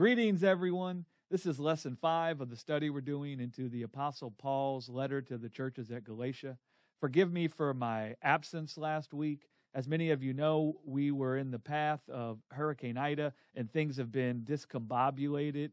Greetings, 0.00 0.42
everyone. 0.42 1.04
This 1.30 1.44
is 1.44 1.60
lesson 1.60 1.94
five 1.94 2.40
of 2.40 2.48
the 2.48 2.56
study 2.56 2.88
we're 2.88 3.02
doing 3.02 3.38
into 3.38 3.68
the 3.68 3.82
Apostle 3.82 4.30
Paul's 4.30 4.88
letter 4.88 5.20
to 5.20 5.36
the 5.36 5.50
churches 5.50 5.90
at 5.90 6.04
Galatia. 6.04 6.56
Forgive 6.98 7.30
me 7.30 7.48
for 7.48 7.74
my 7.74 8.14
absence 8.22 8.78
last 8.78 9.12
week. 9.12 9.50
As 9.74 9.86
many 9.86 10.08
of 10.08 10.22
you 10.22 10.32
know, 10.32 10.78
we 10.86 11.10
were 11.10 11.36
in 11.36 11.50
the 11.50 11.58
path 11.58 12.00
of 12.08 12.38
Hurricane 12.50 12.96
Ida, 12.96 13.34
and 13.54 13.70
things 13.70 13.98
have 13.98 14.10
been 14.10 14.40
discombobulated 14.40 15.72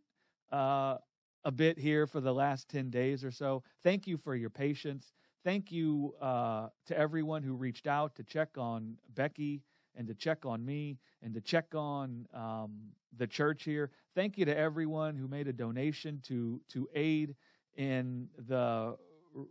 uh, 0.52 0.98
a 1.46 1.52
bit 1.54 1.80
here 1.80 2.06
for 2.06 2.20
the 2.20 2.34
last 2.34 2.68
10 2.68 2.90
days 2.90 3.24
or 3.24 3.32
so. 3.32 3.64
Thank 3.82 4.08
you 4.08 4.18
for 4.18 4.36
your 4.36 4.50
patience. 4.50 5.14
Thank 5.46 5.72
you 5.72 6.16
uh, 6.20 6.68
to 6.88 6.98
everyone 6.98 7.44
who 7.44 7.54
reached 7.54 7.88
out 7.88 8.16
to 8.16 8.26
check 8.26 8.58
on 8.58 8.98
Becky 9.16 9.62
and 9.96 10.06
to 10.08 10.14
check 10.14 10.46
on 10.46 10.66
me 10.66 11.00
and 11.24 11.34
to 11.34 11.40
check 11.42 11.74
on 11.74 12.28
um, 12.34 12.92
the 13.18 13.28
church 13.28 13.64
here. 13.64 13.92
Thank 14.16 14.38
you 14.38 14.46
to 14.46 14.58
everyone 14.58 15.16
who 15.16 15.28
made 15.28 15.48
a 15.48 15.54
donation 15.54 16.22
to 16.28 16.62
to 16.70 16.88
aid 16.94 17.36
in 17.76 18.28
the 18.48 18.96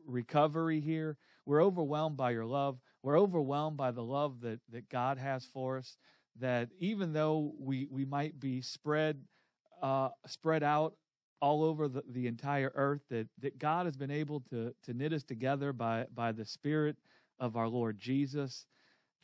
recovery 0.06 0.80
here. 0.80 1.16
We're 1.44 1.62
overwhelmed 1.62 2.16
by 2.16 2.32
your 2.32 2.46
love. 2.46 2.78
We're 3.02 3.18
overwhelmed 3.18 3.76
by 3.76 3.92
the 3.92 4.02
love 4.02 4.40
that 4.40 4.60
that 4.72 4.88
God 4.88 5.18
has 5.18 5.44
for 5.44 5.78
us. 5.78 5.96
That 6.40 6.68
even 6.78 7.12
though 7.12 7.54
we 7.58 7.86
we 7.90 8.04
might 8.04 8.38
be 8.38 8.60
spread 8.60 9.20
uh, 9.82 10.10
spread 10.26 10.62
out 10.62 10.94
all 11.40 11.62
over 11.62 11.86
the, 11.86 12.02
the 12.10 12.26
entire 12.26 12.72
earth, 12.74 13.02
that 13.10 13.28
that 13.40 13.58
God 13.58 13.86
has 13.86 13.96
been 13.96 14.10
able 14.10 14.40
to 14.50 14.74
to 14.84 14.94
knit 14.94 15.12
us 15.12 15.22
together 15.22 15.72
by 15.72 16.06
by 16.14 16.32
the 16.32 16.44
Spirit 16.44 16.96
of 17.38 17.56
our 17.56 17.68
Lord 17.68 17.98
Jesus 17.98 18.66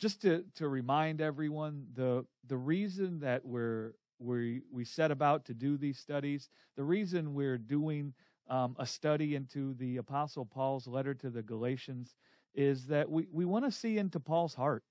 just 0.03 0.23
to, 0.23 0.45
to 0.57 0.69
remind 0.69 1.21
everyone 1.21 1.87
the 1.95 2.25
the 2.49 2.57
reason 2.57 3.21
that 3.21 3.45
we're 3.45 3.93
we 4.23 4.63
we 4.71 4.85
set 4.85 5.11
about 5.11 5.45
to 5.47 5.55
do 5.55 5.77
these 5.77 5.99
studies, 5.99 6.49
the 6.77 6.85
reason 6.85 7.35
we're 7.35 7.59
doing 7.59 8.15
um, 8.49 8.77
a 8.79 8.87
study 8.87 9.35
into 9.35 9.75
the 9.75 9.97
Apostle 9.97 10.45
Paul's 10.45 10.87
letter 10.87 11.15
to 11.15 11.31
the 11.31 11.43
Galatians 11.43 12.15
is 12.55 12.87
that 12.87 13.11
we, 13.11 13.27
we 13.33 13.45
want 13.45 13.65
to 13.65 13.71
see 13.71 13.99
into 13.99 14.21
Paul's 14.21 14.55
heart 14.55 14.85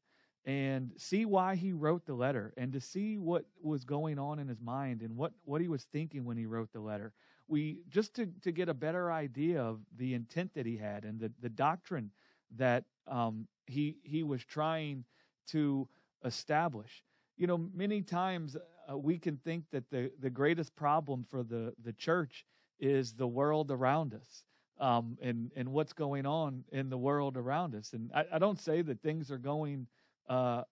and 0.45 0.91
see 0.97 1.25
why 1.25 1.55
he 1.55 1.71
wrote 1.71 2.05
the 2.05 2.13
letter 2.13 2.53
and 2.57 2.73
to 2.73 2.79
see 2.79 3.17
what 3.17 3.45
was 3.61 3.83
going 3.83 4.17
on 4.17 4.39
in 4.39 4.47
his 4.47 4.59
mind 4.59 5.01
and 5.01 5.15
what, 5.15 5.33
what 5.45 5.61
he 5.61 5.67
was 5.67 5.83
thinking 5.83 6.25
when 6.25 6.37
he 6.37 6.47
wrote 6.47 6.71
the 6.73 6.79
letter. 6.79 7.13
We 7.47 7.81
just 7.89 8.15
to, 8.15 8.27
to 8.41 8.51
get 8.51 8.69
a 8.69 8.73
better 8.73 9.11
idea 9.11 9.61
of 9.61 9.81
the 9.97 10.15
intent 10.15 10.55
that 10.55 10.65
he 10.65 10.77
had 10.77 11.03
and 11.03 11.19
the, 11.19 11.31
the 11.41 11.49
doctrine 11.49 12.09
that 12.57 12.85
um, 13.07 13.47
he 13.67 13.97
he 14.03 14.23
was 14.23 14.43
trying 14.43 15.05
to 15.47 15.87
establish. 16.25 17.03
You 17.37 17.47
know, 17.47 17.69
many 17.73 18.01
times 18.01 18.55
uh, 18.89 18.97
we 18.97 19.17
can 19.17 19.37
think 19.37 19.65
that 19.71 19.89
the 19.89 20.11
the 20.19 20.29
greatest 20.29 20.75
problem 20.75 21.25
for 21.29 21.43
the 21.43 21.73
the 21.83 21.93
church 21.93 22.45
is 22.79 23.13
the 23.13 23.27
world 23.27 23.71
around 23.71 24.13
us. 24.13 24.43
Um, 24.79 25.17
and 25.21 25.51
and 25.55 25.69
what's 25.69 25.93
going 25.93 26.25
on 26.25 26.63
in 26.71 26.89
the 26.89 26.97
world 26.97 27.37
around 27.37 27.75
us. 27.75 27.93
And 27.93 28.11
I, 28.15 28.25
I 28.33 28.39
don't 28.39 28.59
say 28.59 28.81
that 28.81 29.01
things 29.01 29.29
are 29.29 29.37
going 29.37 29.85
uh, 30.27 30.63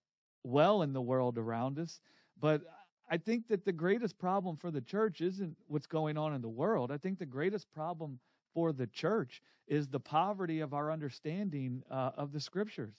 well 0.42 0.82
in 0.82 0.92
the 0.92 1.00
world 1.00 1.38
around 1.38 1.78
us, 1.78 2.00
but 2.40 2.62
I 3.10 3.18
think 3.18 3.48
that 3.48 3.64
the 3.64 3.72
greatest 3.72 4.18
problem 4.18 4.56
for 4.56 4.70
the 4.70 4.80
church 4.80 5.20
isn't 5.20 5.56
what's 5.66 5.86
going 5.86 6.16
on 6.16 6.32
in 6.32 6.42
the 6.42 6.48
world. 6.48 6.92
I 6.92 6.96
think 6.96 7.18
the 7.18 7.26
greatest 7.26 7.70
problem 7.72 8.20
for 8.54 8.72
the 8.72 8.86
church 8.86 9.42
is 9.66 9.88
the 9.88 10.00
poverty 10.00 10.60
of 10.60 10.74
our 10.74 10.92
understanding 10.92 11.82
uh, 11.90 12.10
of 12.16 12.32
the 12.32 12.40
scriptures. 12.40 12.94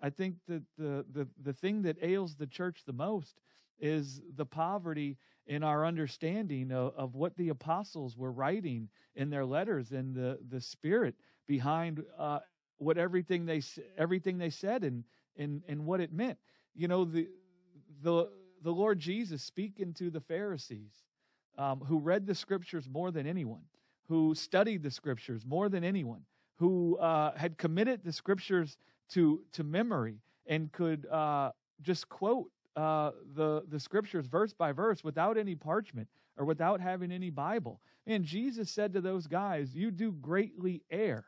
I 0.00 0.10
think 0.10 0.36
that 0.48 0.62
the, 0.78 1.04
the, 1.12 1.26
the 1.42 1.52
thing 1.52 1.82
that 1.82 1.96
ails 2.00 2.36
the 2.36 2.46
church 2.46 2.82
the 2.86 2.92
most 2.92 3.40
is 3.78 4.20
the 4.36 4.46
poverty 4.46 5.16
in 5.46 5.62
our 5.62 5.86
understanding 5.86 6.72
of, 6.72 6.92
of 6.96 7.14
what 7.14 7.36
the 7.36 7.50
apostles 7.50 8.16
were 8.16 8.32
writing 8.32 8.88
in 9.14 9.30
their 9.30 9.44
letters 9.44 9.92
and 9.92 10.14
the, 10.14 10.38
the 10.48 10.60
spirit 10.60 11.14
behind 11.46 12.02
uh, 12.18 12.40
what 12.78 12.98
everything 12.98 13.46
they 13.46 13.62
everything 13.96 14.38
they 14.38 14.50
said 14.50 14.84
and, 14.84 15.04
and 15.36 15.62
and 15.68 15.84
what 15.84 16.00
it 16.00 16.12
meant. 16.12 16.38
You 16.74 16.88
know 16.88 17.04
the 17.04 17.28
the 18.02 18.28
the 18.62 18.70
Lord 18.70 18.98
Jesus 18.98 19.42
speaking 19.42 19.94
to 19.94 20.10
the 20.10 20.20
Pharisees 20.20 20.92
um, 21.56 21.80
who 21.80 21.98
read 21.98 22.26
the 22.26 22.34
scriptures 22.34 22.88
more 22.88 23.10
than 23.10 23.26
anyone, 23.26 23.62
who 24.08 24.34
studied 24.34 24.82
the 24.82 24.90
scriptures 24.90 25.44
more 25.46 25.68
than 25.68 25.84
anyone, 25.84 26.22
who 26.56 26.96
uh, 26.98 27.36
had 27.36 27.56
committed 27.56 28.02
the 28.04 28.12
scriptures 28.12 28.76
to 29.10 29.42
to 29.52 29.64
memory 29.64 30.18
and 30.46 30.72
could 30.72 31.06
uh, 31.06 31.50
just 31.82 32.08
quote 32.08 32.50
uh, 32.76 33.12
the 33.34 33.64
the 33.68 33.80
scriptures 33.80 34.26
verse 34.26 34.52
by 34.52 34.72
verse 34.72 35.02
without 35.02 35.38
any 35.38 35.54
parchment 35.54 36.08
or 36.36 36.44
without 36.44 36.80
having 36.80 37.10
any 37.10 37.30
Bible. 37.30 37.80
And 38.06 38.24
Jesus 38.24 38.70
said 38.70 38.92
to 38.92 39.00
those 39.00 39.26
guys, 39.26 39.74
"You 39.74 39.90
do 39.90 40.12
greatly 40.12 40.82
err, 40.90 41.24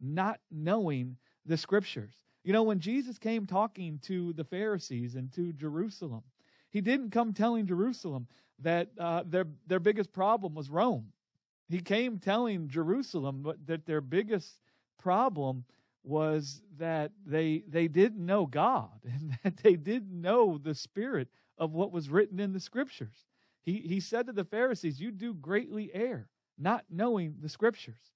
not 0.00 0.40
knowing 0.50 1.16
the 1.46 1.56
scriptures." 1.56 2.14
You 2.44 2.52
know, 2.52 2.62
when 2.62 2.80
Jesus 2.80 3.18
came 3.18 3.46
talking 3.46 3.98
to 4.04 4.32
the 4.32 4.44
Pharisees 4.44 5.14
and 5.14 5.32
to 5.32 5.52
Jerusalem, 5.52 6.22
he 6.70 6.80
didn't 6.80 7.10
come 7.10 7.32
telling 7.32 7.66
Jerusalem 7.66 8.26
that 8.60 8.88
uh, 8.98 9.22
their 9.26 9.46
their 9.66 9.80
biggest 9.80 10.12
problem 10.12 10.54
was 10.54 10.68
Rome. 10.68 11.12
He 11.68 11.80
came 11.80 12.18
telling 12.18 12.68
Jerusalem 12.68 13.46
that 13.66 13.86
their 13.86 14.00
biggest 14.00 14.60
problem 14.98 15.64
was 16.08 16.62
that 16.78 17.12
they 17.26 17.62
they 17.68 17.86
didn't 17.86 18.24
know 18.24 18.46
God 18.46 18.98
and 19.04 19.38
that 19.44 19.58
they 19.58 19.76
didn't 19.76 20.20
know 20.20 20.58
the 20.58 20.74
spirit 20.74 21.28
of 21.58 21.72
what 21.72 21.92
was 21.92 22.08
written 22.08 22.40
in 22.40 22.52
the 22.52 22.60
scriptures. 22.60 23.26
He 23.62 23.78
he 23.80 24.00
said 24.00 24.26
to 24.26 24.32
the 24.32 24.44
Pharisees, 24.44 25.00
"You 25.00 25.10
do 25.10 25.34
greatly 25.34 25.90
err, 25.92 26.28
not 26.56 26.86
knowing 26.90 27.36
the 27.40 27.48
scriptures." 27.48 28.14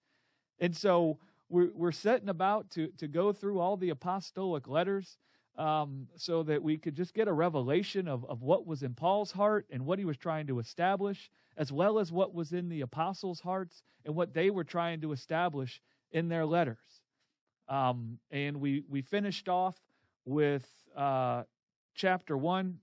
And 0.59 0.75
so 0.75 1.19
we're 1.51 1.71
we're 1.75 1.93
setting 1.93 2.31
about 2.31 2.71
to 2.71 2.89
to 2.97 3.07
go 3.07 3.33
through 3.33 3.61
all 3.61 3.77
the 3.77 3.91
apostolic 3.91 4.67
letters 4.67 5.19
um, 5.59 6.09
so 6.17 6.43
that 6.45 6.63
we 6.63 6.79
could 6.79 6.95
just 6.95 7.13
get 7.13 7.29
a 7.29 7.33
revelation 7.33 8.09
of, 8.09 8.25
of 8.25 8.41
what 8.41 8.67
was 8.67 8.83
in 8.83 8.95
Paul's 8.95 9.33
heart 9.33 9.67
and 9.71 9.85
what 9.85 9.99
he 9.99 10.07
was 10.07 10.17
trying 10.17 10.47
to 10.47 10.61
establish, 10.61 11.31
as 11.59 11.71
well 11.71 11.99
as 11.99 12.11
what 12.11 12.33
was 12.33 12.53
in 12.53 12.71
the 12.71 12.81
apostles' 12.81 13.41
hearts 13.41 13.83
and 14.07 14.15
what 14.15 14.33
they 14.33 14.49
were 14.49 14.65
trying 14.65 15.03
to 15.03 15.13
establish 15.13 15.83
in 16.11 16.31
their 16.31 16.47
letters. 16.47 17.02
Um, 17.69 18.19
and 18.31 18.61
we 18.61 18.83
we 18.89 19.03
finished 19.03 19.49
off 19.49 19.77
with 20.25 20.69
uh, 20.97 21.45
chapter 21.95 22.37
one, 22.37 22.79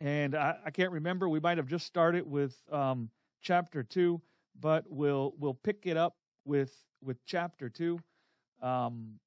and 0.00 0.34
I, 0.34 0.56
I, 0.66 0.70
can't 0.70 0.90
remember. 0.90 1.28
We 1.28 1.40
might 1.40 1.58
have 1.58 1.66
just 1.66 1.86
started 1.86 2.28
with 2.28 2.54
um, 2.70 3.10
chapter 3.40 3.82
two, 3.82 4.20
but 4.58 4.84
we'll 4.88 5.34
we'll 5.38 5.54
pick 5.54 5.86
it 5.86 5.96
up 5.96 6.16
with 6.44 6.74
with 7.02 7.24
chapter 7.26 7.68
two. 7.68 8.00
Um, 8.60 9.18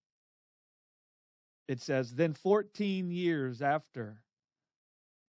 it 1.68 1.82
says, 1.82 2.14
then 2.14 2.34
14 2.34 3.12
years 3.12 3.62
after, 3.62 4.22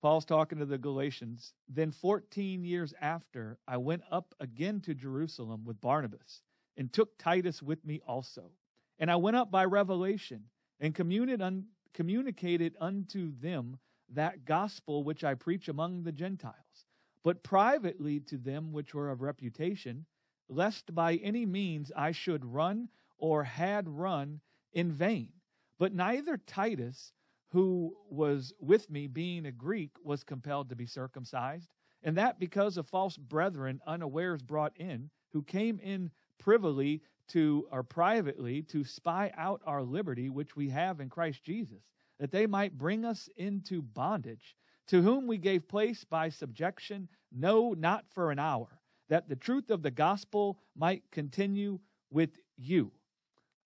Paul's 0.01 0.25
talking 0.25 0.57
to 0.59 0.65
the 0.65 0.77
Galatians, 0.77 1.53
then 1.69 1.91
14 1.91 2.65
years 2.65 2.93
after, 2.99 3.59
I 3.67 3.77
went 3.77 4.01
up 4.11 4.33
again 4.39 4.81
to 4.81 4.93
Jerusalem 4.93 5.63
with 5.63 5.79
Barnabas 5.79 6.41
and 6.75 6.91
took 6.91 7.17
Titus 7.17 7.61
with 7.61 7.85
me 7.85 8.01
also. 8.07 8.51
And 8.99 9.11
I 9.11 9.15
went 9.15 9.37
up 9.37 9.51
by 9.51 9.65
revelation 9.65 10.43
and 10.79 10.95
communicated 10.95 12.75
unto 12.79 13.31
them 13.39 13.77
that 14.09 14.45
gospel 14.45 15.03
which 15.03 15.23
I 15.23 15.33
preach 15.33 15.67
among 15.67 16.03
the 16.03 16.11
Gentiles, 16.11 16.85
but 17.23 17.43
privately 17.43 18.19
to 18.21 18.37
them 18.37 18.71
which 18.71 18.93
were 18.93 19.09
of 19.09 19.21
reputation, 19.21 20.05
lest 20.49 20.93
by 20.93 21.15
any 21.15 21.45
means 21.45 21.91
I 21.95 22.11
should 22.11 22.45
run 22.45 22.89
or 23.17 23.43
had 23.43 23.87
run 23.87 24.41
in 24.73 24.91
vain. 24.91 25.31
But 25.79 25.93
neither 25.93 26.37
Titus, 26.37 27.13
who 27.49 27.95
was 28.09 28.53
with 28.59 28.89
me, 28.89 29.07
being 29.07 29.45
a 29.45 29.51
Greek, 29.51 29.91
was 30.03 30.23
compelled 30.23 30.69
to 30.69 30.75
be 30.75 30.85
circumcised, 30.85 31.69
and 32.03 32.17
that 32.17 32.39
because 32.39 32.77
of 32.77 32.87
false 32.87 33.17
brethren 33.17 33.81
unawares 33.87 34.41
brought 34.41 34.75
in, 34.77 35.09
who 35.31 35.41
came 35.41 35.79
in 35.79 36.11
privily 36.37 37.01
to 37.29 37.67
or 37.71 37.83
privately 37.83 38.61
to 38.63 38.83
spy 38.83 39.31
out 39.37 39.61
our 39.65 39.83
liberty 39.83 40.29
which 40.29 40.55
we 40.55 40.69
have 40.69 40.99
in 40.99 41.09
Christ 41.09 41.43
Jesus, 41.43 41.83
that 42.19 42.31
they 42.31 42.45
might 42.45 42.77
bring 42.77 43.05
us 43.05 43.29
into 43.37 43.81
bondage, 43.81 44.55
to 44.87 45.01
whom 45.01 45.27
we 45.27 45.37
gave 45.37 45.67
place 45.67 46.03
by 46.03 46.29
subjection, 46.29 47.07
no, 47.31 47.73
not 47.73 48.05
for 48.09 48.31
an 48.31 48.39
hour, 48.39 48.67
that 49.09 49.29
the 49.29 49.35
truth 49.35 49.69
of 49.69 49.81
the 49.81 49.91
gospel 49.91 50.59
might 50.75 51.03
continue 51.11 51.79
with 52.11 52.39
you. 52.57 52.91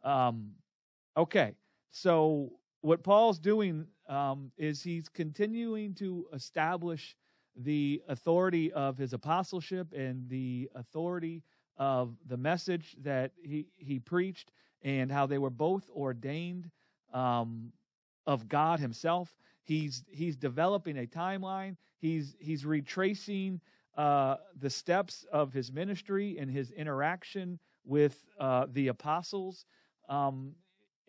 Um, 0.03 0.51
okay, 1.15 1.53
so 1.91 2.53
what 2.81 3.03
Paul's 3.03 3.39
doing 3.39 3.87
um, 4.07 4.51
is 4.57 4.81
he's 4.81 5.09
continuing 5.09 5.93
to 5.95 6.27
establish 6.33 7.15
the 7.55 8.01
authority 8.07 8.71
of 8.71 8.97
his 8.97 9.13
apostleship 9.13 9.91
and 9.93 10.29
the 10.29 10.69
authority 10.75 11.43
of 11.77 12.15
the 12.27 12.37
message 12.37 12.95
that 13.03 13.31
he, 13.41 13.67
he 13.77 13.99
preached 13.99 14.51
and 14.83 15.11
how 15.11 15.25
they 15.25 15.37
were 15.37 15.49
both 15.49 15.89
ordained 15.89 16.69
um, 17.13 17.71
of 18.25 18.47
God 18.47 18.79
Himself. 18.79 19.35
He's 19.63 20.03
he's 20.09 20.35
developing 20.37 20.97
a 20.97 21.05
timeline. 21.05 21.75
He's 21.99 22.35
he's 22.39 22.65
retracing 22.65 23.59
uh, 23.97 24.37
the 24.57 24.69
steps 24.69 25.25
of 25.31 25.51
his 25.51 25.71
ministry 25.71 26.37
and 26.39 26.49
his 26.49 26.71
interaction 26.71 27.59
with 27.83 28.25
uh, 28.39 28.67
the 28.71 28.89
apostles. 28.89 29.65
Um, 30.07 30.53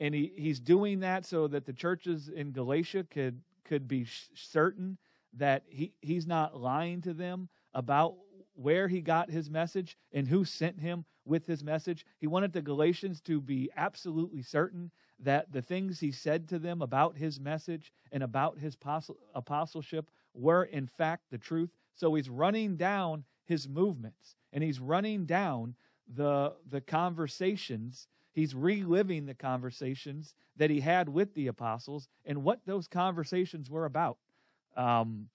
and 0.01 0.15
he, 0.15 0.33
he's 0.37 0.59
doing 0.59 1.01
that 1.01 1.27
so 1.27 1.47
that 1.49 1.67
the 1.67 1.73
churches 1.73 2.29
in 2.29 2.53
Galatia 2.53 3.05
could 3.11 3.41
could 3.65 3.87
be 3.87 4.07
certain 4.35 4.97
that 5.35 5.63
he, 5.69 5.93
he's 6.01 6.27
not 6.27 6.59
lying 6.59 7.03
to 7.03 7.13
them 7.13 7.49
about 7.75 8.15
where 8.59 8.89
he 8.89 9.01
got 9.01 9.31
his 9.31 9.49
message 9.49 9.97
and 10.13 10.27
who 10.27 10.45
sent 10.45 10.81
him 10.81 11.05
with 11.25 11.47
his 11.47 11.63
message. 11.63 12.05
He 12.19 12.27
wanted 12.27 12.53
the 12.53 12.61
Galatians 12.61 13.21
to 13.23 13.41
be 13.41 13.71
absolutely 13.77 14.43
certain 14.43 14.91
that 15.21 15.53
the 15.53 15.63
things 15.63 16.01
he 16.01 16.11
said 16.11 16.49
to 16.49 16.59
them 16.59 16.83
about 16.83 17.17
his 17.17 17.39
message 17.39 17.93
and 18.11 18.23
about 18.23 18.59
his 18.59 18.77
apostleship 19.35 20.11
were 20.35 20.65
in 20.65 20.89
fact 20.89 21.25
the 21.31 21.39
truth. 21.39 21.71
So 21.95 22.15
he's 22.15 22.29
running 22.29 22.77
down 22.77 23.25
his 23.45 23.69
movements 23.69 24.35
and 24.53 24.65
he's 24.65 24.81
running 24.81 25.25
down 25.25 25.77
the 26.13 26.55
the 26.69 26.81
conversations. 26.81 28.09
He's 28.33 28.55
reliving 28.55 29.27
the 29.27 29.35
conversations 29.35 30.35
that 30.57 30.71
he 30.71 30.81
had 30.81 31.09
with 31.09 31.35
the 31.35 31.47
apostles 31.47 32.09
and 32.25 32.43
what 32.43 32.61
those 32.67 32.89
conversations 32.89 33.71
were 33.71 33.85
about. 33.85 34.19
Um, 34.77 35.29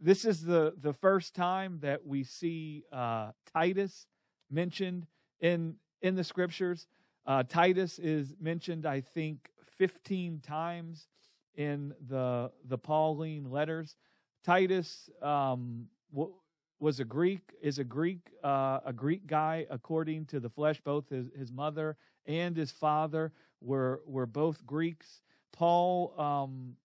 this 0.00 0.24
is 0.24 0.44
the 0.44 0.74
the 0.80 0.92
first 0.92 1.34
time 1.34 1.78
that 1.82 2.06
we 2.06 2.24
see 2.24 2.84
uh, 2.92 3.32
Titus 3.52 4.06
mentioned 4.50 5.06
in 5.40 5.74
in 6.02 6.14
the 6.14 6.24
scriptures, 6.24 6.86
uh, 7.26 7.42
Titus 7.42 7.98
is 7.98 8.34
mentioned, 8.40 8.86
I 8.86 9.00
think, 9.00 9.50
15 9.78 10.40
times 10.40 11.08
in 11.56 11.94
the 12.08 12.50
the 12.64 12.78
Pauline 12.78 13.50
letters. 13.50 13.96
Titus 14.44 15.10
um, 15.20 15.86
w- 16.12 16.32
was 16.78 17.00
a 17.00 17.04
Greek, 17.04 17.42
is 17.60 17.80
a 17.80 17.84
Greek, 17.84 18.30
uh, 18.44 18.78
a 18.86 18.92
Greek 18.92 19.26
guy 19.26 19.66
according 19.68 20.26
to 20.26 20.38
the 20.38 20.48
flesh. 20.48 20.80
Both 20.80 21.08
his, 21.08 21.26
his 21.36 21.52
mother 21.52 21.96
and 22.26 22.56
his 22.56 22.70
father 22.70 23.32
were 23.60 24.00
were 24.06 24.26
both 24.26 24.64
Greeks. 24.64 25.22
Paul 25.52 26.14
um, 26.16 26.76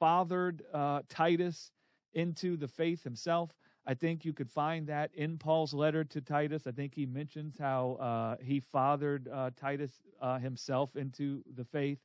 fathered 0.00 0.64
uh, 0.74 1.02
Titus 1.08 1.70
into 2.14 2.56
the 2.56 2.68
faith 2.68 3.04
himself. 3.04 3.50
I 3.84 3.94
think 3.94 4.24
you 4.24 4.32
could 4.32 4.50
find 4.50 4.86
that 4.86 5.10
in 5.14 5.38
Paul's 5.38 5.74
letter 5.74 6.04
to 6.04 6.20
Titus. 6.20 6.66
I 6.66 6.70
think 6.70 6.94
he 6.94 7.04
mentions 7.04 7.58
how 7.58 7.96
uh, 8.00 8.36
he 8.42 8.60
fathered 8.60 9.28
uh, 9.28 9.50
Titus 9.56 9.90
uh, 10.20 10.38
himself 10.38 10.94
into 10.94 11.42
the 11.56 11.64
faith. 11.64 11.98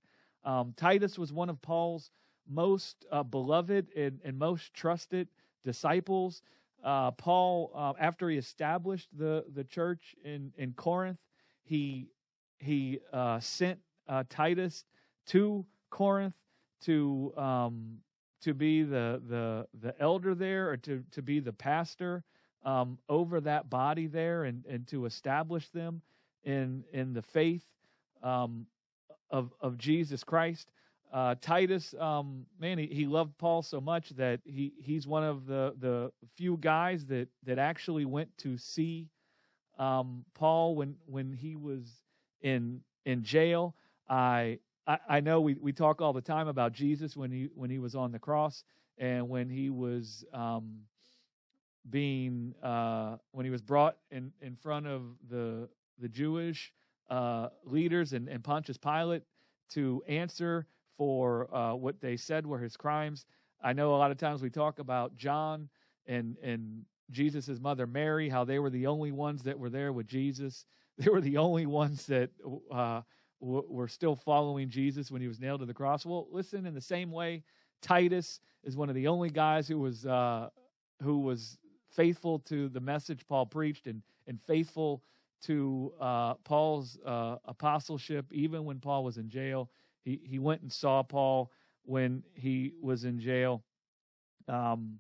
Um, 0.44 0.74
Titus 0.76 1.20
was 1.20 1.32
one 1.32 1.50
of 1.50 1.62
Paul's 1.62 2.10
most 2.50 3.06
uh, 3.12 3.22
beloved 3.22 3.88
and, 3.96 4.20
and, 4.24 4.40
most 4.40 4.74
trusted 4.74 5.28
disciples. 5.64 6.42
Uh, 6.84 7.12
Paul, 7.12 7.72
uh, 7.76 7.94
after 8.00 8.30
he 8.30 8.38
established 8.38 9.10
the, 9.16 9.44
the 9.54 9.64
church 9.64 10.16
in, 10.24 10.54
in 10.58 10.74
Corinth, 10.74 11.20
he 11.64 12.08
he 12.60 13.02
sent 13.40 13.80
Titus 14.30 14.84
to 15.28 15.64
Corinth 15.92 16.34
to 16.82 17.34
um, 17.38 17.98
to 18.42 18.54
be 18.54 18.84
the 18.84 19.22
the 19.28 19.68
the 19.82 20.00
elder 20.00 20.36
there 20.36 20.70
or 20.70 20.78
to 20.78 21.04
to 21.12 21.22
be 21.22 21.40
the 21.40 21.54
pastor 21.54 22.24
um, 22.64 22.98
over 23.10 23.42
that 23.42 23.70
body 23.70 24.08
there 24.08 24.44
and 24.44 24.66
and 24.66 24.88
to 24.88 25.06
establish 25.06 25.70
them 25.70 26.02
in 26.44 26.84
in 26.94 27.14
the 27.14 27.22
faith 27.22 27.66
um, 28.24 28.66
of 29.30 29.54
of 29.62 29.78
Jesus 29.78 30.24
Christ. 30.24 30.72
Uh, 31.12 31.36
Titus, 31.40 31.96
um, 32.00 32.46
man, 32.60 32.78
he, 32.78 32.88
he 32.88 33.06
loved 33.06 33.38
Paul 33.38 33.62
so 33.62 33.80
much 33.80 34.10
that 34.12 34.42
he 34.44 34.74
he's 34.78 35.08
one 35.08 35.24
of 35.24 35.46
the 35.46 35.74
the 35.80 36.12
few 36.36 36.58
guys 36.58 37.06
that 37.06 37.30
that 37.46 37.58
actually 37.58 38.06
went 38.06 38.38
to 38.40 38.58
see 38.58 39.08
um, 39.80 40.26
Paul 40.34 40.76
when 40.76 40.96
when 41.06 41.34
he 41.34 41.56
was 41.56 41.84
in 42.42 42.82
in 43.06 43.24
jail. 43.24 43.76
I 44.10 44.60
I, 44.88 45.20
know 45.20 45.42
we, 45.42 45.56
we 45.60 45.74
talk 45.74 46.02
all 46.02 46.14
the 46.14 46.22
time 46.22 46.48
about 46.48 46.72
Jesus 46.72 47.18
when 47.18 47.32
he 47.32 47.50
when 47.56 47.70
he 47.70 47.78
was 47.78 47.94
on 47.96 48.12
the 48.12 48.20
cross 48.20 48.64
and 48.98 49.28
when 49.28 49.50
he 49.50 49.70
was 49.70 50.24
um, 50.34 50.80
being 51.90 52.54
uh, 52.64 53.18
when 53.32 53.46
he 53.46 53.52
was 53.52 53.62
brought 53.62 53.98
in, 54.12 54.32
in 54.42 54.56
front 54.56 54.88
of 54.88 55.02
the 55.30 55.68
the 56.00 56.08
Jewish 56.08 56.72
uh, 57.10 57.50
leaders 57.66 58.14
and, 58.14 58.30
and 58.30 58.44
Pontius 58.44 58.78
Pilate 58.78 59.24
to 59.72 60.04
answer 60.08 60.68
for 60.98 61.54
uh, 61.54 61.74
what 61.74 62.00
they 62.00 62.16
said 62.16 62.46
were 62.46 62.60
his 62.60 62.78
crimes. 62.78 63.26
I 63.62 63.74
know 63.74 63.94
a 63.94 63.98
lot 63.98 64.12
of 64.12 64.18
times 64.18 64.42
we 64.42 64.50
talk 64.50 64.80
about 64.80 65.18
John 65.18 65.68
and 66.06 66.38
and 66.42 66.86
Jesus' 67.12 67.60
mother 67.60 67.88
Mary, 67.88 68.30
how 68.30 68.46
they 68.46 68.60
were 68.60 68.70
the 68.70 68.88
only 68.88 69.12
ones 69.12 69.44
that 69.44 69.60
were 69.60 69.70
there 69.70 69.92
with 69.92 70.08
Jesus. 70.08 70.66
They 71.00 71.12
were 71.12 71.22
the 71.22 71.38
only 71.38 71.68
ones 71.68 72.08
that 72.08 72.32
uh, 72.72 73.02
were 73.40 73.88
still 73.88 74.16
following 74.16 74.70
Jesus 74.70 75.12
when 75.12 75.22
he 75.22 75.28
was 75.28 75.40
nailed 75.40 75.60
to 75.60 75.66
the 75.66 75.74
cross. 75.74 76.06
Well, 76.06 76.28
listen, 76.32 76.66
in 76.66 76.74
the 76.74 76.82
same 76.82 77.12
way, 77.12 77.44
Titus 77.82 78.40
is 78.64 78.76
one 78.76 78.90
of 78.90 78.96
the 78.96 79.08
only 79.08 79.30
guys 79.30 79.68
who 79.68 79.80
was 79.80 80.06
uh, 80.06 80.50
who 81.02 81.20
was 81.20 81.58
faithful 81.92 82.40
to 82.40 82.70
the 82.70 82.80
message 82.80 83.26
Paul 83.28 83.46
preached 83.46 83.88
and 83.88 84.02
and 84.28 84.40
faithful 84.48 85.04
to 85.44 85.94
uh, 86.02 86.34
Paul's 86.44 86.98
uh, 87.06 87.38
apostleship, 87.46 88.26
even 88.32 88.66
when 88.66 88.80
Paul 88.80 89.04
was 89.04 89.18
in 89.18 89.30
jail. 89.30 89.70
He 90.04 90.20
he 90.24 90.40
went 90.40 90.62
and 90.62 90.72
saw 90.72 91.04
Paul 91.04 91.52
when 91.84 92.24
he 92.34 92.74
was 92.82 93.04
in 93.04 93.20
jail. 93.20 93.64
Um, 94.48 95.00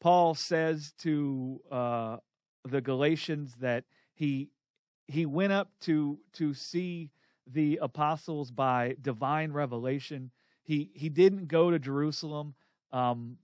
Paul 0.00 0.34
says 0.34 0.94
to 0.98 1.60
uh, 1.70 2.16
the 2.64 2.80
Galatians 2.80 3.54
that 3.60 3.84
he 4.14 4.50
he 5.06 5.26
went 5.26 5.52
up 5.52 5.70
to 5.82 6.18
to 6.34 6.54
see 6.54 7.10
the 7.52 7.78
apostles 7.82 8.50
by 8.50 8.96
divine 9.02 9.52
revelation. 9.52 10.30
He 10.62 10.90
he 10.94 11.08
didn't 11.08 11.48
go 11.48 11.70
to 11.70 11.78
Jerusalem. 11.78 12.54
Um, 12.92 13.36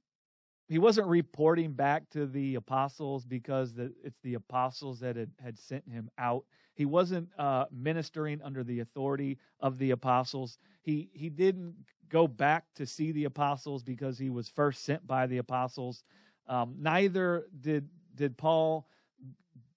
he 0.68 0.78
wasn't 0.78 1.06
reporting 1.06 1.72
back 1.72 2.10
to 2.10 2.26
the 2.26 2.56
apostles 2.56 3.24
because 3.24 3.72
the, 3.72 3.92
it's 4.02 4.18
the 4.24 4.34
apostles 4.34 4.98
that 5.00 5.14
had, 5.14 5.30
had 5.40 5.58
sent 5.58 5.88
him 5.88 6.10
out. 6.18 6.44
He 6.74 6.84
wasn't 6.84 7.28
uh, 7.38 7.66
ministering 7.70 8.42
under 8.42 8.64
the 8.64 8.80
authority 8.80 9.38
of 9.60 9.78
the 9.78 9.92
apostles. 9.92 10.58
He 10.82 11.08
he 11.12 11.30
didn't 11.30 11.74
go 12.08 12.26
back 12.26 12.64
to 12.76 12.86
see 12.86 13.12
the 13.12 13.24
apostles 13.24 13.82
because 13.82 14.18
he 14.18 14.30
was 14.30 14.48
first 14.48 14.84
sent 14.84 15.06
by 15.06 15.26
the 15.26 15.38
apostles. 15.38 16.04
Um, 16.48 16.74
neither 16.78 17.46
did 17.60 17.88
did 18.14 18.36
Paul 18.36 18.88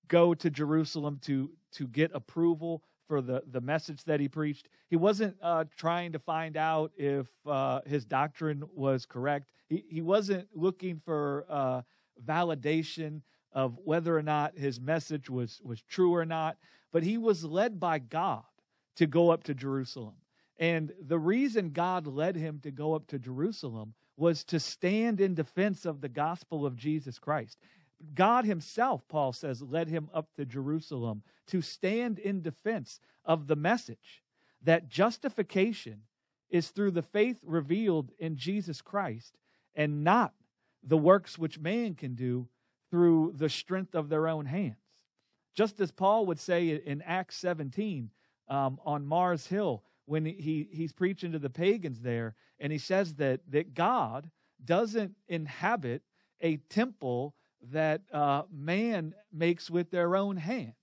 go 0.07 0.33
to 0.33 0.49
Jerusalem 0.49 1.19
to 1.23 1.51
to 1.73 1.87
get 1.87 2.11
approval 2.13 2.83
for 3.09 3.21
the, 3.21 3.41
the 3.51 3.59
message 3.59 4.03
that 4.05 4.19
he 4.19 4.29
preached. 4.29 4.69
He 4.87 4.95
wasn't 4.95 5.35
uh, 5.41 5.65
trying 5.75 6.13
to 6.13 6.19
find 6.19 6.55
out 6.55 6.91
if 6.95 7.27
uh, 7.45 7.81
his 7.85 8.05
doctrine 8.05 8.63
was 8.73 9.05
correct. 9.07 9.49
He, 9.67 9.83
he 9.89 10.01
wasn't 10.01 10.47
looking 10.53 11.01
for 11.03 11.45
uh, 11.49 11.81
validation 12.23 13.21
of 13.51 13.77
whether 13.83 14.15
or 14.15 14.21
not 14.21 14.55
his 14.55 14.79
message 14.79 15.27
was, 15.27 15.59
was 15.63 15.81
true 15.81 16.13
or 16.13 16.23
not, 16.23 16.57
but 16.93 17.01
he 17.01 17.17
was 17.17 17.43
led 17.43 17.79
by 17.79 17.97
God 17.97 18.43
to 18.97 19.07
go 19.07 19.31
up 19.31 19.43
to 19.45 19.55
Jerusalem. 19.55 20.15
And 20.59 20.93
the 21.01 21.17
reason 21.17 21.71
God 21.71 22.05
led 22.05 22.35
him 22.35 22.59
to 22.61 22.69
go 22.69 22.93
up 22.93 23.07
to 23.07 23.17
Jerusalem 23.17 23.95
was 24.17 24.43
to 24.43 24.59
stand 24.59 25.19
in 25.19 25.33
defense 25.33 25.85
of 25.85 26.01
the 26.01 26.09
gospel 26.09 26.65
of 26.65 26.75
Jesus 26.75 27.17
Christ. 27.17 27.57
God 28.13 28.45
Himself, 28.45 29.07
Paul 29.07 29.33
says, 29.33 29.61
led 29.61 29.89
him 29.89 30.09
up 30.13 30.29
to 30.35 30.45
Jerusalem 30.45 31.23
to 31.47 31.61
stand 31.61 32.19
in 32.19 32.41
defense 32.41 32.99
of 33.25 33.47
the 33.47 33.55
message 33.55 34.23
that 34.61 34.89
justification 34.89 36.01
is 36.49 36.69
through 36.69 36.91
the 36.91 37.01
faith 37.01 37.37
revealed 37.43 38.11
in 38.19 38.35
Jesus 38.35 38.81
Christ 38.81 39.37
and 39.75 40.03
not 40.03 40.33
the 40.83 40.97
works 40.97 41.37
which 41.37 41.59
man 41.59 41.93
can 41.95 42.15
do 42.15 42.47
through 42.89 43.33
the 43.35 43.49
strength 43.49 43.95
of 43.95 44.09
their 44.09 44.27
own 44.27 44.45
hands. 44.45 44.75
Just 45.53 45.79
as 45.79 45.91
Paul 45.91 46.25
would 46.25 46.39
say 46.39 46.69
in 46.69 47.01
Acts 47.01 47.37
17 47.37 48.09
um, 48.47 48.79
on 48.85 49.05
Mars 49.05 49.47
Hill 49.47 49.83
when 50.05 50.25
he, 50.25 50.67
he's 50.71 50.93
preaching 50.93 51.33
to 51.33 51.39
the 51.39 51.49
pagans 51.49 52.01
there, 52.01 52.35
and 52.59 52.71
he 52.71 52.79
says 52.79 53.15
that, 53.15 53.41
that 53.49 53.75
God 53.75 54.31
doesn't 54.63 55.15
inhabit 55.27 56.01
a 56.41 56.57
temple 56.57 57.35
that 57.71 58.01
uh, 58.13 58.43
man 58.51 59.13
makes 59.31 59.69
with 59.69 59.91
their 59.91 60.15
own 60.15 60.37
hands. 60.37 60.73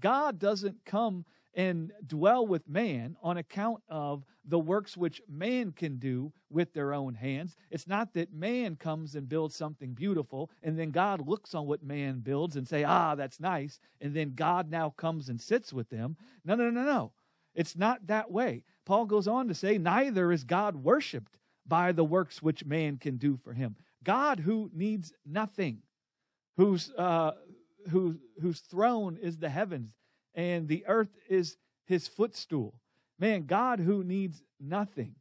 God 0.00 0.38
doesn't 0.38 0.84
come 0.84 1.24
and 1.54 1.92
dwell 2.06 2.46
with 2.46 2.68
man 2.68 3.16
on 3.22 3.36
account 3.36 3.82
of 3.88 4.24
the 4.44 4.58
works 4.58 4.96
which 4.96 5.22
man 5.28 5.72
can 5.72 5.98
do 5.98 6.32
with 6.50 6.72
their 6.72 6.92
own 6.92 7.14
hands. 7.14 7.56
It's 7.70 7.86
not 7.86 8.12
that 8.14 8.32
man 8.32 8.76
comes 8.76 9.14
and 9.14 9.28
builds 9.28 9.56
something 9.56 9.92
beautiful 9.92 10.50
and 10.62 10.78
then 10.78 10.90
God 10.90 11.26
looks 11.26 11.54
on 11.54 11.66
what 11.66 11.82
man 11.82 12.20
builds 12.20 12.56
and 12.56 12.66
say, 12.66 12.84
"Ah, 12.84 13.14
that's 13.14 13.40
nice," 13.40 13.78
and 14.00 14.14
then 14.14 14.34
God 14.34 14.70
now 14.70 14.90
comes 14.90 15.28
and 15.28 15.40
sits 15.40 15.72
with 15.72 15.88
them. 15.88 16.16
No, 16.44 16.54
no, 16.54 16.70
no, 16.70 16.84
no. 16.84 17.12
It's 17.54 17.76
not 17.76 18.08
that 18.08 18.30
way. 18.30 18.64
Paul 18.84 19.06
goes 19.06 19.28
on 19.28 19.48
to 19.48 19.54
say, 19.54 19.78
"Neither 19.78 20.32
is 20.32 20.44
God 20.44 20.76
worshiped 20.76 21.38
by 21.66 21.92
the 21.92 22.04
works 22.04 22.42
which 22.42 22.64
man 22.64 22.98
can 22.98 23.16
do 23.16 23.36
for 23.36 23.52
him." 23.52 23.76
God 24.02 24.40
who 24.40 24.70
needs 24.74 25.14
nothing 25.24 25.82
whose, 26.56 26.92
uh, 26.96 27.32
who, 27.90 28.16
whose 28.40 28.60
throne 28.60 29.18
is 29.20 29.38
the 29.38 29.48
heavens, 29.48 29.94
and 30.34 30.68
the 30.68 30.84
earth 30.86 31.16
is 31.28 31.56
his 31.84 32.08
footstool. 32.08 32.80
Man, 33.18 33.46
God 33.46 33.80
who 33.80 34.02
needs 34.02 34.42
nothing 34.60 35.14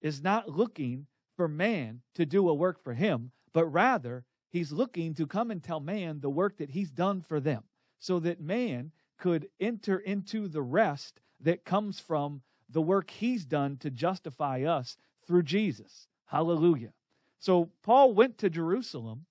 is 0.00 0.22
not 0.22 0.48
looking 0.48 1.06
for 1.36 1.48
man 1.48 2.00
to 2.14 2.24
do 2.24 2.48
a 2.48 2.54
work 2.54 2.82
for 2.82 2.94
him, 2.94 3.32
but 3.52 3.66
rather 3.66 4.24
he's 4.50 4.72
looking 4.72 5.14
to 5.14 5.26
come 5.26 5.50
and 5.50 5.62
tell 5.62 5.80
man 5.80 6.20
the 6.20 6.30
work 6.30 6.58
that 6.58 6.70
he's 6.70 6.90
done 6.90 7.20
for 7.20 7.40
them 7.40 7.64
so 7.98 8.18
that 8.20 8.40
man 8.40 8.92
could 9.18 9.48
enter 9.60 9.98
into 9.98 10.48
the 10.48 10.62
rest 10.62 11.20
that 11.40 11.64
comes 11.64 12.00
from 12.00 12.42
the 12.68 12.80
work 12.80 13.10
he's 13.10 13.44
done 13.44 13.76
to 13.78 13.90
justify 13.90 14.62
us 14.62 14.96
through 15.26 15.42
Jesus. 15.42 16.06
Hallelujah. 16.26 16.92
So 17.38 17.70
Paul 17.82 18.14
went 18.14 18.38
to 18.38 18.50
Jerusalem 18.50 19.26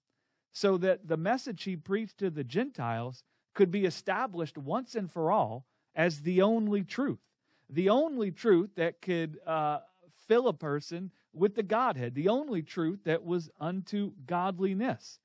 so 0.60 0.76
that 0.76 1.08
the 1.08 1.16
message 1.16 1.64
he 1.64 1.78
preached 1.78 2.18
to 2.18 2.30
the 2.30 2.44
Gentiles 2.44 3.24
could 3.54 3.72
be 3.72 3.86
established 3.86 4.58
once 4.58 4.94
and 4.94 5.10
for 5.10 5.32
all 5.32 5.66
as 5.96 6.20
the 6.20 6.42
only 6.42 6.84
truth. 6.84 7.22
The 7.70 7.88
only 7.88 8.30
truth 8.32 8.72
that 8.76 9.02
could 9.02 9.40
uh, 9.48 9.80
fill 10.28 10.50
a 10.50 10.54
person 10.54 11.12
with 11.32 11.56
the 11.56 11.64
Godhead, 11.64 12.14
the 12.14 12.28
only 12.28 12.62
truth 12.62 13.06
that 13.06 13.24
was 13.24 13.50
unto 13.58 14.12
godliness. 14.26 15.20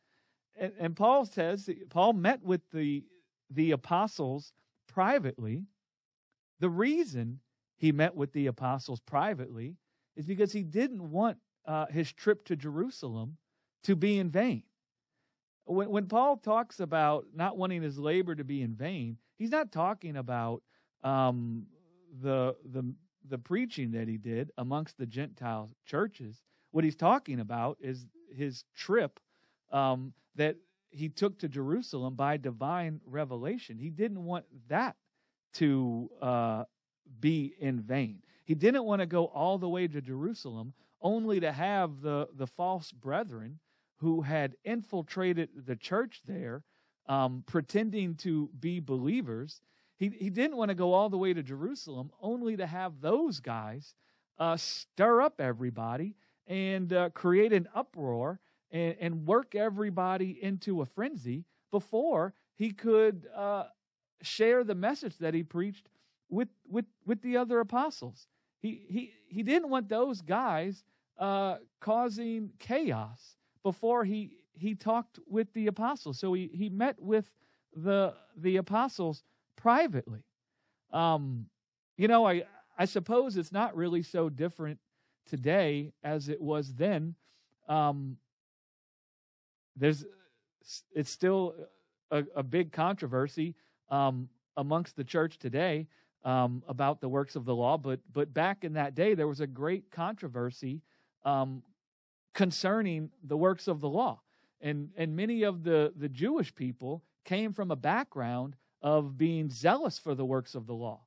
And, 0.56 0.72
and 0.78 0.94
Paul 0.94 1.24
says, 1.24 1.68
Paul 1.90 2.12
met 2.12 2.44
with 2.44 2.60
the, 2.72 3.02
the 3.50 3.72
apostles 3.72 4.52
privately. 4.86 5.64
The 6.60 6.70
reason 6.70 7.40
he 7.76 7.90
met 7.90 8.14
with 8.14 8.32
the 8.32 8.46
apostles 8.46 9.00
privately 9.00 9.74
is 10.14 10.26
because 10.26 10.52
he 10.52 10.62
didn't 10.62 11.10
want 11.10 11.38
uh, 11.66 11.86
his 11.86 12.12
trip 12.12 12.44
to 12.44 12.54
Jerusalem 12.54 13.36
to 13.82 13.96
be 13.96 14.20
in 14.20 14.30
vain. 14.30 14.62
When, 15.64 15.88
when 15.90 16.06
Paul 16.06 16.36
talks 16.36 16.80
about 16.80 17.26
not 17.34 17.56
wanting 17.56 17.82
his 17.82 17.98
labor 17.98 18.34
to 18.34 18.44
be 18.44 18.62
in 18.62 18.74
vain, 18.74 19.18
he's 19.36 19.50
not 19.50 19.72
talking 19.72 20.16
about 20.16 20.62
um, 21.02 21.66
the, 22.22 22.56
the, 22.72 22.94
the 23.28 23.38
preaching 23.38 23.92
that 23.92 24.08
he 24.08 24.16
did 24.16 24.50
amongst 24.58 24.98
the 24.98 25.06
Gentile 25.06 25.70
churches. 25.86 26.42
What 26.70 26.84
he's 26.84 26.96
talking 26.96 27.40
about 27.40 27.78
is 27.80 28.06
his 28.34 28.64
trip 28.74 29.20
um, 29.72 30.12
that 30.36 30.56
he 30.90 31.08
took 31.08 31.38
to 31.40 31.48
Jerusalem 31.48 32.14
by 32.14 32.36
divine 32.36 33.00
revelation. 33.06 33.78
He 33.78 33.90
didn't 33.90 34.24
want 34.24 34.44
that 34.68 34.96
to 35.54 36.10
uh, 36.20 36.64
be 37.20 37.54
in 37.58 37.80
vain. 37.80 38.22
He 38.44 38.54
didn't 38.54 38.84
want 38.84 39.00
to 39.00 39.06
go 39.06 39.26
all 39.26 39.58
the 39.58 39.68
way 39.68 39.88
to 39.88 40.00
Jerusalem 40.00 40.74
only 41.00 41.40
to 41.40 41.52
have 41.52 42.00
the, 42.00 42.28
the 42.34 42.46
false 42.46 42.92
brethren 42.92 43.58
who 43.96 44.22
had 44.22 44.56
infiltrated 44.64 45.48
the 45.66 45.76
church 45.76 46.22
there, 46.26 46.62
um, 47.06 47.42
pretending 47.46 48.14
to 48.16 48.50
be 48.58 48.80
believers. 48.80 49.60
He, 49.96 50.08
he 50.08 50.30
didn't 50.30 50.56
want 50.56 50.70
to 50.70 50.74
go 50.74 50.92
all 50.92 51.08
the 51.08 51.18
way 51.18 51.32
to 51.32 51.42
Jerusalem 51.42 52.10
only 52.20 52.56
to 52.56 52.66
have 52.66 53.00
those 53.00 53.40
guys 53.40 53.94
uh, 54.38 54.56
stir 54.56 55.22
up 55.22 55.40
everybody 55.40 56.16
and 56.46 56.92
uh, 56.92 57.10
create 57.10 57.52
an 57.52 57.68
uproar 57.74 58.40
and, 58.70 58.96
and, 59.00 59.26
work 59.26 59.54
everybody 59.54 60.38
into 60.42 60.82
a 60.82 60.86
frenzy 60.86 61.44
before 61.70 62.34
he 62.56 62.72
could 62.72 63.26
uh, 63.34 63.64
share 64.22 64.64
the 64.64 64.74
message 64.74 65.16
that 65.18 65.34
he 65.34 65.42
preached 65.42 65.88
with, 66.28 66.48
with, 66.68 66.84
with 67.06 67.22
the 67.22 67.36
other 67.36 67.60
apostles. 67.60 68.26
He, 68.60 68.82
he, 68.88 69.12
he 69.28 69.42
didn't 69.42 69.70
want 69.70 69.88
those 69.88 70.20
guys 70.20 70.82
uh, 71.18 71.56
causing 71.80 72.50
chaos 72.58 73.36
before 73.64 74.04
he, 74.04 74.36
he 74.52 74.76
talked 74.76 75.18
with 75.26 75.52
the 75.54 75.66
apostles. 75.66 76.20
So 76.20 76.32
he, 76.34 76.48
he 76.54 76.68
met 76.68 77.02
with 77.02 77.28
the, 77.74 78.14
the 78.36 78.58
apostles 78.58 79.24
privately. 79.56 80.22
Um, 80.92 81.46
you 81.96 82.06
know, 82.06 82.24
I, 82.24 82.44
I 82.78 82.84
suppose 82.84 83.36
it's 83.36 83.50
not 83.50 83.74
really 83.74 84.02
so 84.02 84.28
different 84.28 84.78
today 85.26 85.92
as 86.04 86.28
it 86.28 86.40
was 86.40 86.74
then. 86.74 87.16
Um, 87.68 88.18
there's, 89.76 90.04
it's 90.94 91.10
still 91.10 91.54
a, 92.12 92.22
a 92.36 92.42
big 92.44 92.70
controversy 92.70 93.56
um, 93.90 94.28
amongst 94.56 94.94
the 94.94 95.04
church 95.04 95.38
today 95.38 95.88
um, 96.24 96.62
about 96.68 97.00
the 97.00 97.08
works 97.08 97.36
of 97.36 97.44
the 97.44 97.54
law, 97.54 97.76
but 97.76 98.00
but 98.12 98.32
back 98.32 98.64
in 98.64 98.74
that 98.74 98.94
day 98.94 99.14
there 99.14 99.28
was 99.28 99.40
a 99.40 99.46
great 99.46 99.90
controversy 99.90 100.80
um, 101.24 101.62
concerning 102.34 103.10
the 103.22 103.36
works 103.36 103.68
of 103.68 103.80
the 103.80 103.88
law, 103.88 104.20
and 104.60 104.90
and 104.96 105.16
many 105.16 105.42
of 105.42 105.64
the 105.64 105.92
the 105.96 106.08
Jewish 106.08 106.54
people 106.54 107.02
came 107.24 107.52
from 107.52 107.70
a 107.70 107.76
background 107.76 108.56
of 108.82 109.16
being 109.16 109.48
zealous 109.48 109.98
for 109.98 110.14
the 110.14 110.24
works 110.24 110.54
of 110.54 110.66
the 110.66 110.74
law, 110.74 111.00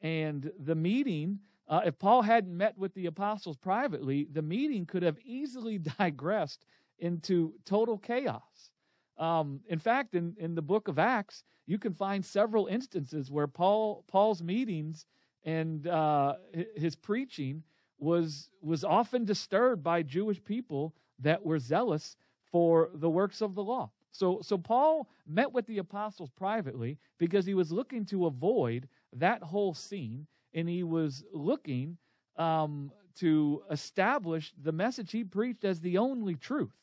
and 0.00 0.50
the 0.58 0.74
meeting. 0.74 1.40
Uh, 1.68 1.82
if 1.86 1.96
Paul 2.00 2.22
hadn't 2.22 2.56
met 2.56 2.76
with 2.76 2.92
the 2.94 3.06
apostles 3.06 3.56
privately, 3.56 4.26
the 4.32 4.42
meeting 4.42 4.84
could 4.86 5.04
have 5.04 5.18
easily 5.24 5.78
digressed 5.98 6.64
into 6.98 7.54
total 7.64 7.96
chaos. 7.96 8.72
Um, 9.18 9.60
in 9.68 9.78
fact, 9.78 10.14
in, 10.16 10.34
in 10.38 10.54
the 10.54 10.62
book 10.62 10.88
of 10.88 10.98
Acts, 10.98 11.44
you 11.66 11.78
can 11.78 11.94
find 11.94 12.24
several 12.24 12.66
instances 12.66 13.30
where 13.30 13.46
Paul 13.46 14.04
Paul's 14.08 14.42
meetings 14.42 15.06
and 15.44 15.86
uh, 15.86 16.34
his 16.74 16.96
preaching 16.96 17.62
was 18.00 18.50
was 18.62 18.84
often 18.84 19.24
disturbed 19.24 19.82
by 19.82 20.02
Jewish 20.02 20.42
people 20.42 20.94
that 21.18 21.44
were 21.44 21.58
zealous 21.58 22.16
for 22.50 22.90
the 22.94 23.10
works 23.10 23.40
of 23.40 23.54
the 23.54 23.62
law. 23.62 23.90
So 24.12 24.40
so 24.42 24.58
Paul 24.58 25.08
met 25.26 25.52
with 25.52 25.66
the 25.66 25.78
apostles 25.78 26.30
privately 26.30 26.98
because 27.18 27.46
he 27.46 27.54
was 27.54 27.70
looking 27.70 28.04
to 28.06 28.26
avoid 28.26 28.88
that 29.12 29.42
whole 29.42 29.74
scene, 29.74 30.26
and 30.54 30.68
he 30.68 30.82
was 30.82 31.24
looking 31.32 31.98
um, 32.36 32.90
to 33.16 33.62
establish 33.70 34.52
the 34.60 34.72
message 34.72 35.12
he 35.12 35.24
preached 35.24 35.64
as 35.64 35.80
the 35.80 35.98
only 35.98 36.34
truth 36.34 36.74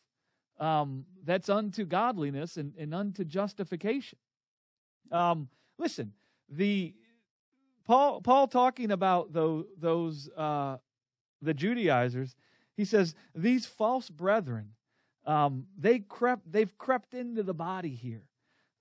um, 0.60 1.06
that's 1.24 1.50
unto 1.50 1.86
godliness 1.86 2.58
and, 2.58 2.74
and 2.78 2.94
unto 2.94 3.24
justification. 3.24 4.20
Um, 5.12 5.50
listen, 5.78 6.14
the 6.50 6.94
Paul 7.86 8.22
Paul 8.22 8.48
talking 8.48 8.92
about 8.92 9.34
those 9.34 9.66
those 9.80 10.30
uh, 10.36 10.78
the 11.42 11.54
Judaizers. 11.54 12.36
He 12.76 12.86
says 12.86 13.16
these 13.34 13.66
false 13.66 14.10
brethren, 14.10 14.74
um, 15.26 15.66
they 15.78 16.00
crept 16.00 16.52
they've 16.52 16.78
crept 16.78 17.14
into 17.14 17.44
the 17.44 17.54
body 17.54 17.96
here. 17.96 18.24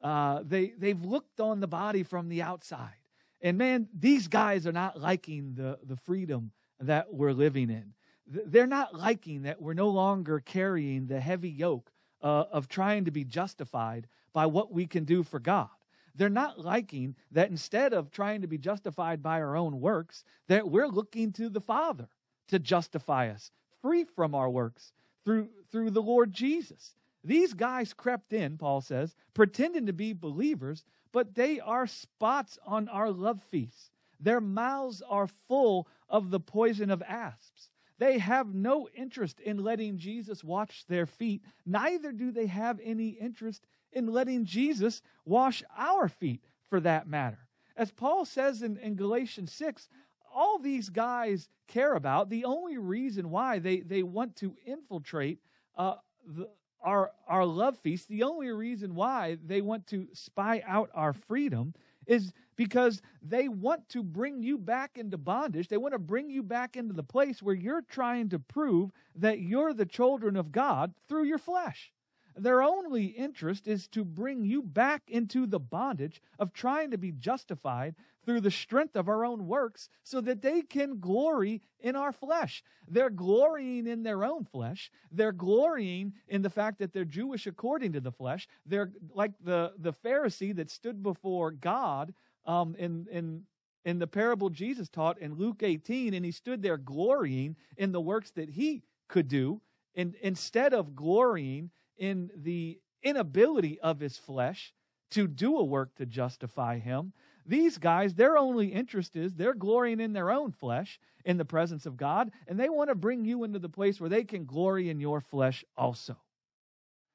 Uh, 0.02 0.42
they 0.44 0.72
they've 0.78 1.02
looked 1.02 1.40
on 1.40 1.60
the 1.60 1.66
body 1.66 2.02
from 2.02 2.28
the 2.28 2.42
outside, 2.42 2.94
and 3.40 3.58
man, 3.58 3.88
these 3.96 4.28
guys 4.28 4.66
are 4.66 4.72
not 4.72 5.00
liking 5.00 5.54
the 5.54 5.78
the 5.82 5.96
freedom 5.96 6.52
that 6.80 7.12
we're 7.12 7.32
living 7.32 7.70
in. 7.70 7.94
They're 8.26 8.66
not 8.66 8.94
liking 8.94 9.42
that 9.42 9.62
we're 9.62 9.74
no 9.74 9.88
longer 9.88 10.40
carrying 10.40 11.06
the 11.06 11.20
heavy 11.20 11.48
yoke 11.48 11.90
uh, 12.22 12.44
of 12.50 12.68
trying 12.68 13.04
to 13.04 13.10
be 13.10 13.24
justified 13.24 14.08
by 14.32 14.46
what 14.46 14.72
we 14.72 14.86
can 14.86 15.04
do 15.04 15.22
for 15.22 15.38
God. 15.38 15.68
They're 16.14 16.28
not 16.28 16.58
liking 16.58 17.14
that 17.30 17.50
instead 17.50 17.92
of 17.92 18.10
trying 18.10 18.40
to 18.40 18.46
be 18.46 18.58
justified 18.58 19.22
by 19.22 19.40
our 19.40 19.56
own 19.56 19.80
works, 19.80 20.24
that 20.48 20.68
we're 20.68 20.88
looking 20.88 21.32
to 21.32 21.48
the 21.48 21.60
Father 21.60 22.08
to 22.48 22.58
justify 22.58 23.28
us, 23.28 23.50
free 23.82 24.04
from 24.04 24.34
our 24.34 24.48
works 24.50 24.92
through 25.24 25.48
through 25.70 25.90
the 25.90 26.02
Lord 26.02 26.32
Jesus. 26.32 26.94
These 27.22 27.54
guys 27.54 27.92
crept 27.92 28.32
in, 28.32 28.56
Paul 28.56 28.80
says, 28.80 29.14
pretending 29.34 29.86
to 29.86 29.92
be 29.92 30.12
believers, 30.12 30.84
but 31.12 31.34
they 31.34 31.58
are 31.60 31.86
spots 31.86 32.58
on 32.64 32.88
our 32.88 33.10
love 33.10 33.42
feasts. 33.50 33.90
Their 34.20 34.40
mouths 34.40 35.02
are 35.08 35.26
full 35.26 35.88
of 36.08 36.30
the 36.30 36.40
poison 36.40 36.90
of 36.90 37.02
asps. 37.02 37.70
They 37.98 38.18
have 38.18 38.54
no 38.54 38.88
interest 38.94 39.40
in 39.40 39.62
letting 39.62 39.98
Jesus 39.98 40.44
wash 40.44 40.84
their 40.84 41.06
feet, 41.06 41.42
neither 41.64 42.12
do 42.12 42.30
they 42.30 42.46
have 42.46 42.78
any 42.82 43.08
interest 43.08 43.66
in 43.92 44.12
letting 44.12 44.44
Jesus 44.44 45.02
wash 45.24 45.62
our 45.76 46.08
feet 46.08 46.44
for 46.68 46.80
that 46.80 47.08
matter. 47.08 47.48
As 47.76 47.90
Paul 47.90 48.24
says 48.24 48.62
in, 48.62 48.76
in 48.78 48.94
Galatians 48.94 49.52
6, 49.52 49.88
all 50.36 50.58
these 50.58 50.90
guys 50.90 51.48
care 51.66 51.94
about, 51.94 52.28
the 52.28 52.44
only 52.44 52.76
reason 52.76 53.30
why 53.30 53.58
they, 53.58 53.80
they 53.80 54.02
want 54.02 54.36
to 54.36 54.54
infiltrate 54.66 55.38
uh, 55.78 55.94
the, 56.26 56.46
our, 56.82 57.10
our 57.26 57.44
love 57.46 57.78
feast, 57.78 58.08
the 58.08 58.22
only 58.22 58.50
reason 58.50 58.94
why 58.94 59.38
they 59.44 59.62
want 59.62 59.86
to 59.88 60.06
spy 60.12 60.62
out 60.66 60.90
our 60.94 61.14
freedom 61.14 61.72
is 62.06 62.32
because 62.54 63.00
they 63.22 63.48
want 63.48 63.88
to 63.88 64.02
bring 64.02 64.42
you 64.42 64.58
back 64.58 64.98
into 64.98 65.16
bondage. 65.16 65.68
They 65.68 65.78
want 65.78 65.94
to 65.94 65.98
bring 65.98 66.30
you 66.30 66.42
back 66.42 66.76
into 66.76 66.92
the 66.92 67.02
place 67.02 67.42
where 67.42 67.54
you're 67.54 67.82
trying 67.82 68.28
to 68.28 68.38
prove 68.38 68.90
that 69.16 69.40
you're 69.40 69.72
the 69.72 69.86
children 69.86 70.36
of 70.36 70.52
God 70.52 70.94
through 71.08 71.24
your 71.24 71.38
flesh. 71.38 71.90
Their 72.36 72.62
only 72.62 73.06
interest 73.06 73.66
is 73.66 73.88
to 73.88 74.04
bring 74.04 74.44
you 74.44 74.62
back 74.62 75.02
into 75.08 75.46
the 75.46 75.58
bondage 75.58 76.20
of 76.38 76.52
trying 76.52 76.90
to 76.90 76.98
be 76.98 77.12
justified 77.12 77.94
through 78.24 78.40
the 78.40 78.50
strength 78.50 78.96
of 78.96 79.08
our 79.08 79.24
own 79.24 79.46
works 79.46 79.88
so 80.02 80.20
that 80.20 80.42
they 80.42 80.62
can 80.62 80.98
glory 80.98 81.62
in 81.80 81.96
our 81.96 82.12
flesh. 82.12 82.62
They're 82.88 83.10
glorying 83.10 83.86
in 83.86 84.02
their 84.02 84.24
own 84.24 84.44
flesh. 84.44 84.90
They're 85.12 85.32
glorying 85.32 86.12
in 86.28 86.42
the 86.42 86.50
fact 86.50 86.78
that 86.80 86.92
they're 86.92 87.04
Jewish 87.04 87.46
according 87.46 87.92
to 87.92 88.00
the 88.00 88.12
flesh. 88.12 88.48
They're 88.66 88.90
like 89.14 89.32
the, 89.42 89.72
the 89.78 89.92
Pharisee 89.92 90.54
that 90.56 90.70
stood 90.70 91.02
before 91.02 91.52
God 91.52 92.12
um, 92.44 92.74
in, 92.78 93.06
in, 93.10 93.42
in 93.84 93.98
the 93.98 94.06
parable 94.06 94.50
Jesus 94.50 94.88
taught 94.88 95.18
in 95.18 95.34
Luke 95.34 95.62
18, 95.62 96.14
and 96.14 96.24
he 96.24 96.32
stood 96.32 96.62
there 96.62 96.78
glorying 96.78 97.56
in 97.76 97.92
the 97.92 98.00
works 98.00 98.32
that 98.32 98.50
he 98.50 98.82
could 99.08 99.28
do 99.28 99.60
and 99.96 100.14
instead 100.20 100.74
of 100.74 100.94
glorying 100.94 101.70
in 101.98 102.30
the 102.36 102.78
inability 103.02 103.80
of 103.80 104.00
his 104.00 104.16
flesh 104.16 104.72
to 105.10 105.26
do 105.26 105.56
a 105.58 105.64
work 105.64 105.94
to 105.96 106.06
justify 106.06 106.78
him. 106.78 107.12
These 107.44 107.78
guys, 107.78 108.14
their 108.14 108.36
only 108.36 108.68
interest 108.68 109.14
is 109.14 109.34
they're 109.34 109.54
glorying 109.54 110.00
in 110.00 110.12
their 110.12 110.30
own 110.30 110.50
flesh 110.50 110.98
in 111.24 111.36
the 111.36 111.44
presence 111.44 111.86
of 111.86 111.96
God, 111.96 112.32
and 112.48 112.58
they 112.58 112.68
want 112.68 112.90
to 112.90 112.94
bring 112.94 113.24
you 113.24 113.44
into 113.44 113.58
the 113.58 113.68
place 113.68 114.00
where 114.00 114.10
they 114.10 114.24
can 114.24 114.44
glory 114.44 114.90
in 114.90 115.00
your 115.00 115.20
flesh 115.20 115.64
also. 115.76 116.16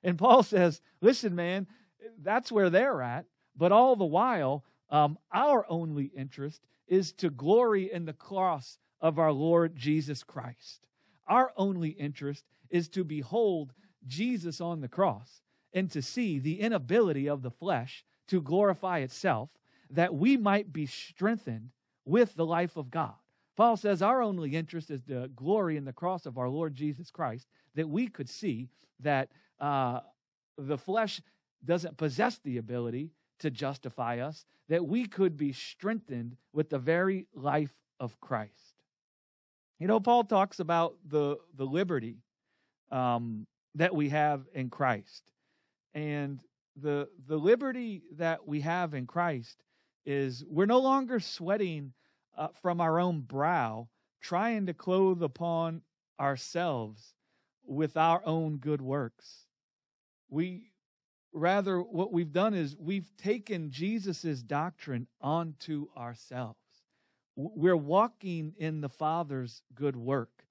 And 0.03 0.17
Paul 0.17 0.43
says, 0.43 0.81
listen, 1.01 1.35
man, 1.35 1.67
that's 2.21 2.51
where 2.51 2.69
they're 2.69 3.01
at, 3.01 3.25
but 3.55 3.71
all 3.71 3.95
the 3.95 4.05
while, 4.05 4.63
um, 4.89 5.17
our 5.33 5.65
only 5.69 6.05
interest 6.05 6.61
is 6.88 7.11
to 7.13 7.29
glory 7.29 7.91
in 7.91 8.05
the 8.05 8.13
cross 8.13 8.77
of 9.00 9.19
our 9.19 9.31
Lord 9.31 9.75
Jesus 9.75 10.23
Christ. 10.23 10.85
Our 11.27 11.51
only 11.55 11.89
interest 11.89 12.45
is 12.69 12.89
to 12.89 13.03
behold 13.03 13.73
Jesus 14.08 14.62
on 14.62 14.81
the 14.81 14.88
cross 14.88 15.41
and 15.74 15.89
to 15.91 16.01
see 16.01 16.39
the 16.39 16.60
inability 16.60 17.27
of 17.27 17.41
the 17.41 17.51
flesh 17.51 18.03
to 18.27 18.41
glorify 18.41 19.00
itself 19.00 19.50
that 19.89 20.13
we 20.13 20.38
might 20.38 20.72
be 20.72 20.86
strengthened 20.86 21.70
with 22.05 22.36
the 22.36 22.46
life 22.46 22.77
of 22.77 22.89
God. 22.89 23.13
Paul 23.58 23.77
says 23.77 24.01
our 24.01 24.22
only 24.22 24.55
interest 24.55 24.89
is 24.89 25.03
the 25.03 25.29
glory 25.36 25.77
in 25.77 25.86
the 25.86 25.93
cross 25.93 26.25
of 26.25 26.38
our 26.38 26.50
Lord 26.50 26.75
Jesus 26.75 27.12
Christ, 27.12 27.48
that 27.75 27.89
we 27.89 28.08
could 28.08 28.29
see 28.29 28.70
that 29.01 29.29
uh, 29.60 30.00
the 30.58 30.77
flesh 30.77 31.22
doesn't 31.63 31.98
possess 31.98 32.39
the 32.39 32.58
ability 32.58 33.12
to 33.39 33.51
justify 33.51 34.20
us, 34.20 34.46
that 34.70 34.86
we 34.86 35.05
could 35.05 35.36
be 35.38 35.51
strengthened 35.51 36.38
with 36.53 36.70
the 36.70 36.79
very 36.79 37.27
life 37.34 37.74
of 38.00 38.20
Christ. 38.22 38.81
You 39.79 39.88
know, 39.88 40.00
Paul 40.00 40.24
talks 40.24 40.60
about 40.60 40.96
the, 41.05 41.38
the 41.55 41.65
liberty 41.65 42.17
um, 42.91 43.48
that 43.75 43.95
we 43.95 44.09
have 44.09 44.47
in 44.53 44.69
Christ. 44.69 45.31
And 45.93 46.39
the, 46.75 47.09
the 47.27 47.37
liberty 47.37 48.03
that 48.17 48.47
we 48.47 48.61
have 48.61 48.93
in 48.93 49.07
Christ 49.07 49.63
is 50.05 50.43
we're 50.47 50.65
no 50.65 50.79
longer 50.79 51.19
sweating 51.19 51.93
uh, 52.37 52.47
from 52.61 52.81
our 52.81 52.99
own 52.99 53.21
brow, 53.21 53.87
trying 54.21 54.65
to 54.65 54.73
clothe 54.73 55.21
upon 55.21 55.81
ourselves 56.19 57.13
with 57.65 57.97
our 57.97 58.21
own 58.25 58.57
good 58.57 58.81
works. 58.81 59.45
We 60.29 60.71
rather 61.33 61.81
what 61.81 62.11
we've 62.11 62.31
done 62.33 62.53
is 62.53 62.75
we've 62.77 63.09
taken 63.17 63.71
Jesus's 63.71 64.43
doctrine 64.43 65.07
onto 65.21 65.87
ourselves. 65.95 66.57
We're 67.35 67.77
walking 67.77 68.53
in 68.57 68.81
the 68.81 68.89
Father's 68.89 69.61
good 69.73 69.95
work. 69.95 70.45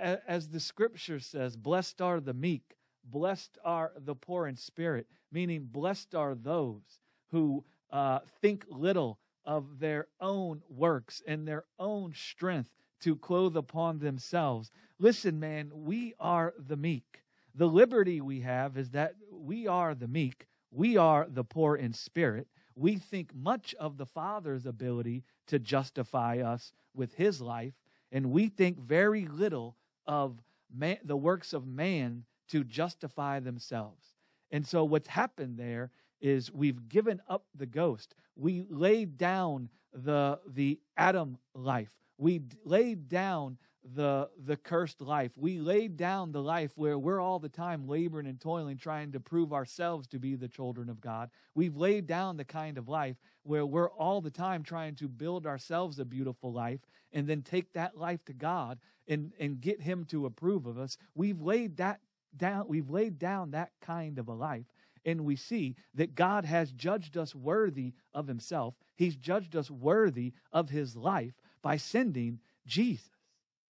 As 0.00 0.48
the 0.48 0.60
scripture 0.60 1.20
says, 1.20 1.56
blessed 1.56 2.00
are 2.00 2.20
the 2.20 2.34
meek, 2.34 2.74
blessed 3.04 3.58
are 3.64 3.92
the 3.96 4.14
poor 4.14 4.46
in 4.46 4.56
spirit, 4.56 5.06
meaning 5.30 5.68
blessed 5.70 6.14
are 6.14 6.34
those 6.34 7.00
who 7.30 7.64
uh, 7.90 8.20
think 8.40 8.64
little 8.70 9.18
of 9.44 9.78
their 9.78 10.08
own 10.20 10.62
works 10.68 11.22
and 11.26 11.46
their 11.46 11.64
own 11.78 12.14
strength 12.14 12.70
to 13.00 13.16
clothe 13.16 13.56
upon 13.56 13.98
themselves. 13.98 14.70
Listen, 14.98 15.40
man, 15.40 15.70
we 15.74 16.14
are 16.18 16.54
the 16.58 16.76
meek. 16.76 17.22
The 17.54 17.66
liberty 17.66 18.20
we 18.20 18.40
have 18.40 18.76
is 18.76 18.90
that 18.90 19.14
we 19.32 19.66
are 19.66 19.94
the 19.94 20.08
meek, 20.08 20.46
we 20.70 20.96
are 20.96 21.26
the 21.28 21.44
poor 21.44 21.76
in 21.76 21.92
spirit. 21.92 22.46
We 22.76 22.96
think 22.96 23.34
much 23.34 23.74
of 23.78 23.98
the 23.98 24.06
Father's 24.06 24.64
ability 24.64 25.24
to 25.48 25.58
justify 25.58 26.38
us 26.38 26.72
with 26.94 27.14
his 27.14 27.40
life, 27.40 27.74
and 28.12 28.30
we 28.30 28.48
think 28.48 28.78
very 28.78 29.26
little 29.26 29.76
of 30.06 30.42
man, 30.74 30.98
the 31.04 31.16
works 31.16 31.52
of 31.52 31.66
man 31.66 32.24
to 32.48 32.64
justify 32.64 33.40
themselves. 33.40 34.14
And 34.50 34.66
so, 34.66 34.84
what's 34.84 35.08
happened 35.08 35.58
there 35.58 35.90
is 36.20 36.52
we've 36.52 36.88
given 36.88 37.20
up 37.28 37.44
the 37.54 37.66
ghost. 37.66 38.14
We 38.36 38.64
laid 38.68 39.16
down 39.18 39.68
the 39.92 40.40
the 40.46 40.78
Adam 40.96 41.38
life. 41.54 41.90
We 42.18 42.42
laid 42.64 43.08
down 43.08 43.58
the 43.94 44.28
the 44.44 44.56
cursed 44.56 45.00
life. 45.00 45.32
We 45.36 45.58
laid 45.58 45.96
down 45.96 46.32
the 46.32 46.42
life 46.42 46.72
where 46.74 46.98
we're 46.98 47.20
all 47.20 47.38
the 47.38 47.48
time 47.48 47.88
laboring 47.88 48.26
and 48.26 48.40
toiling 48.40 48.76
trying 48.76 49.12
to 49.12 49.20
prove 49.20 49.52
ourselves 49.52 50.06
to 50.08 50.18
be 50.18 50.34
the 50.34 50.48
children 50.48 50.88
of 50.88 51.00
God. 51.00 51.30
We've 51.54 51.76
laid 51.76 52.06
down 52.06 52.36
the 52.36 52.44
kind 52.44 52.78
of 52.78 52.88
life 52.88 53.16
where 53.42 53.64
we're 53.64 53.90
all 53.90 54.20
the 54.20 54.30
time 54.30 54.62
trying 54.62 54.96
to 54.96 55.08
build 55.08 55.46
ourselves 55.46 55.98
a 55.98 56.04
beautiful 56.04 56.52
life 56.52 56.80
and 57.12 57.26
then 57.26 57.42
take 57.42 57.72
that 57.72 57.96
life 57.96 58.24
to 58.26 58.32
God 58.32 58.78
and 59.08 59.32
and 59.40 59.60
get 59.60 59.80
him 59.80 60.04
to 60.06 60.26
approve 60.26 60.66
of 60.66 60.78
us. 60.78 60.98
We've 61.14 61.40
laid 61.40 61.78
that 61.78 62.00
down 62.36 62.66
we've 62.68 62.90
laid 62.90 63.18
down 63.18 63.52
that 63.52 63.72
kind 63.80 64.18
of 64.18 64.28
a 64.28 64.34
life 64.34 64.66
and 65.04 65.24
we 65.24 65.36
see 65.36 65.76
that 65.94 66.14
God 66.14 66.44
has 66.44 66.70
judged 66.72 67.16
us 67.16 67.34
worthy 67.34 67.94
of 68.12 68.26
himself. 68.26 68.74
He's 68.96 69.16
judged 69.16 69.56
us 69.56 69.70
worthy 69.70 70.34
of 70.52 70.68
his 70.68 70.94
life 70.96 71.32
by 71.62 71.78
sending 71.78 72.40
Jesus. 72.66 73.08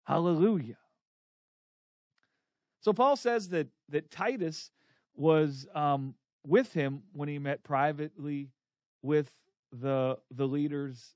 Hallelujah. 0.05 0.79
So 2.81 2.93
Paul 2.93 3.17
says 3.17 3.51
that, 3.51 3.69
that 3.91 4.11
Titus 4.11 4.71
was 5.15 5.67
um, 5.75 6.15
with 6.45 6.73
him 6.73 7.03
when 7.13 7.29
he 7.29 7.39
met 7.39 7.63
privately 7.63 8.49
with 9.03 9.31
the, 9.73 10.19
the 10.31 10.49
leaders 10.49 11.15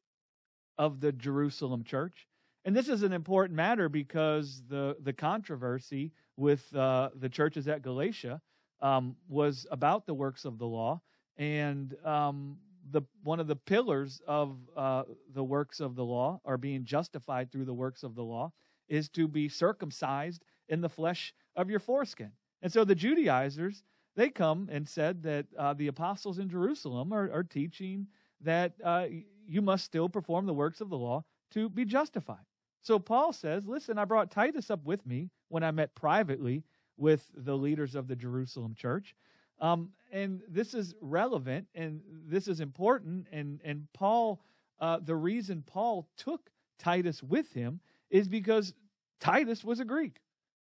of 0.78 1.00
the 1.00 1.12
Jerusalem 1.12 1.84
church. 1.84 2.26
And 2.64 2.74
this 2.74 2.88
is 2.88 3.02
an 3.02 3.12
important 3.12 3.56
matter 3.56 3.88
because 3.88 4.62
the, 4.68 4.96
the 5.02 5.12
controversy 5.12 6.12
with 6.36 6.74
uh, 6.74 7.10
the 7.14 7.28
churches 7.28 7.68
at 7.68 7.82
Galatia 7.82 8.40
um, 8.80 9.16
was 9.28 9.66
about 9.70 10.06
the 10.06 10.14
works 10.14 10.44
of 10.44 10.58
the 10.58 10.66
law, 10.66 11.00
and 11.36 11.94
um, 12.04 12.58
the 12.90 13.02
one 13.22 13.40
of 13.40 13.46
the 13.46 13.56
pillars 13.56 14.20
of 14.26 14.58
uh, 14.76 15.04
the 15.32 15.44
works 15.44 15.80
of 15.80 15.94
the 15.94 16.04
law, 16.04 16.40
are 16.44 16.58
being 16.58 16.84
justified 16.84 17.50
through 17.50 17.64
the 17.64 17.74
works 17.74 18.02
of 18.02 18.14
the 18.14 18.22
law, 18.22 18.52
is 18.88 19.08
to 19.10 19.28
be 19.28 19.48
circumcised 19.48 20.44
in 20.68 20.80
the 20.80 20.88
flesh 20.88 21.34
of 21.56 21.70
your 21.70 21.80
foreskin. 21.80 22.32
And 22.62 22.72
so 22.72 22.84
the 22.84 22.94
Judaizers 22.94 23.82
they 24.16 24.30
come 24.30 24.68
and 24.70 24.88
said 24.88 25.22
that 25.24 25.46
uh, 25.58 25.74
the 25.74 25.88
apostles 25.88 26.38
in 26.38 26.48
Jerusalem 26.48 27.12
are, 27.12 27.30
are 27.32 27.42
teaching 27.42 28.06
that 28.40 28.74
uh, 28.84 29.06
you 29.46 29.62
must 29.62 29.84
still 29.84 30.08
perform 30.08 30.46
the 30.46 30.54
works 30.54 30.80
of 30.80 30.88
the 30.88 30.98
law 30.98 31.24
to 31.50 31.68
be 31.68 31.84
justified. 31.84 32.44
So 32.80 32.98
Paul 32.98 33.32
says, 33.32 33.66
Listen, 33.66 33.98
I 33.98 34.04
brought 34.04 34.30
Titus 34.30 34.70
up 34.70 34.84
with 34.84 35.04
me 35.06 35.30
when 35.48 35.64
I 35.64 35.70
met 35.70 35.94
privately 35.94 36.64
with 36.96 37.30
the 37.36 37.56
leaders 37.56 37.94
of 37.94 38.06
the 38.06 38.14
Jerusalem 38.14 38.74
church. 38.74 39.16
Um, 39.60 39.90
and 40.12 40.42
this 40.48 40.74
is 40.74 40.94
relevant 41.00 41.66
and 41.74 42.00
this 42.26 42.46
is 42.46 42.60
important. 42.60 43.26
And, 43.32 43.60
and 43.64 43.86
Paul, 43.94 44.40
uh, 44.80 44.98
the 45.02 45.16
reason 45.16 45.64
Paul 45.66 46.08
took 46.16 46.50
Titus 46.78 47.22
with 47.22 47.52
him 47.52 47.80
is 48.14 48.28
because 48.28 48.72
Titus 49.18 49.64
was 49.64 49.80
a 49.80 49.84
Greek 49.84 50.20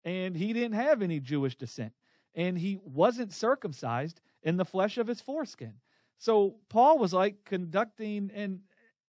and 0.04 0.36
he 0.36 0.52
didn't 0.52 0.74
have 0.74 1.02
any 1.02 1.18
Jewish 1.18 1.56
descent 1.56 1.92
and 2.36 2.56
he 2.56 2.78
wasn't 2.84 3.32
circumcised 3.32 4.20
in 4.44 4.56
the 4.56 4.64
flesh 4.64 4.96
of 4.96 5.08
his 5.08 5.20
foreskin. 5.20 5.74
So 6.18 6.54
Paul 6.68 6.98
was 6.98 7.12
like 7.12 7.44
conducting 7.44 8.30
an, 8.32 8.60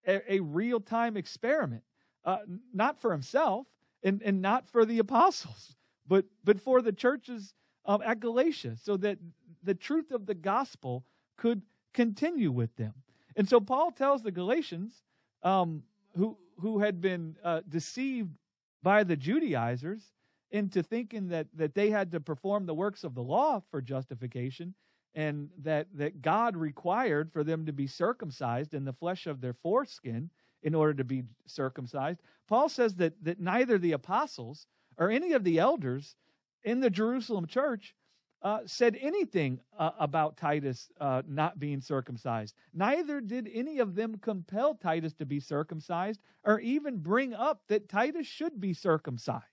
a, 0.06 0.36
a 0.36 0.40
real 0.40 0.80
time 0.80 1.18
experiment, 1.18 1.82
uh, 2.24 2.38
not 2.72 3.02
for 3.02 3.12
himself 3.12 3.66
and, 4.02 4.22
and 4.22 4.40
not 4.40 4.66
for 4.66 4.86
the 4.86 4.98
apostles, 4.98 5.76
but 6.08 6.24
but 6.42 6.58
for 6.58 6.80
the 6.80 6.92
churches 6.92 7.52
um, 7.84 8.00
at 8.02 8.18
Galatia, 8.18 8.76
so 8.82 8.96
that 8.96 9.18
the 9.62 9.74
truth 9.74 10.10
of 10.10 10.24
the 10.24 10.34
gospel 10.34 11.04
could 11.36 11.60
continue 11.92 12.50
with 12.50 12.74
them. 12.76 12.94
And 13.36 13.46
so 13.46 13.60
Paul 13.60 13.90
tells 13.90 14.22
the 14.22 14.32
Galatians, 14.32 15.02
um, 15.42 15.82
who 16.16 16.38
who 16.60 16.80
had 16.80 17.00
been 17.00 17.36
uh, 17.42 17.60
deceived 17.68 18.36
by 18.82 19.04
the 19.04 19.16
Judaizers 19.16 20.12
into 20.50 20.82
thinking 20.82 21.28
that 21.28 21.46
that 21.54 21.74
they 21.74 21.90
had 21.90 22.10
to 22.12 22.20
perform 22.20 22.66
the 22.66 22.74
works 22.74 23.04
of 23.04 23.14
the 23.14 23.22
law 23.22 23.62
for 23.70 23.80
justification, 23.80 24.74
and 25.14 25.48
that 25.58 25.86
that 25.94 26.22
God 26.22 26.56
required 26.56 27.32
for 27.32 27.44
them 27.44 27.66
to 27.66 27.72
be 27.72 27.86
circumcised 27.86 28.74
in 28.74 28.84
the 28.84 28.92
flesh 28.92 29.26
of 29.26 29.40
their 29.40 29.54
foreskin 29.54 30.30
in 30.62 30.74
order 30.74 30.94
to 30.94 31.04
be 31.04 31.24
circumcised. 31.46 32.20
Paul 32.48 32.68
says 32.68 32.96
that 32.96 33.14
that 33.24 33.40
neither 33.40 33.78
the 33.78 33.92
apostles 33.92 34.66
or 34.98 35.10
any 35.10 35.32
of 35.32 35.44
the 35.44 35.58
elders 35.58 36.16
in 36.62 36.80
the 36.80 36.90
Jerusalem 36.90 37.46
church 37.46 37.94
uh, 38.42 38.60
said 38.66 38.98
anything 39.00 39.60
uh, 39.78 39.90
about 39.98 40.36
Titus 40.36 40.90
uh, 41.00 41.22
not 41.28 41.60
being 41.60 41.80
circumcised. 41.80 42.54
Neither 42.74 43.20
did 43.20 43.48
any 43.52 43.78
of 43.78 43.94
them 43.94 44.18
compel 44.20 44.74
Titus 44.74 45.12
to 45.14 45.26
be 45.26 45.38
circumcised 45.38 46.20
or 46.44 46.58
even 46.60 46.98
bring 46.98 47.34
up 47.34 47.62
that 47.68 47.88
Titus 47.88 48.26
should 48.26 48.60
be 48.60 48.74
circumcised. 48.74 49.44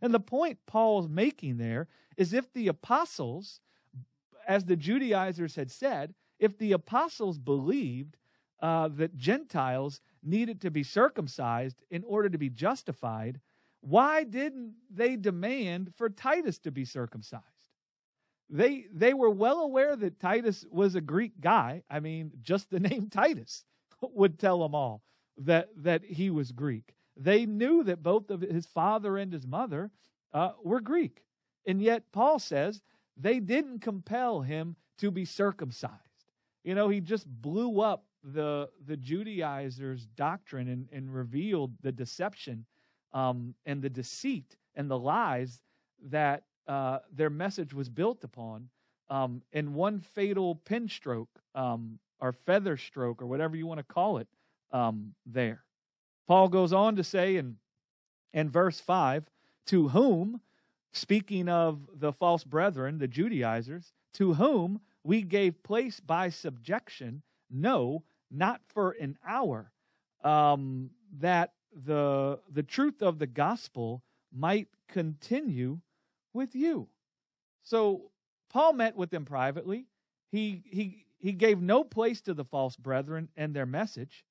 And 0.00 0.14
the 0.14 0.20
point 0.20 0.58
Paul's 0.66 1.08
making 1.08 1.56
there 1.56 1.88
is 2.16 2.32
if 2.32 2.52
the 2.52 2.68
apostles, 2.68 3.60
as 4.46 4.64
the 4.64 4.76
Judaizers 4.76 5.56
had 5.56 5.70
said, 5.70 6.14
if 6.38 6.56
the 6.58 6.72
apostles 6.72 7.38
believed 7.38 8.16
uh, 8.60 8.88
that 8.88 9.16
Gentiles 9.16 10.00
needed 10.22 10.60
to 10.60 10.70
be 10.70 10.82
circumcised 10.82 11.82
in 11.90 12.04
order 12.04 12.28
to 12.28 12.38
be 12.38 12.48
justified, 12.48 13.40
why 13.80 14.24
didn't 14.24 14.74
they 14.90 15.16
demand 15.16 15.92
for 15.96 16.08
Titus 16.08 16.58
to 16.58 16.70
be 16.70 16.84
circumcised? 16.84 17.53
They 18.50 18.86
they 18.92 19.14
were 19.14 19.30
well 19.30 19.60
aware 19.60 19.96
that 19.96 20.20
Titus 20.20 20.64
was 20.70 20.94
a 20.94 21.00
Greek 21.00 21.32
guy. 21.40 21.82
I 21.90 22.00
mean, 22.00 22.32
just 22.42 22.70
the 22.70 22.80
name 22.90 23.08
Titus 23.08 23.64
would 24.00 24.38
tell 24.38 24.60
them 24.60 24.74
all 24.74 25.02
that 25.38 25.68
that 25.76 26.04
he 26.04 26.30
was 26.30 26.52
Greek. 26.52 26.94
They 27.16 27.46
knew 27.46 27.84
that 27.84 28.02
both 28.02 28.30
of 28.30 28.40
his 28.40 28.66
father 28.66 29.16
and 29.16 29.32
his 29.32 29.46
mother 29.46 29.90
uh, 30.32 30.52
were 30.62 30.80
Greek, 30.80 31.22
and 31.66 31.80
yet 31.80 32.02
Paul 32.12 32.38
says 32.38 32.82
they 33.16 33.38
didn't 33.40 33.80
compel 33.80 34.40
him 34.40 34.76
to 34.98 35.10
be 35.10 35.24
circumcised. 35.24 36.00
You 36.64 36.74
know, 36.74 36.88
he 36.88 37.00
just 37.00 37.26
blew 37.28 37.80
up 37.80 38.04
the 38.22 38.70
the 38.86 38.96
Judaizers' 38.96 40.06
doctrine 40.06 40.68
and, 40.68 40.88
and 40.92 41.14
revealed 41.14 41.72
the 41.82 41.92
deception 41.92 42.66
um, 43.12 43.54
and 43.64 43.80
the 43.80 43.90
deceit 43.90 44.56
and 44.74 44.90
the 44.90 44.98
lies 44.98 45.60
that 46.10 46.42
uh, 46.66 46.98
their 47.12 47.30
message 47.30 47.74
was 47.74 47.88
built 47.88 48.24
upon 48.24 48.68
um, 49.10 49.42
in 49.52 49.74
one 49.74 50.00
fatal 50.00 50.54
pen 50.54 50.88
stroke 50.88 51.28
um, 51.54 51.98
or 52.20 52.32
feather 52.32 52.76
stroke 52.76 53.20
or 53.20 53.26
whatever 53.26 53.56
you 53.56 53.66
want 53.66 53.78
to 53.78 53.84
call 53.84 54.18
it 54.18 54.28
um, 54.72 55.14
there. 55.26 55.62
Paul 56.26 56.48
goes 56.48 56.72
on 56.72 56.96
to 56.96 57.04
say 57.04 57.36
in, 57.36 57.56
in 58.32 58.50
verse 58.50 58.80
5 58.80 59.24
to 59.66 59.88
whom, 59.88 60.40
speaking 60.92 61.48
of 61.48 61.80
the 61.94 62.12
false 62.12 62.44
brethren, 62.44 62.98
the 62.98 63.08
Judaizers, 63.08 63.92
to 64.14 64.34
whom 64.34 64.80
we 65.02 65.22
gave 65.22 65.62
place 65.62 66.00
by 66.00 66.30
subjection, 66.30 67.22
no, 67.50 68.02
not 68.30 68.60
for 68.68 68.92
an 68.92 69.18
hour, 69.26 69.70
um, 70.22 70.90
that 71.20 71.52
the 71.86 72.38
the 72.52 72.62
truth 72.62 73.02
of 73.02 73.18
the 73.18 73.26
gospel 73.26 74.02
might 74.32 74.68
continue 74.88 75.80
with 76.34 76.54
you. 76.54 76.88
So 77.62 78.10
Paul 78.50 78.74
met 78.74 78.96
with 78.96 79.10
them 79.10 79.24
privately. 79.24 79.86
He 80.30 80.62
he 80.66 81.06
he 81.18 81.32
gave 81.32 81.60
no 81.60 81.84
place 81.84 82.20
to 82.22 82.34
the 82.34 82.44
false 82.44 82.76
brethren 82.76 83.28
and 83.36 83.54
their 83.54 83.66
message 83.66 84.24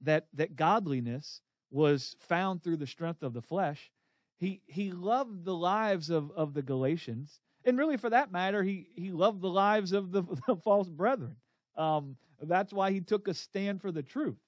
that 0.00 0.26
that 0.34 0.56
godliness 0.56 1.40
was 1.70 2.16
found 2.20 2.62
through 2.62 2.76
the 2.76 2.86
strength 2.86 3.22
of 3.22 3.32
the 3.32 3.42
flesh. 3.42 3.92
He 4.38 4.62
he 4.66 4.90
loved 4.90 5.44
the 5.44 5.54
lives 5.54 6.10
of, 6.10 6.30
of 6.32 6.54
the 6.54 6.62
Galatians, 6.62 7.40
and 7.64 7.78
really 7.78 7.96
for 7.96 8.10
that 8.10 8.32
matter, 8.32 8.62
he 8.62 8.88
he 8.94 9.12
loved 9.12 9.40
the 9.40 9.50
lives 9.50 9.92
of 9.92 10.10
the, 10.12 10.22
the 10.46 10.56
false 10.56 10.88
brethren. 10.88 11.36
Um, 11.76 12.16
that's 12.42 12.72
why 12.72 12.90
he 12.90 13.00
took 13.00 13.28
a 13.28 13.34
stand 13.34 13.80
for 13.80 13.92
the 13.92 14.02
truth 14.02 14.38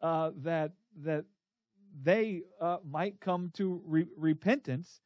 uh, 0.00 0.30
that 0.38 0.72
that 1.02 1.24
they 2.02 2.42
uh, 2.60 2.78
might 2.84 3.20
come 3.20 3.50
to 3.54 3.82
re- 3.84 4.08
repentance 4.16 5.00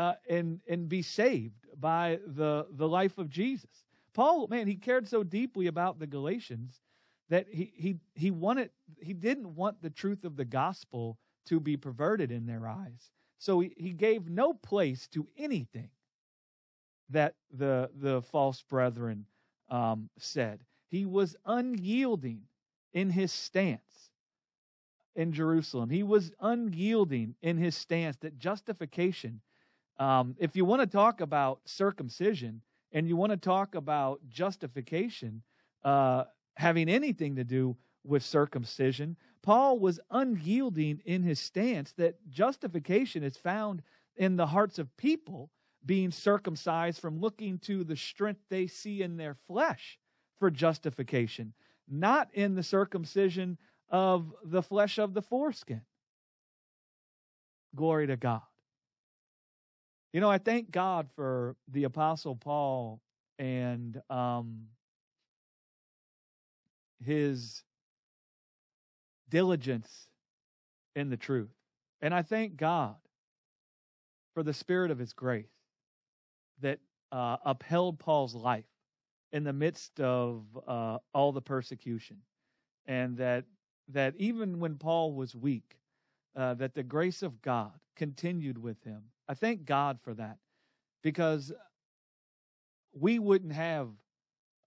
uh, 0.00 0.14
and 0.30 0.60
and 0.66 0.88
be 0.88 1.02
saved 1.02 1.66
by 1.78 2.18
the 2.26 2.66
the 2.70 2.88
life 2.88 3.18
of 3.18 3.28
Jesus. 3.28 3.84
Paul, 4.14 4.48
man, 4.48 4.66
he 4.66 4.74
cared 4.74 5.06
so 5.06 5.22
deeply 5.22 5.66
about 5.66 5.98
the 5.98 6.06
Galatians 6.06 6.80
that 7.28 7.46
he 7.50 7.70
he 7.76 7.96
he 8.14 8.30
wanted 8.30 8.70
he 9.02 9.12
didn't 9.12 9.54
want 9.54 9.82
the 9.82 9.90
truth 9.90 10.24
of 10.24 10.36
the 10.36 10.44
gospel 10.46 11.18
to 11.46 11.60
be 11.60 11.76
perverted 11.76 12.32
in 12.32 12.46
their 12.46 12.66
eyes. 12.66 13.10
So 13.38 13.60
he, 13.60 13.74
he 13.76 13.92
gave 13.92 14.30
no 14.30 14.54
place 14.54 15.06
to 15.08 15.28
anything 15.36 15.90
that 17.10 17.34
the 17.52 17.90
the 17.94 18.22
false 18.22 18.62
brethren 18.62 19.26
um, 19.68 20.08
said. 20.18 20.60
He 20.88 21.04
was 21.04 21.36
unyielding 21.44 22.40
in 22.94 23.10
his 23.10 23.32
stance 23.32 24.10
in 25.14 25.32
Jerusalem. 25.32 25.90
He 25.90 26.02
was 26.02 26.32
unyielding 26.40 27.34
in 27.42 27.58
his 27.58 27.76
stance 27.76 28.16
that 28.22 28.38
justification 28.38 29.42
um, 30.00 30.34
if 30.38 30.56
you 30.56 30.64
want 30.64 30.80
to 30.80 30.86
talk 30.86 31.20
about 31.20 31.60
circumcision 31.66 32.62
and 32.90 33.06
you 33.06 33.16
want 33.16 33.32
to 33.32 33.36
talk 33.36 33.74
about 33.74 34.20
justification 34.28 35.42
uh, 35.84 36.24
having 36.56 36.88
anything 36.88 37.36
to 37.36 37.44
do 37.44 37.76
with 38.02 38.24
circumcision, 38.24 39.16
Paul 39.42 39.78
was 39.78 40.00
unyielding 40.10 41.02
in 41.04 41.22
his 41.22 41.38
stance 41.38 41.92
that 41.92 42.16
justification 42.30 43.22
is 43.22 43.36
found 43.36 43.82
in 44.16 44.36
the 44.36 44.46
hearts 44.46 44.78
of 44.78 44.96
people 44.96 45.50
being 45.84 46.10
circumcised 46.10 46.98
from 46.98 47.20
looking 47.20 47.58
to 47.58 47.84
the 47.84 47.96
strength 47.96 48.40
they 48.48 48.66
see 48.66 49.02
in 49.02 49.18
their 49.18 49.34
flesh 49.46 49.98
for 50.38 50.50
justification, 50.50 51.52
not 51.86 52.28
in 52.32 52.54
the 52.54 52.62
circumcision 52.62 53.58
of 53.90 54.34
the 54.44 54.62
flesh 54.62 54.98
of 54.98 55.12
the 55.12 55.22
foreskin. 55.22 55.82
Glory 57.74 58.06
to 58.06 58.16
God. 58.16 58.42
You 60.12 60.20
know, 60.20 60.30
I 60.30 60.38
thank 60.38 60.72
God 60.72 61.08
for 61.14 61.54
the 61.68 61.84
Apostle 61.84 62.34
Paul 62.34 63.00
and 63.38 64.00
um, 64.10 64.66
his 67.04 67.62
diligence 69.28 70.08
in 70.96 71.10
the 71.10 71.16
truth. 71.16 71.54
And 72.02 72.12
I 72.12 72.22
thank 72.22 72.56
God 72.56 72.96
for 74.34 74.42
the 74.42 74.52
spirit 74.52 74.90
of 74.90 74.98
his 74.98 75.12
grace 75.12 75.46
that 76.60 76.80
uh, 77.12 77.36
upheld 77.44 78.00
Paul's 78.00 78.34
life 78.34 78.64
in 79.32 79.44
the 79.44 79.52
midst 79.52 80.00
of 80.00 80.42
uh, 80.66 80.98
all 81.14 81.30
the 81.30 81.40
persecution. 81.40 82.16
And 82.86 83.16
that, 83.18 83.44
that 83.88 84.14
even 84.18 84.58
when 84.58 84.74
Paul 84.74 85.12
was 85.14 85.36
weak, 85.36 85.76
uh, 86.34 86.54
that 86.54 86.74
the 86.74 86.82
grace 86.82 87.22
of 87.22 87.40
God 87.42 87.72
continued 87.94 88.58
with 88.58 88.82
him 88.82 89.02
I 89.30 89.34
thank 89.34 89.64
God 89.64 90.00
for 90.02 90.12
that 90.14 90.38
because 91.04 91.52
we 92.92 93.20
wouldn't 93.20 93.52
have 93.52 93.90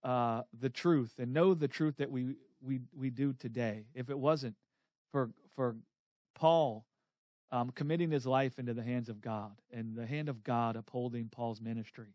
uh, 0.02 0.40
the 0.58 0.70
truth 0.70 1.12
and 1.18 1.34
know 1.34 1.52
the 1.52 1.68
truth 1.68 1.98
that 1.98 2.10
we, 2.10 2.36
we, 2.62 2.80
we 2.96 3.10
do 3.10 3.34
today 3.34 3.84
if 3.94 4.08
it 4.08 4.18
wasn't 4.18 4.54
for, 5.12 5.28
for 5.54 5.76
Paul 6.34 6.86
um, 7.52 7.72
committing 7.72 8.10
his 8.10 8.24
life 8.24 8.58
into 8.58 8.72
the 8.72 8.82
hands 8.82 9.10
of 9.10 9.20
God 9.20 9.52
and 9.70 9.94
the 9.94 10.06
hand 10.06 10.30
of 10.30 10.42
God 10.42 10.76
upholding 10.76 11.28
Paul's 11.28 11.60
ministry 11.60 12.14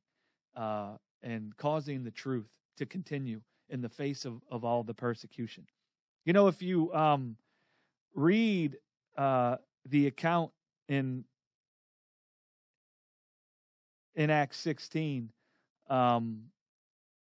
uh, 0.56 0.94
and 1.22 1.56
causing 1.56 2.04
the 2.04 2.10
truth 2.10 2.50
to 2.78 2.88
continue 2.88 3.42
in 3.70 3.80
the 3.80 3.90
face 3.90 4.26
of, 4.26 4.42
of 4.50 4.66
all 4.66 4.82
the 4.82 4.96
persecution. 4.96 5.68
You 6.26 6.34
know, 6.34 6.48
if 6.48 6.64
you 6.64 6.92
um, 6.96 7.38
read 8.16 8.78
uh, 9.20 9.58
the 9.86 10.08
account 10.08 10.50
in 10.88 11.26
in 14.16 14.30
Acts 14.30 14.58
16. 14.58 15.32
Um, 15.90 16.44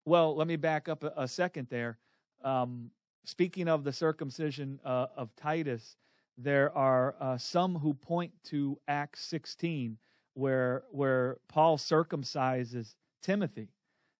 well, 0.04 0.34
let 0.34 0.46
me 0.46 0.56
back 0.56 0.88
up 0.88 1.04
a, 1.04 1.12
a 1.16 1.28
second 1.28 1.68
there. 1.70 1.98
Um, 2.42 2.90
speaking 3.24 3.68
of 3.68 3.84
the 3.84 3.92
circumcision 3.92 4.80
uh, 4.84 5.06
of 5.16 5.34
Titus, 5.36 5.96
there 6.38 6.76
are 6.76 7.14
uh, 7.20 7.38
some 7.38 7.76
who 7.76 7.94
point 7.94 8.32
to 8.44 8.78
Acts 8.88 9.24
16, 9.26 9.98
where 10.34 10.84
where 10.90 11.38
Paul 11.48 11.76
circumcises 11.76 12.94
Timothy, 13.22 13.68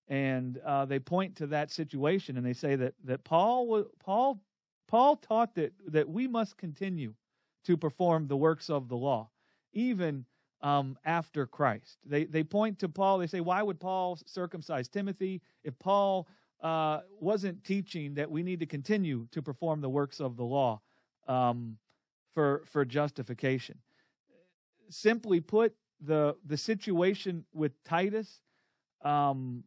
and 0.08 0.58
uh, 0.58 0.84
they 0.84 0.98
point 0.98 1.36
to 1.36 1.46
that 1.48 1.70
situation, 1.70 2.36
and 2.36 2.44
they 2.44 2.52
say 2.52 2.76
that 2.76 2.94
that 3.04 3.24
Paul 3.24 3.86
Paul 4.04 4.40
Paul 4.86 5.16
taught 5.16 5.54
that 5.54 5.72
that 5.86 6.08
we 6.08 6.28
must 6.28 6.58
continue 6.58 7.14
to 7.64 7.76
perform 7.76 8.26
the 8.26 8.36
works 8.36 8.68
of 8.68 8.88
the 8.88 8.96
law, 8.96 9.30
even 9.72 10.26
um, 10.62 10.98
after 11.04 11.46
Christ. 11.46 11.98
They, 12.04 12.24
they 12.24 12.44
point 12.44 12.78
to 12.80 12.88
Paul. 12.88 13.18
They 13.18 13.26
say, 13.26 13.40
why 13.40 13.62
would 13.62 13.80
Paul 13.80 14.18
circumcise 14.26 14.88
Timothy 14.88 15.40
if 15.64 15.78
Paul 15.78 16.28
uh, 16.62 17.00
wasn't 17.20 17.64
teaching 17.64 18.14
that 18.14 18.30
we 18.30 18.42
need 18.42 18.60
to 18.60 18.66
continue 18.66 19.26
to 19.32 19.42
perform 19.42 19.80
the 19.80 19.88
works 19.88 20.20
of 20.20 20.36
the 20.36 20.44
law 20.44 20.80
um, 21.28 21.78
for, 22.32 22.64
for 22.66 22.84
justification? 22.84 23.78
Simply 24.90 25.40
put, 25.40 25.74
the, 26.00 26.36
the 26.44 26.56
situation 26.56 27.44
with 27.52 27.72
Titus 27.84 28.40
um, 29.02 29.64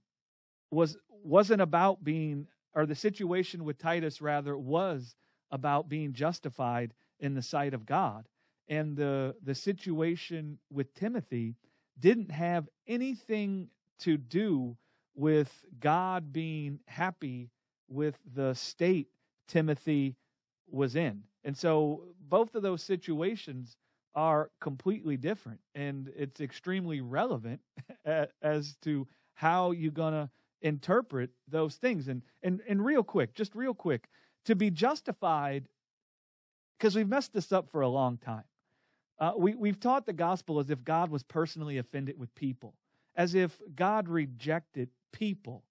was, 0.70 0.98
wasn't 1.24 1.62
about 1.62 2.04
being, 2.04 2.48
or 2.76 2.86
the 2.86 2.96
situation 2.96 3.64
with 3.64 3.78
Titus 3.78 4.22
rather 4.22 4.58
was 4.58 5.16
about 5.52 5.88
being 5.90 6.14
justified 6.14 6.94
in 7.20 7.36
the 7.36 7.42
sight 7.42 7.74
of 7.74 7.86
God 7.86 8.28
and 8.68 8.96
the 8.96 9.36
the 9.44 9.56
situation 9.56 10.60
with 10.72 10.94
Timothy 10.94 11.56
didn't 12.00 12.32
have 12.32 12.68
anything 12.88 13.70
to 14.00 14.18
do 14.18 14.78
with 15.16 15.66
God 15.80 16.34
being 16.34 16.80
happy 16.88 17.50
with 17.88 18.18
the 18.34 18.54
state 18.54 19.08
Timothy 19.48 20.16
was 20.70 20.96
in. 20.96 21.24
And 21.44 21.56
so 21.56 22.04
both 22.20 22.56
of 22.56 22.64
those 22.64 22.82
situations 22.82 23.78
are 24.16 24.50
completely 24.62 25.18
different 25.18 25.60
and 25.74 26.12
it's 26.16 26.40
extremely 26.40 27.02
relevant 27.02 27.60
as 28.42 28.76
to 28.82 29.08
how 29.34 29.72
you're 29.72 29.92
going 29.92 30.14
to 30.14 30.30
interpret 30.62 31.30
those 31.48 31.76
things 31.76 32.08
and 32.08 32.22
and 32.42 32.62
and 32.70 32.86
real 32.86 33.04
quick 33.04 33.34
just 33.34 33.54
real 33.54 33.74
quick 33.74 34.08
to 34.46 34.56
be 34.56 34.70
justified 34.70 35.68
because 36.78 36.96
we've 36.96 37.10
messed 37.10 37.34
this 37.34 37.52
up 37.52 37.70
for 37.70 37.82
a 37.82 37.88
long 37.90 38.18
time 38.18 38.44
uh, 39.20 39.34
we, 39.38 39.56
we've 39.56 39.80
taught 39.80 40.06
the 40.06 40.14
gospel 40.14 40.60
as 40.60 40.70
if 40.70 40.84
god 40.84 41.10
was 41.10 41.24
personally 41.24 41.78
offended 41.78 42.18
with 42.18 42.34
people 42.36 42.74
as 43.16 43.36
if 43.36 43.60
god 43.76 44.08
rejected 44.08 44.90
people 45.12 45.64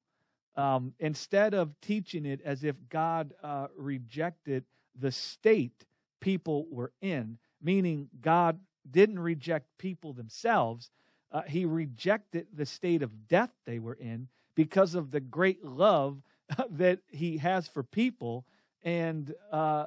um, 0.54 0.92
instead 0.98 1.54
of 1.54 1.72
teaching 1.80 2.26
it 2.26 2.40
as 2.44 2.64
if 2.64 2.76
god 2.88 3.32
uh, 3.42 3.68
rejected 3.76 4.64
the 4.98 5.10
state 5.10 5.84
people 6.20 6.66
were 6.70 6.92
in 7.00 7.38
meaning 7.62 8.08
God 8.20 8.58
didn't 8.90 9.18
reject 9.18 9.66
people 9.78 10.12
themselves. 10.12 10.90
Uh, 11.30 11.42
he 11.42 11.64
rejected 11.64 12.46
the 12.52 12.66
state 12.66 13.02
of 13.02 13.28
death 13.28 13.50
they 13.64 13.78
were 13.78 13.94
in 13.94 14.28
because 14.54 14.94
of 14.94 15.10
the 15.10 15.20
great 15.20 15.64
love 15.64 16.20
that 16.70 16.98
he 17.08 17.38
has 17.38 17.68
for 17.68 17.82
people 17.82 18.44
and 18.82 19.32
uh, 19.52 19.86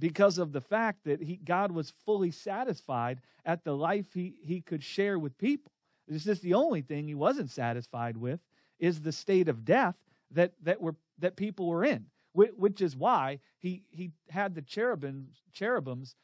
because 0.00 0.38
of 0.38 0.52
the 0.52 0.60
fact 0.60 1.04
that 1.04 1.22
he, 1.22 1.36
God 1.36 1.70
was 1.70 1.92
fully 2.04 2.30
satisfied 2.30 3.20
at 3.44 3.64
the 3.64 3.76
life 3.76 4.06
he, 4.12 4.34
he 4.42 4.60
could 4.60 4.82
share 4.82 5.18
with 5.18 5.38
people. 5.38 5.70
It's 6.08 6.24
just 6.24 6.42
the 6.42 6.54
only 6.54 6.82
thing 6.82 7.06
he 7.06 7.14
wasn't 7.14 7.50
satisfied 7.50 8.16
with 8.16 8.40
is 8.80 9.00
the 9.00 9.12
state 9.12 9.48
of 9.48 9.64
death 9.64 9.94
that, 10.32 10.52
that, 10.62 10.80
were, 10.80 10.96
that 11.18 11.36
people 11.36 11.66
were 11.68 11.84
in, 11.84 12.06
which, 12.32 12.80
is 12.80 12.96
why 12.96 13.38
he, 13.58 13.84
he 13.90 14.10
had 14.30 14.54
the 14.54 14.62
cherubims, 14.62 15.42
cherubims 15.52 16.16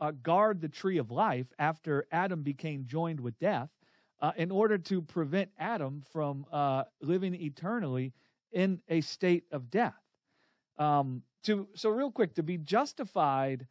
uh, 0.00 0.12
guard 0.22 0.60
the 0.60 0.68
tree 0.68 0.98
of 0.98 1.10
life 1.10 1.46
after 1.58 2.06
Adam 2.12 2.42
became 2.42 2.84
joined 2.86 3.18
with 3.18 3.38
death 3.38 3.70
uh, 4.20 4.32
in 4.36 4.50
order 4.50 4.78
to 4.78 5.02
prevent 5.02 5.50
Adam 5.58 6.02
from 6.12 6.46
uh, 6.52 6.84
living 7.00 7.34
eternally 7.34 8.12
in 8.52 8.80
a 8.88 9.00
state 9.00 9.44
of 9.50 9.70
death. 9.70 9.94
Um, 10.78 11.22
to 11.44 11.68
so 11.74 11.90
real 11.90 12.10
quick 12.10 12.34
to 12.34 12.42
be 12.42 12.58
justified 12.58 13.66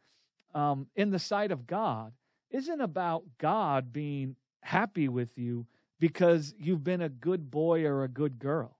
um, 0.54 0.86
in 0.96 1.10
the 1.10 1.18
sight 1.18 1.50
of 1.50 1.66
God 1.66 2.12
isn't 2.50 2.80
about 2.80 3.24
God 3.38 3.92
being 3.92 4.36
happy 4.60 5.08
with 5.08 5.36
you 5.38 5.66
because 5.98 6.54
you've 6.58 6.84
been 6.84 7.02
a 7.02 7.08
good 7.08 7.50
boy 7.50 7.84
or 7.84 8.04
a 8.04 8.08
good 8.08 8.38
girl. 8.38 8.76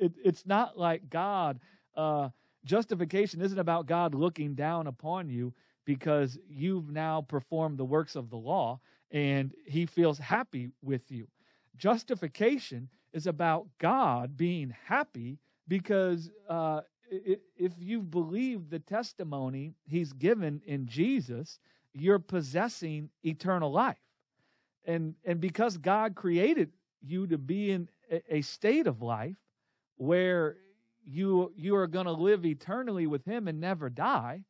It, 0.00 0.12
it's 0.24 0.46
not 0.46 0.78
like 0.78 1.10
God. 1.10 1.60
Uh, 1.96 2.30
justification 2.64 3.40
isn't 3.40 3.58
about 3.58 3.86
God 3.86 4.14
looking 4.14 4.54
down 4.54 4.86
upon 4.86 5.28
you 5.28 5.52
because 5.84 6.38
you've 6.48 6.90
now 6.90 7.20
performed 7.20 7.78
the 7.78 7.84
works 7.84 8.16
of 8.16 8.30
the 8.30 8.36
law 8.36 8.80
and 9.10 9.52
he 9.66 9.86
feels 9.86 10.18
happy 10.18 10.70
with 10.82 11.10
you. 11.10 11.28
Justification 11.76 12.88
is 13.12 13.26
about 13.26 13.66
God 13.78 14.36
being 14.36 14.74
happy 14.86 15.38
because 15.68 16.30
uh, 16.48 16.80
if 17.10 17.72
you 17.78 18.02
believe 18.02 18.70
the 18.70 18.78
testimony 18.78 19.74
he's 19.86 20.12
given 20.12 20.62
in 20.66 20.86
Jesus, 20.86 21.58
you're 21.92 22.18
possessing 22.18 23.10
eternal 23.22 23.70
life. 23.70 23.96
And, 24.84 25.14
and 25.24 25.40
because 25.40 25.76
God 25.76 26.14
created 26.14 26.70
you 27.02 27.26
to 27.28 27.38
be 27.38 27.70
in 27.70 27.88
a 28.28 28.42
state 28.42 28.86
of 28.86 29.02
life 29.02 29.36
where 29.96 30.56
you, 31.06 31.52
you 31.56 31.76
are 31.76 31.86
going 31.86 32.06
to 32.06 32.12
live 32.12 32.44
eternally 32.44 33.06
with 33.06 33.24
him 33.24 33.48
and 33.48 33.60
never 33.60 33.88
die, 33.88 34.44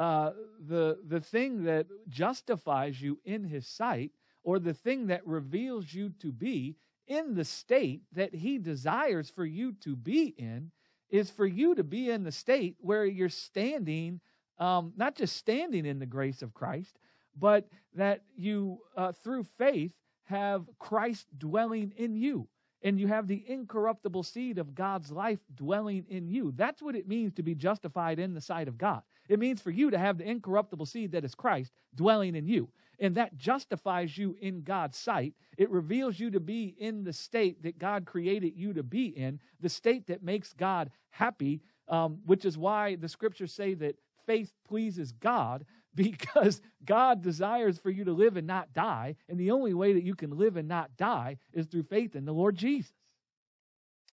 uh, 0.00 0.32
the 0.66 0.98
the 1.08 1.20
thing 1.20 1.64
that 1.64 1.86
justifies 2.08 3.00
you 3.00 3.18
in 3.26 3.44
His 3.44 3.66
sight, 3.66 4.10
or 4.42 4.58
the 4.58 4.72
thing 4.72 5.08
that 5.08 5.26
reveals 5.26 5.92
you 5.92 6.08
to 6.20 6.32
be 6.32 6.74
in 7.06 7.34
the 7.34 7.44
state 7.44 8.00
that 8.12 8.34
He 8.34 8.56
desires 8.56 9.28
for 9.28 9.44
you 9.44 9.72
to 9.82 9.94
be 9.94 10.34
in, 10.38 10.70
is 11.10 11.30
for 11.30 11.46
you 11.46 11.74
to 11.74 11.84
be 11.84 12.10
in 12.10 12.24
the 12.24 12.32
state 12.32 12.76
where 12.80 13.04
you're 13.04 13.28
standing, 13.28 14.20
um, 14.58 14.92
not 14.96 15.16
just 15.16 15.36
standing 15.36 15.86
in 15.86 15.98
the 15.98 16.06
grace 16.06 16.42
of 16.42 16.54
Christ, 16.54 16.98
but 17.36 17.68
that 17.94 18.22
you, 18.36 18.78
uh, 18.96 19.12
through 19.12 19.44
faith, 19.58 19.92
have 20.24 20.64
Christ 20.78 21.26
dwelling 21.36 21.92
in 21.96 22.16
you 22.16 22.48
and 22.82 22.98
you 22.98 23.08
have 23.08 23.26
the 23.26 23.44
incorruptible 23.46 24.22
seed 24.22 24.58
of 24.58 24.74
God's 24.74 25.10
life 25.10 25.40
dwelling 25.54 26.06
in 26.08 26.28
you. 26.28 26.52
That's 26.56 26.80
what 26.80 26.96
it 26.96 27.08
means 27.08 27.34
to 27.34 27.42
be 27.42 27.54
justified 27.54 28.18
in 28.18 28.34
the 28.34 28.40
sight 28.40 28.68
of 28.68 28.78
God. 28.78 29.02
It 29.28 29.38
means 29.38 29.60
for 29.60 29.70
you 29.70 29.90
to 29.90 29.98
have 29.98 30.18
the 30.18 30.28
incorruptible 30.28 30.86
seed 30.86 31.12
that 31.12 31.24
is 31.24 31.34
Christ 31.34 31.72
dwelling 31.94 32.34
in 32.34 32.46
you. 32.46 32.68
And 33.00 33.14
that 33.16 33.36
justifies 33.36 34.16
you 34.16 34.36
in 34.40 34.62
God's 34.62 34.98
sight. 34.98 35.34
It 35.56 35.70
reveals 35.70 36.20
you 36.20 36.30
to 36.32 36.40
be 36.40 36.74
in 36.78 37.04
the 37.04 37.12
state 37.12 37.62
that 37.62 37.78
God 37.78 38.04
created 38.04 38.52
you 38.56 38.74
to 38.74 38.82
be 38.82 39.06
in, 39.06 39.40
the 39.60 39.70
state 39.70 40.06
that 40.08 40.22
makes 40.22 40.52
God 40.52 40.90
happy, 41.10 41.62
um, 41.88 42.20
which 42.26 42.44
is 42.44 42.58
why 42.58 42.96
the 42.96 43.08
scriptures 43.08 43.52
say 43.52 43.74
that 43.74 43.96
faith 44.26 44.52
pleases 44.68 45.12
God 45.12 45.64
because 45.94 46.60
God 46.84 47.20
desires 47.20 47.78
for 47.78 47.90
you 47.90 48.04
to 48.04 48.12
live 48.12 48.36
and 48.36 48.46
not 48.46 48.72
die. 48.72 49.16
And 49.28 49.40
the 49.40 49.50
only 49.50 49.74
way 49.74 49.92
that 49.94 50.04
you 50.04 50.14
can 50.14 50.36
live 50.36 50.56
and 50.56 50.68
not 50.68 50.96
die 50.96 51.38
is 51.52 51.66
through 51.66 51.84
faith 51.84 52.14
in 52.14 52.24
the 52.24 52.32
Lord 52.32 52.56
Jesus. 52.56 52.92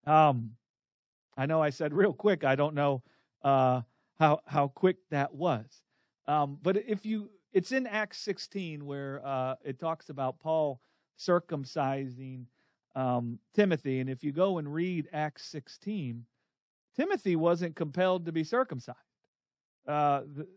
Um, 0.05 0.51
I 1.37 1.45
know 1.45 1.61
I 1.61 1.69
said 1.69 1.93
real 1.93 2.13
quick, 2.13 2.43
I 2.43 2.55
don't 2.55 2.73
know 2.73 3.03
uh, 3.43 3.81
how, 4.17 4.39
how 4.45 4.69
quick 4.69 4.97
that 5.11 5.35
was. 5.35 5.65
Um, 6.27 6.57
but 6.61 6.77
if 6.77 7.05
you, 7.05 7.29
it's 7.53 7.71
in 7.71 7.87
Acts 7.87 8.19
16 8.19 8.85
where 8.85 9.21
uh, 9.25 9.55
it 9.63 9.79
talks 9.79 10.09
about 10.09 10.39
Paul 10.39 10.79
circumcising 11.17 12.45
um, 12.95 13.39
Timothy. 13.53 13.99
And 13.99 14.09
if 14.09 14.23
you 14.23 14.31
go 14.31 14.57
and 14.57 14.73
read 14.73 15.07
Acts 15.13 15.45
16, 15.45 16.25
Timothy 16.95 17.35
wasn't 17.35 17.75
compelled 17.75 18.25
to 18.25 18.31
be 18.31 18.43
circumcised. 18.43 18.97
Uh, 19.87 20.21
the, 20.35 20.47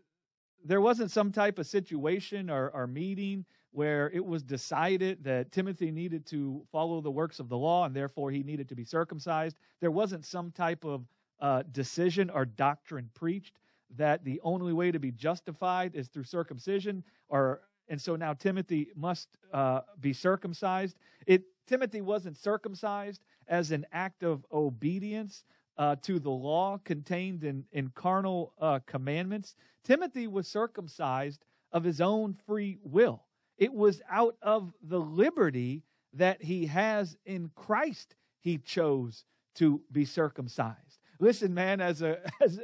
there 0.63 0.81
wasn't 0.81 1.11
some 1.11 1.31
type 1.31 1.59
of 1.59 1.67
situation 1.67 2.49
or, 2.49 2.69
or 2.69 2.87
meeting 2.87 3.45
where 3.71 4.11
it 4.11 4.25
was 4.25 4.43
decided 4.43 5.23
that 5.23 5.51
Timothy 5.51 5.91
needed 5.91 6.25
to 6.27 6.61
follow 6.71 6.99
the 6.99 7.09
works 7.09 7.39
of 7.39 7.47
the 7.47 7.57
law 7.57 7.85
and 7.85 7.95
therefore 7.95 8.31
he 8.31 8.43
needed 8.43 8.67
to 8.69 8.75
be 8.75 8.83
circumcised. 8.83 9.57
There 9.79 9.91
wasn't 9.91 10.25
some 10.25 10.51
type 10.51 10.83
of 10.83 11.05
uh, 11.39 11.63
decision 11.71 12.29
or 12.29 12.45
doctrine 12.45 13.09
preached 13.13 13.57
that 13.97 14.23
the 14.23 14.39
only 14.43 14.73
way 14.73 14.91
to 14.91 14.99
be 14.99 15.11
justified 15.11 15.95
is 15.95 16.07
through 16.07 16.23
circumcision 16.23 17.03
or 17.29 17.61
and 17.89 18.01
so 18.01 18.15
now 18.15 18.33
Timothy 18.33 18.87
must 18.95 19.27
uh, 19.51 19.81
be 19.99 20.13
circumcised. 20.13 20.97
It 21.27 21.43
Timothy 21.67 21.99
wasn't 21.99 22.37
circumcised 22.37 23.21
as 23.49 23.71
an 23.71 23.85
act 23.91 24.23
of 24.23 24.45
obedience, 24.51 25.43
uh, 25.77 25.95
to 26.03 26.19
the 26.19 26.29
law 26.29 26.79
contained 26.83 27.43
in, 27.43 27.65
in 27.71 27.89
carnal 27.95 28.53
uh, 28.61 28.79
commandments. 28.85 29.55
Timothy 29.83 30.27
was 30.27 30.47
circumcised 30.47 31.43
of 31.71 31.83
his 31.83 32.01
own 32.01 32.35
free 32.45 32.77
will. 32.83 33.23
It 33.57 33.73
was 33.73 34.01
out 34.09 34.35
of 34.41 34.73
the 34.83 34.99
liberty 34.99 35.83
that 36.13 36.43
he 36.43 36.65
has 36.67 37.17
in 37.25 37.49
Christ 37.55 38.15
he 38.41 38.57
chose 38.57 39.23
to 39.55 39.81
be 39.91 40.05
circumcised. 40.05 40.99
Listen, 41.19 41.53
man, 41.53 41.79
as 41.81 42.01
a, 42.01 42.19
as 42.41 42.57
a 42.57 42.61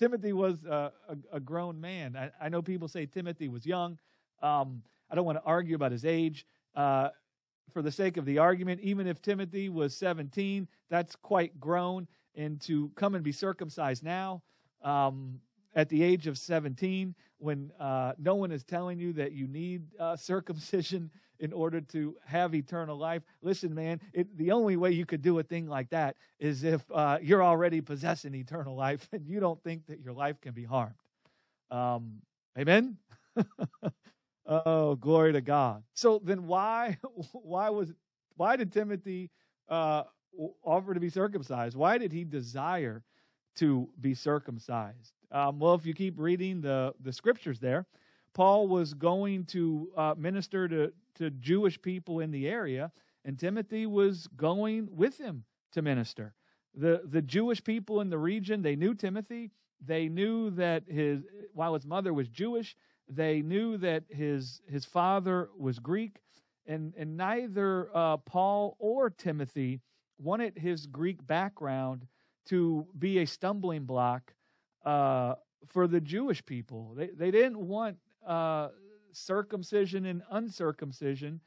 Timothy 0.00 0.32
was 0.32 0.64
a, 0.64 0.92
a, 1.08 1.36
a 1.36 1.40
grown 1.40 1.78
man. 1.80 2.16
I, 2.16 2.30
I, 2.46 2.48
know 2.48 2.62
people 2.62 2.88
say 2.88 3.04
Timothy 3.04 3.48
was 3.48 3.66
young. 3.66 3.98
Um, 4.42 4.82
I 5.10 5.14
don't 5.14 5.26
want 5.26 5.36
to 5.36 5.44
argue 5.44 5.76
about 5.76 5.92
his 5.92 6.06
age. 6.06 6.46
Uh, 6.74 7.10
for 7.70 7.82
the 7.82 7.92
sake 7.92 8.16
of 8.16 8.24
the 8.24 8.38
argument, 8.38 8.80
even 8.80 9.06
if 9.06 9.20
Timothy 9.20 9.68
was 9.68 9.94
17, 9.94 10.66
that's 10.88 11.14
quite 11.16 11.60
grown 11.60 12.08
and 12.34 12.60
to 12.62 12.90
come 12.96 13.14
and 13.14 13.22
be 13.22 13.30
circumcised 13.30 14.02
now 14.02 14.42
um, 14.82 15.40
at 15.74 15.88
the 15.88 16.02
age 16.02 16.26
of 16.26 16.38
17 16.38 17.14
when 17.38 17.72
uh, 17.80 18.12
no 18.18 18.34
one 18.34 18.52
is 18.52 18.64
telling 18.64 18.98
you 18.98 19.12
that 19.14 19.32
you 19.32 19.46
need 19.46 19.82
uh, 19.98 20.16
circumcision 20.16 21.10
in 21.38 21.52
order 21.52 21.80
to 21.80 22.14
have 22.26 22.54
eternal 22.54 22.96
life. 22.96 23.22
Listen, 23.42 23.74
man, 23.74 24.00
it, 24.12 24.36
the 24.36 24.52
only 24.52 24.76
way 24.76 24.90
you 24.90 25.06
could 25.06 25.22
do 25.22 25.38
a 25.38 25.42
thing 25.42 25.66
like 25.66 25.88
that 25.90 26.16
is 26.38 26.64
if 26.64 26.82
uh, 26.92 27.18
you're 27.22 27.42
already 27.42 27.80
possessing 27.80 28.34
eternal 28.34 28.76
life 28.76 29.08
and 29.12 29.26
you 29.26 29.40
don't 29.40 29.62
think 29.64 29.86
that 29.86 30.00
your 30.00 30.12
life 30.12 30.40
can 30.40 30.52
be 30.52 30.64
harmed. 30.64 30.94
Um, 31.70 32.20
amen. 32.58 32.98
oh, 34.46 34.96
glory 34.96 35.32
to 35.32 35.40
God. 35.40 35.82
So 35.94 36.20
then, 36.22 36.46
why, 36.46 36.98
why 37.32 37.70
was, 37.70 37.92
why 38.36 38.56
did 38.56 38.70
Timothy 38.72 39.30
uh, 39.68 40.02
offer 40.62 40.92
to 40.92 41.00
be 41.00 41.08
circumcised? 41.08 41.76
Why 41.76 41.96
did 41.96 42.12
he 42.12 42.24
desire 42.24 43.02
to 43.56 43.88
be 43.98 44.14
circumcised? 44.14 45.14
Um, 45.32 45.58
well, 45.58 45.74
if 45.74 45.86
you 45.86 45.94
keep 45.94 46.18
reading 46.18 46.60
the, 46.60 46.92
the 47.00 47.12
scriptures 47.12 47.60
there, 47.60 47.86
Paul 48.32 48.68
was 48.68 48.94
going 48.94 49.44
to 49.46 49.90
uh, 49.96 50.14
minister 50.16 50.68
to, 50.68 50.92
to 51.16 51.30
Jewish 51.30 51.80
people 51.80 52.20
in 52.20 52.30
the 52.30 52.48
area, 52.48 52.90
and 53.24 53.38
Timothy 53.38 53.86
was 53.86 54.28
going 54.36 54.88
with 54.90 55.18
him 55.18 55.44
to 55.72 55.82
minister. 55.82 56.34
The, 56.74 57.02
the 57.04 57.22
Jewish 57.22 57.62
people 57.62 58.00
in 58.00 58.10
the 58.10 58.18
region, 58.18 58.62
they 58.62 58.76
knew 58.76 58.94
Timothy. 58.94 59.50
They 59.84 60.08
knew 60.08 60.50
that 60.50 60.84
his, 60.88 61.22
while 61.52 61.74
his 61.74 61.86
mother 61.86 62.12
was 62.12 62.28
Jewish, 62.28 62.76
they 63.08 63.42
knew 63.42 63.76
that 63.78 64.04
his, 64.08 64.60
his 64.68 64.84
father 64.84 65.48
was 65.58 65.78
Greek. 65.78 66.18
And, 66.66 66.94
and 66.96 67.16
neither 67.16 67.88
uh, 67.94 68.18
Paul 68.18 68.76
or 68.78 69.10
Timothy 69.10 69.80
wanted 70.18 70.56
his 70.56 70.86
Greek 70.86 71.26
background 71.26 72.06
to 72.46 72.86
be 72.98 73.18
a 73.18 73.26
stumbling 73.26 73.84
block 73.84 74.34
uh, 74.84 75.34
for 75.68 75.86
the 75.86 76.00
Jewish 76.00 76.44
people. 76.44 76.94
They, 76.96 77.08
they 77.08 77.30
didn't 77.30 77.58
want 77.58 77.96
uh, 78.26 78.68
circumcision 79.12 80.06
and 80.06 80.22
uncircumcision 80.30 81.40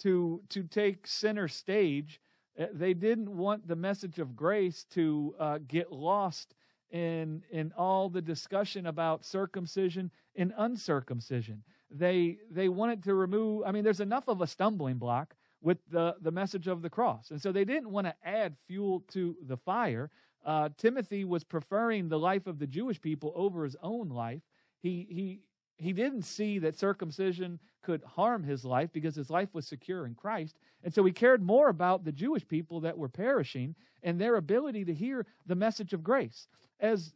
to, 0.00 0.42
to 0.48 0.62
take 0.64 1.06
center 1.06 1.48
stage. 1.48 2.20
Uh, 2.58 2.66
they 2.72 2.94
didn't 2.94 3.34
want 3.34 3.66
the 3.68 3.76
message 3.76 4.18
of 4.18 4.34
grace 4.34 4.84
to 4.90 5.34
uh, 5.38 5.58
get 5.66 5.92
lost 5.92 6.54
in, 6.90 7.42
in 7.50 7.72
all 7.76 8.08
the 8.08 8.22
discussion 8.22 8.86
about 8.86 9.24
circumcision 9.24 10.10
and 10.36 10.52
uncircumcision. 10.56 11.62
They, 11.90 12.38
they 12.50 12.68
wanted 12.68 13.02
to 13.04 13.14
remove, 13.14 13.64
I 13.66 13.72
mean, 13.72 13.84
there's 13.84 14.00
enough 14.00 14.28
of 14.28 14.40
a 14.40 14.46
stumbling 14.46 14.96
block 14.96 15.34
with 15.62 15.78
the, 15.90 16.16
the 16.22 16.30
message 16.30 16.66
of 16.68 16.82
the 16.82 16.90
cross. 16.90 17.30
And 17.30 17.40
so 17.40 17.52
they 17.52 17.64
didn't 17.64 17.90
want 17.90 18.06
to 18.06 18.14
add 18.24 18.56
fuel 18.66 19.04
to 19.12 19.36
the 19.46 19.56
fire. 19.56 20.10
Uh, 20.44 20.70
Timothy 20.76 21.24
was 21.24 21.44
preferring 21.44 22.08
the 22.08 22.18
life 22.18 22.46
of 22.46 22.58
the 22.58 22.66
Jewish 22.66 23.00
people 23.00 23.32
over 23.34 23.64
his 23.64 23.76
own 23.82 24.08
life. 24.08 24.42
He, 24.80 25.06
he, 25.10 25.40
he 25.76 25.92
didn't 25.92 26.22
see 26.22 26.58
that 26.60 26.78
circumcision 26.78 27.58
could 27.82 28.02
harm 28.04 28.42
his 28.42 28.64
life 28.64 28.90
because 28.92 29.14
his 29.14 29.30
life 29.30 29.48
was 29.52 29.66
secure 29.66 30.06
in 30.06 30.14
Christ. 30.14 30.56
And 30.82 30.92
so 30.92 31.04
he 31.04 31.12
cared 31.12 31.42
more 31.42 31.68
about 31.68 32.04
the 32.04 32.12
Jewish 32.12 32.46
people 32.46 32.80
that 32.80 32.96
were 32.96 33.08
perishing 33.08 33.74
and 34.02 34.18
their 34.18 34.36
ability 34.36 34.84
to 34.86 34.94
hear 34.94 35.26
the 35.46 35.54
message 35.54 35.92
of 35.92 36.02
grace. 36.02 36.48
As, 36.78 37.12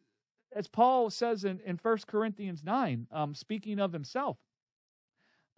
as 0.55 0.69
Paul 0.69 1.11
says 1.11 1.45
in, 1.45 1.61
in 1.65 1.79
1 1.81 1.99
Corinthians 2.07 2.63
9, 2.63 3.07
um, 3.11 3.35
speaking 3.35 3.81
of 3.81 3.93
himself, 3.93 4.37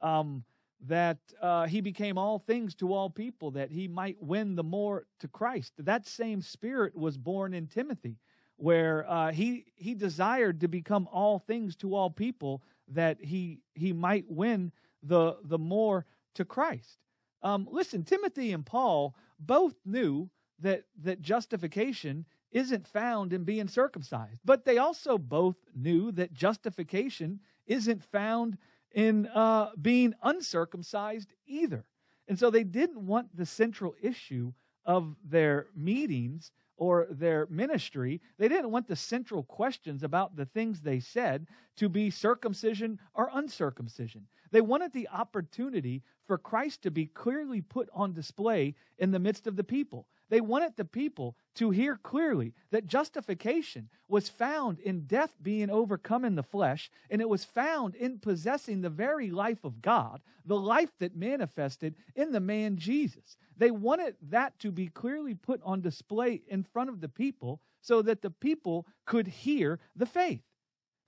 um, 0.02 0.44
that 0.80 1.18
uh, 1.40 1.66
he 1.66 1.80
became 1.80 2.18
all 2.18 2.38
things 2.38 2.74
to 2.76 2.92
all 2.92 3.10
people, 3.10 3.50
that 3.52 3.70
he 3.70 3.88
might 3.88 4.16
win 4.22 4.54
the 4.54 4.62
more 4.64 5.06
to 5.20 5.28
Christ. 5.28 5.72
That 5.78 6.06
same 6.06 6.42
spirit 6.42 6.94
was 6.94 7.16
born 7.16 7.54
in 7.54 7.66
Timothy, 7.66 8.18
where 8.56 9.08
uh, 9.08 9.32
he, 9.32 9.66
he 9.74 9.94
desired 9.94 10.60
to 10.60 10.68
become 10.68 11.08
all 11.10 11.38
things 11.38 11.76
to 11.76 11.94
all 11.94 12.10
people 12.10 12.62
that 12.88 13.18
he 13.20 13.58
he 13.74 13.92
might 13.92 14.24
win 14.28 14.72
the 15.02 15.36
the 15.42 15.58
more 15.58 16.06
to 16.34 16.44
Christ. 16.44 16.98
Um, 17.42 17.68
listen, 17.70 18.04
Timothy 18.04 18.52
and 18.52 18.64
Paul 18.64 19.16
both 19.38 19.74
knew 19.84 20.30
that 20.60 20.84
that 21.02 21.20
justification 21.20 22.26
isn't 22.52 22.86
found 22.86 23.32
in 23.32 23.44
being 23.44 23.68
circumcised, 23.68 24.40
but 24.44 24.64
they 24.64 24.78
also 24.78 25.18
both 25.18 25.56
knew 25.74 26.12
that 26.12 26.32
justification 26.32 27.40
isn't 27.66 28.02
found 28.04 28.56
in 28.96 29.26
uh, 29.26 29.68
being 29.80 30.14
uncircumcised 30.22 31.32
either. 31.46 31.84
And 32.26 32.36
so 32.38 32.50
they 32.50 32.64
didn't 32.64 33.06
want 33.06 33.36
the 33.36 33.46
central 33.46 33.94
issue 34.02 34.52
of 34.84 35.14
their 35.22 35.66
meetings 35.76 36.50
or 36.78 37.06
their 37.10 37.46
ministry, 37.48 38.20
they 38.38 38.48
didn't 38.48 38.70
want 38.70 38.86
the 38.86 38.96
central 38.96 39.42
questions 39.42 40.02
about 40.02 40.36
the 40.36 40.44
things 40.44 40.80
they 40.80 41.00
said 41.00 41.46
to 41.76 41.88
be 41.88 42.10
circumcision 42.10 42.98
or 43.14 43.30
uncircumcision. 43.32 44.26
They 44.50 44.60
wanted 44.60 44.92
the 44.92 45.08
opportunity 45.08 46.02
for 46.26 46.36
Christ 46.36 46.82
to 46.82 46.90
be 46.90 47.06
clearly 47.06 47.62
put 47.62 47.88
on 47.94 48.12
display 48.12 48.74
in 48.98 49.10
the 49.10 49.18
midst 49.18 49.46
of 49.46 49.56
the 49.56 49.64
people. 49.64 50.06
They 50.28 50.40
wanted 50.40 50.76
the 50.76 50.84
people 50.84 51.36
to 51.54 51.70
hear 51.70 51.96
clearly 51.96 52.52
that 52.70 52.86
justification 52.86 53.88
was 54.08 54.28
found 54.28 54.80
in 54.80 55.06
death 55.06 55.34
being 55.40 55.70
overcome 55.70 56.24
in 56.24 56.34
the 56.34 56.42
flesh, 56.42 56.90
and 57.10 57.20
it 57.20 57.28
was 57.28 57.44
found 57.44 57.94
in 57.94 58.18
possessing 58.18 58.80
the 58.80 58.90
very 58.90 59.30
life 59.30 59.64
of 59.64 59.80
God, 59.80 60.20
the 60.44 60.58
life 60.58 60.90
that 60.98 61.16
manifested 61.16 61.94
in 62.14 62.32
the 62.32 62.40
man 62.40 62.76
Jesus. 62.76 63.36
They 63.56 63.70
wanted 63.70 64.16
that 64.30 64.58
to 64.60 64.72
be 64.72 64.88
clearly 64.88 65.34
put 65.34 65.60
on 65.64 65.80
display 65.80 66.42
in 66.48 66.64
front 66.64 66.90
of 66.90 67.00
the 67.00 67.08
people 67.08 67.60
so 67.80 68.02
that 68.02 68.22
the 68.22 68.30
people 68.30 68.86
could 69.04 69.28
hear 69.28 69.78
the 69.94 70.06
faith. 70.06 70.42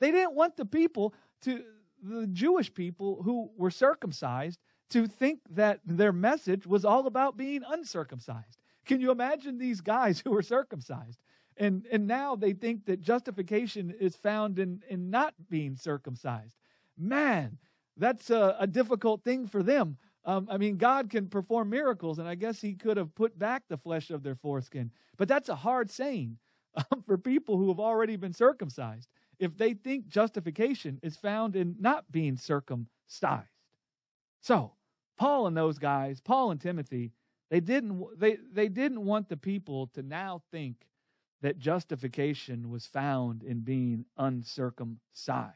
They 0.00 0.12
didn't 0.12 0.34
want 0.34 0.56
the 0.56 0.64
people 0.64 1.12
to, 1.42 1.64
the 2.02 2.28
Jewish 2.28 2.72
people 2.72 3.22
who 3.24 3.50
were 3.56 3.72
circumcised, 3.72 4.60
to 4.90 5.06
think 5.06 5.40
that 5.50 5.80
their 5.84 6.12
message 6.12 6.66
was 6.66 6.84
all 6.84 7.06
about 7.06 7.36
being 7.36 7.62
uncircumcised. 7.68 8.57
Can 8.88 9.00
you 9.00 9.12
imagine 9.12 9.58
these 9.58 9.80
guys 9.80 10.18
who 10.24 10.32
were 10.32 10.42
circumcised? 10.42 11.20
And, 11.56 11.86
and 11.92 12.06
now 12.06 12.36
they 12.36 12.52
think 12.52 12.86
that 12.86 13.00
justification 13.00 13.94
is 14.00 14.16
found 14.16 14.58
in, 14.58 14.82
in 14.88 15.10
not 15.10 15.34
being 15.50 15.76
circumcised. 15.76 16.54
Man, 16.96 17.58
that's 17.96 18.30
a, 18.30 18.56
a 18.60 18.66
difficult 18.66 19.22
thing 19.24 19.46
for 19.46 19.62
them. 19.62 19.98
Um, 20.24 20.46
I 20.50 20.56
mean, 20.56 20.76
God 20.76 21.10
can 21.10 21.28
perform 21.28 21.70
miracles, 21.70 22.18
and 22.18 22.28
I 22.28 22.34
guess 22.34 22.60
He 22.60 22.74
could 22.74 22.96
have 22.96 23.14
put 23.14 23.38
back 23.38 23.64
the 23.68 23.76
flesh 23.76 24.10
of 24.10 24.22
their 24.22 24.34
foreskin. 24.34 24.90
But 25.16 25.28
that's 25.28 25.48
a 25.48 25.56
hard 25.56 25.90
saying 25.90 26.38
um, 26.74 27.02
for 27.06 27.18
people 27.18 27.56
who 27.56 27.68
have 27.68 27.80
already 27.80 28.16
been 28.16 28.32
circumcised 28.32 29.08
if 29.38 29.56
they 29.56 29.74
think 29.74 30.08
justification 30.08 30.98
is 31.02 31.16
found 31.16 31.56
in 31.56 31.76
not 31.78 32.10
being 32.10 32.36
circumcised. 32.36 33.48
So, 34.40 34.72
Paul 35.16 35.46
and 35.46 35.56
those 35.56 35.78
guys, 35.78 36.20
Paul 36.20 36.50
and 36.50 36.60
Timothy, 36.60 37.12
they 37.50 37.60
didn't, 37.60 38.18
they, 38.18 38.38
they 38.52 38.68
didn't 38.68 39.04
want 39.04 39.28
the 39.28 39.36
people 39.36 39.86
to 39.88 40.02
now 40.02 40.42
think 40.50 40.76
that 41.40 41.58
justification 41.58 42.70
was 42.70 42.86
found 42.86 43.42
in 43.42 43.60
being 43.60 44.04
uncircumcised. 44.16 45.54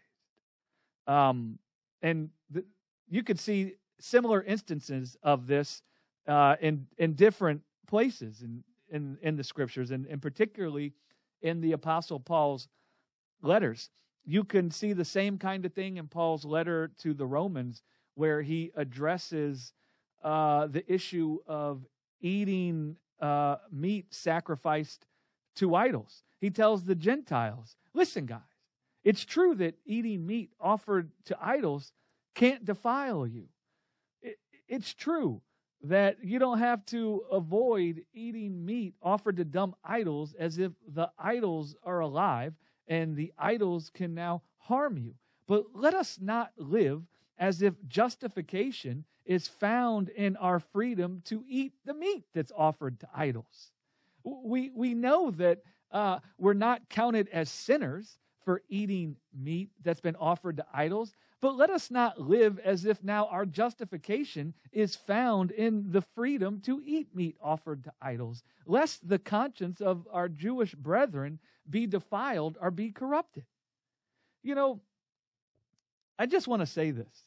Um, 1.07 1.59
and 2.01 2.31
the, 2.51 2.65
you 3.09 3.23
could 3.23 3.39
see 3.39 3.75
similar 4.01 4.43
instances 4.43 5.17
of 5.23 5.47
this 5.47 5.83
uh, 6.27 6.57
in, 6.61 6.87
in 6.99 7.15
different 7.15 7.63
places 7.87 8.43
in, 8.43 8.63
in, 8.91 9.19
in 9.23 9.37
the 9.37 9.45
scriptures, 9.45 9.91
and, 9.91 10.07
and 10.07 10.23
particularly 10.23 10.93
in 11.43 11.61
the 11.61 11.73
Apostle 11.73 12.21
Paul's 12.21 12.69
letters. 13.43 13.91
You 14.25 14.45
can 14.45 14.71
see 14.71 14.93
the 14.93 15.05
same 15.05 15.37
kind 15.37 15.67
of 15.67 15.73
thing 15.73 15.97
in 15.97 16.07
Paul's 16.07 16.45
letter 16.45 16.93
to 17.03 17.13
the 17.13 17.27
Romans, 17.27 17.83
where 18.15 18.41
he 18.43 18.71
addresses 18.77 19.73
uh, 20.23 20.67
the 20.67 20.85
issue 20.93 21.39
of 21.47 21.85
eating 22.21 22.97
uh, 23.21 23.57
meat 23.71 24.07
sacrificed 24.11 25.07
to 25.57 25.75
idols. 25.75 26.23
He 26.41 26.51
tells 26.51 26.85
the 26.85 26.95
Gentiles, 26.95 27.77
listen, 27.95 28.27
guys, 28.27 28.41
it's 29.05 29.25
true 29.25 29.55
that 29.57 29.75
eating 29.85 30.27
meat 30.27 30.51
offered 30.61 31.11
to 31.27 31.37
idols 31.41 31.93
can't 32.35 32.65
defile 32.65 33.27
you. 33.27 33.49
It, 34.23 34.39
it's 34.69 34.95
true 34.95 35.43
that 35.83 36.19
you 36.23 36.39
don't 36.39 36.59
have 36.59 36.87
to 36.87 37.23
avoid 37.31 38.03
eating 38.15 38.65
meat 38.65 38.95
offered 39.03 39.37
to 39.37 39.45
dumb 39.45 39.75
idols 39.85 40.35
as 40.39 40.59
if 40.59 40.73
the 40.87 41.11
idols 41.19 41.75
are 41.85 42.01
alive 42.01 42.55
and 42.87 43.17
the 43.17 43.33
idols 43.39 43.91
can 43.93 44.15
now 44.15 44.43
harm 44.59 44.97
you. 44.97 45.15
But 45.49 45.65
let 45.75 45.95
us 45.95 46.19
not 46.21 46.53
live 46.57 47.03
as 47.39 47.63
if 47.63 47.75
justification 47.89 49.05
is 49.25 49.49
found 49.49 50.09
in 50.11 50.37
our 50.37 50.59
freedom 50.61 51.23
to 51.25 51.45
eat 51.49 51.73
the 51.85 51.95
meat 51.95 52.25
that's 52.35 52.53
offered 52.57 53.01
to 53.01 53.09
idols. 53.15 53.71
We, 54.25 54.71
we 54.75 54.95
know 54.95 55.31
that 55.33 55.63
uh, 55.91 56.21
we're 56.39 56.55
not 56.55 56.89
counted 56.89 57.29
as 57.33 57.51
sinners 57.51 58.19
for 58.45 58.63
eating 58.69 59.17
meat 59.37 59.71
that's 59.83 60.01
been 60.01 60.17
offered 60.17 60.57
to 60.57 60.67
idols, 60.73 61.13
but 61.41 61.57
let 61.57 61.71
us 61.71 61.91
not 61.91 62.21
live 62.21 62.59
as 62.61 62.85
if 62.85 63.03
now 63.03 63.27
our 63.27 63.45
justification 63.45 64.55
is 64.73 64.95
found 64.95 65.51
in 65.51 65.91
the 65.91 66.03
freedom 66.15 66.61
to 66.61 66.81
eat 66.85 67.15
meat 67.15 67.37
offered 67.43 67.85
to 67.85 67.93
idols, 68.01 68.43
lest 68.67 69.09
the 69.09 69.19
conscience 69.19 69.81
of 69.81 70.07
our 70.13 70.29
Jewish 70.29 70.75
brethren 70.75 71.39
be 71.69 71.87
defiled 71.87 72.59
or 72.61 72.71
be 72.71 72.91
corrupted. 72.91 73.45
You 74.43 74.55
know, 74.55 74.81
I 76.19 76.27
just 76.27 76.49
want 76.49 76.61
to 76.61 76.67
say 76.67 76.91
this 76.91 77.25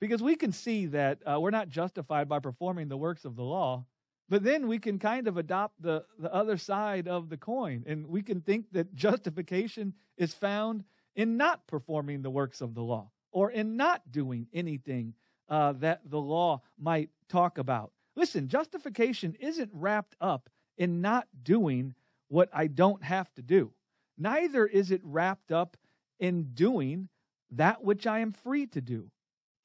because 0.00 0.22
we 0.22 0.36
can 0.36 0.52
see 0.52 0.86
that 0.86 1.18
uh, 1.26 1.40
we're 1.40 1.50
not 1.50 1.68
justified 1.68 2.28
by 2.28 2.38
performing 2.38 2.88
the 2.88 2.96
works 2.96 3.24
of 3.24 3.36
the 3.36 3.42
law, 3.42 3.84
but 4.28 4.42
then 4.42 4.68
we 4.68 4.78
can 4.78 4.98
kind 4.98 5.28
of 5.28 5.36
adopt 5.36 5.80
the, 5.80 6.04
the 6.18 6.32
other 6.32 6.56
side 6.56 7.08
of 7.08 7.28
the 7.28 7.36
coin, 7.36 7.84
and 7.86 8.06
we 8.06 8.22
can 8.22 8.40
think 8.40 8.66
that 8.72 8.94
justification 8.94 9.94
is 10.16 10.34
found 10.34 10.84
in 11.16 11.36
not 11.36 11.66
performing 11.66 12.22
the 12.22 12.30
works 12.30 12.60
of 12.60 12.74
the 12.74 12.82
law 12.82 13.10
or 13.32 13.50
in 13.50 13.76
not 13.76 14.02
doing 14.10 14.46
anything 14.52 15.14
uh, 15.48 15.72
that 15.72 16.00
the 16.08 16.20
law 16.20 16.60
might 16.78 17.10
talk 17.28 17.58
about. 17.58 17.92
Listen, 18.16 18.48
justification 18.48 19.34
isn't 19.40 19.70
wrapped 19.72 20.16
up 20.20 20.48
in 20.78 21.00
not 21.00 21.26
doing 21.42 21.94
what 22.28 22.48
I 22.52 22.68
don't 22.68 23.02
have 23.02 23.32
to 23.34 23.42
do. 23.42 23.72
Neither 24.16 24.66
is 24.66 24.90
it 24.90 25.00
wrapped 25.02 25.50
up 25.50 25.76
in 26.20 26.54
doing 26.54 27.08
that 27.50 27.82
which 27.82 28.06
I 28.06 28.20
am 28.20 28.32
free 28.32 28.66
to 28.68 28.80
do. 28.80 29.10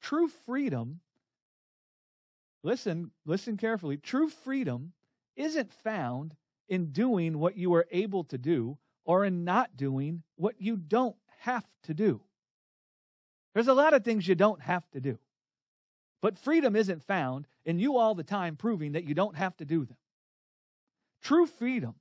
True 0.00 0.28
freedom, 0.28 1.00
listen, 2.62 3.10
listen 3.26 3.56
carefully. 3.56 3.96
True 3.96 4.28
freedom 4.28 4.92
isn't 5.36 5.72
found 5.72 6.34
in 6.68 6.92
doing 6.92 7.38
what 7.38 7.56
you 7.56 7.74
are 7.74 7.86
able 7.90 8.24
to 8.24 8.38
do 8.38 8.78
or 9.04 9.24
in 9.24 9.44
not 9.44 9.76
doing 9.76 10.22
what 10.36 10.60
you 10.60 10.76
don't 10.76 11.16
have 11.40 11.66
to 11.82 11.94
do. 11.94 12.20
There's 13.54 13.68
a 13.68 13.74
lot 13.74 13.94
of 13.94 14.04
things 14.04 14.28
you 14.28 14.34
don't 14.34 14.62
have 14.62 14.88
to 14.92 15.00
do. 15.00 15.18
But 16.22 16.38
freedom 16.38 16.76
isn't 16.76 17.02
found 17.02 17.46
in 17.64 17.78
you 17.78 17.96
all 17.96 18.14
the 18.14 18.22
time 18.22 18.56
proving 18.56 18.92
that 18.92 19.04
you 19.04 19.14
don't 19.14 19.36
have 19.36 19.56
to 19.56 19.64
do 19.64 19.84
them. 19.84 19.96
True 21.22 21.46
freedom, 21.46 21.94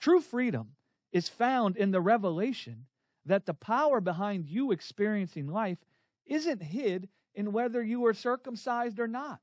true 0.00 0.20
freedom 0.20 0.72
is 1.12 1.28
found 1.28 1.76
in 1.76 1.90
the 1.90 2.00
revelation 2.00 2.86
that 3.26 3.46
the 3.46 3.54
power 3.54 4.00
behind 4.00 4.46
you 4.46 4.72
experiencing 4.72 5.46
life 5.46 5.78
isn't 6.26 6.62
hid 6.62 7.08
in 7.34 7.52
whether 7.52 7.82
you 7.82 8.04
are 8.06 8.14
circumcised 8.14 8.98
or 8.98 9.08
not. 9.08 9.40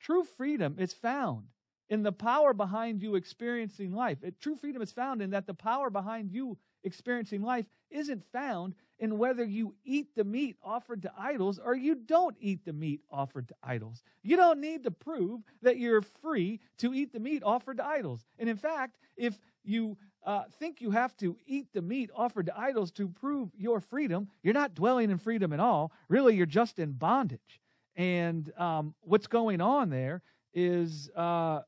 True 0.00 0.24
freedom 0.24 0.76
is 0.78 0.92
found 0.92 1.48
in 1.88 2.02
the 2.02 2.12
power 2.12 2.54
behind 2.54 3.02
you 3.02 3.16
experiencing 3.16 3.92
life. 3.92 4.18
It, 4.22 4.40
true 4.40 4.56
freedom 4.56 4.80
is 4.80 4.92
found 4.92 5.20
in 5.20 5.30
that 5.30 5.46
the 5.46 5.54
power 5.54 5.90
behind 5.90 6.30
you 6.30 6.56
experiencing 6.84 7.42
life 7.42 7.66
isn't 7.90 8.24
found 8.32 8.74
in 8.98 9.18
whether 9.18 9.44
you 9.44 9.74
eat 9.84 10.14
the 10.14 10.24
meat 10.24 10.56
offered 10.62 11.02
to 11.02 11.12
idols 11.18 11.58
or 11.62 11.74
you 11.74 11.94
don't 11.94 12.36
eat 12.38 12.64
the 12.64 12.72
meat 12.72 13.00
offered 13.10 13.48
to 13.48 13.54
idols. 13.62 14.02
You 14.22 14.36
don't 14.36 14.60
need 14.60 14.84
to 14.84 14.90
prove 14.90 15.40
that 15.62 15.78
you're 15.78 16.02
free 16.02 16.60
to 16.78 16.94
eat 16.94 17.12
the 17.12 17.20
meat 17.20 17.42
offered 17.44 17.78
to 17.78 17.86
idols. 17.86 18.24
And 18.38 18.48
in 18.48 18.56
fact, 18.56 18.98
if 19.16 19.38
you 19.64 19.96
uh, 20.24 20.42
think 20.58 20.80
you 20.80 20.90
have 20.90 21.16
to 21.18 21.36
eat 21.46 21.68
the 21.72 21.82
meat 21.82 22.10
offered 22.14 22.46
to 22.46 22.58
idols 22.58 22.90
to 22.92 23.08
prove 23.08 23.50
your 23.56 23.80
freedom, 23.80 24.28
you're 24.42 24.54
not 24.54 24.74
dwelling 24.74 25.10
in 25.10 25.18
freedom 25.18 25.52
at 25.52 25.60
all. 25.60 25.92
Really, 26.08 26.36
you're 26.36 26.46
just 26.46 26.78
in 26.78 26.92
bondage. 26.92 27.60
And 27.96 28.52
um, 28.58 28.94
what's 29.00 29.26
going 29.26 29.60
on 29.60 29.90
there 29.90 30.22
is 30.52 31.10
uh, 31.16 31.60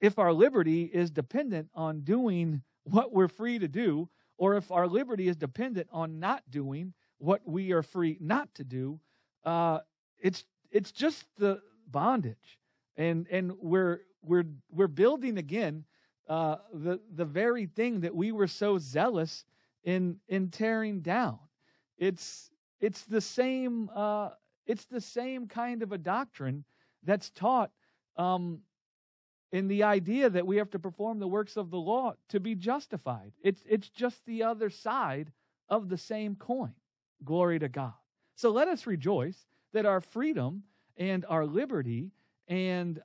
if 0.00 0.18
our 0.18 0.32
liberty 0.32 0.84
is 0.84 1.10
dependent 1.10 1.68
on 1.74 2.00
doing 2.00 2.62
what 2.84 3.12
we're 3.12 3.28
free 3.28 3.58
to 3.58 3.68
do, 3.68 4.08
or 4.36 4.56
if 4.56 4.70
our 4.70 4.86
liberty 4.86 5.28
is 5.28 5.36
dependent 5.36 5.88
on 5.92 6.18
not 6.18 6.42
doing 6.50 6.94
what 7.18 7.42
we 7.46 7.72
are 7.72 7.82
free 7.82 8.16
not 8.20 8.54
to 8.54 8.64
do, 8.64 8.98
uh, 9.44 9.80
it's 10.18 10.44
it's 10.70 10.92
just 10.92 11.24
the 11.38 11.60
bondage, 11.86 12.58
and 12.96 13.26
and 13.30 13.52
we're 13.60 14.00
we're 14.22 14.46
we're 14.70 14.88
building 14.88 15.38
again 15.38 15.84
uh, 16.30 16.56
the 16.72 17.00
the 17.14 17.26
very 17.26 17.66
thing 17.66 18.00
that 18.00 18.14
we 18.14 18.32
were 18.32 18.46
so 18.46 18.78
zealous 18.78 19.44
in 19.84 20.16
in 20.28 20.48
tearing 20.48 21.00
down. 21.00 21.38
It's 21.98 22.50
it's 22.80 23.02
the 23.02 23.20
same 23.20 23.90
uh, 23.94 24.30
it's 24.66 24.86
the 24.86 25.00
same 25.00 25.48
kind 25.48 25.82
of 25.82 25.92
a 25.92 25.98
doctrine 25.98 26.64
that's 27.02 27.30
taught 27.30 27.70
um, 28.16 28.60
in 29.52 29.68
the 29.68 29.82
idea 29.82 30.30
that 30.30 30.46
we 30.46 30.58
have 30.58 30.70
to 30.70 30.78
perform 30.78 31.18
the 31.18 31.28
works 31.28 31.56
of 31.56 31.70
the 31.70 31.78
law 31.78 32.14
to 32.28 32.40
be 32.40 32.54
justified. 32.54 33.32
It's, 33.42 33.62
it's 33.68 33.88
just 33.88 34.24
the 34.24 34.44
other 34.44 34.70
side 34.70 35.32
of 35.68 35.88
the 35.88 35.98
same 35.98 36.36
coin. 36.36 36.74
Glory 37.24 37.58
to 37.58 37.68
God. 37.68 37.94
So 38.36 38.50
let 38.50 38.68
us 38.68 38.86
rejoice 38.86 39.46
that 39.72 39.86
our 39.86 40.00
freedom 40.00 40.62
and 40.96 41.24
our 41.28 41.46
liberty 41.46 42.12
and 42.48 43.00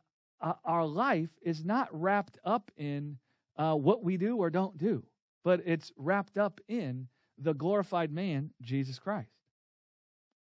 uh, 0.45 0.53
our 0.63 0.85
life 0.85 1.31
is 1.41 1.65
not 1.65 1.89
wrapped 1.91 2.37
up 2.45 2.71
in 2.77 3.17
uh, 3.57 3.73
what 3.73 4.03
we 4.03 4.15
do 4.15 4.37
or 4.37 4.51
don't 4.51 4.77
do, 4.77 5.03
but 5.43 5.61
it's 5.65 5.91
wrapped 5.97 6.37
up 6.37 6.61
in 6.67 7.07
the 7.39 7.53
glorified 7.53 8.11
man, 8.11 8.51
Jesus 8.61 8.99
Christ. 8.99 9.31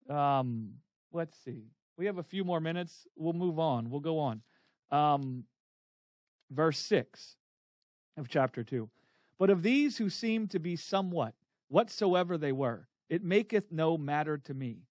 Um, 0.10 0.74
let's 1.14 1.38
see. 1.46 1.64
We 1.98 2.06
have 2.08 2.18
a 2.18 2.24
few 2.24 2.44
more 2.44 2.60
minutes. 2.60 3.08
We'll 3.16 3.34
move 3.34 3.60
on. 3.60 3.90
We'll 3.90 4.02
go 4.02 4.20
on. 4.20 4.42
Um, 4.92 5.46
verse 6.52 6.80
6 6.80 7.38
of 8.18 8.28
chapter 8.28 8.64
2. 8.64 8.90
But 9.40 9.50
of 9.50 9.64
these 9.64 9.98
who 9.98 10.10
seem 10.10 10.48
to 10.50 10.60
be 10.60 10.76
somewhat, 10.76 11.34
whatsoever 11.70 12.38
they 12.38 12.52
were, 12.52 12.88
it 13.10 13.24
maketh 13.24 13.72
no 13.72 13.98
matter 13.98 14.38
to 14.38 14.54
me. 14.54 14.82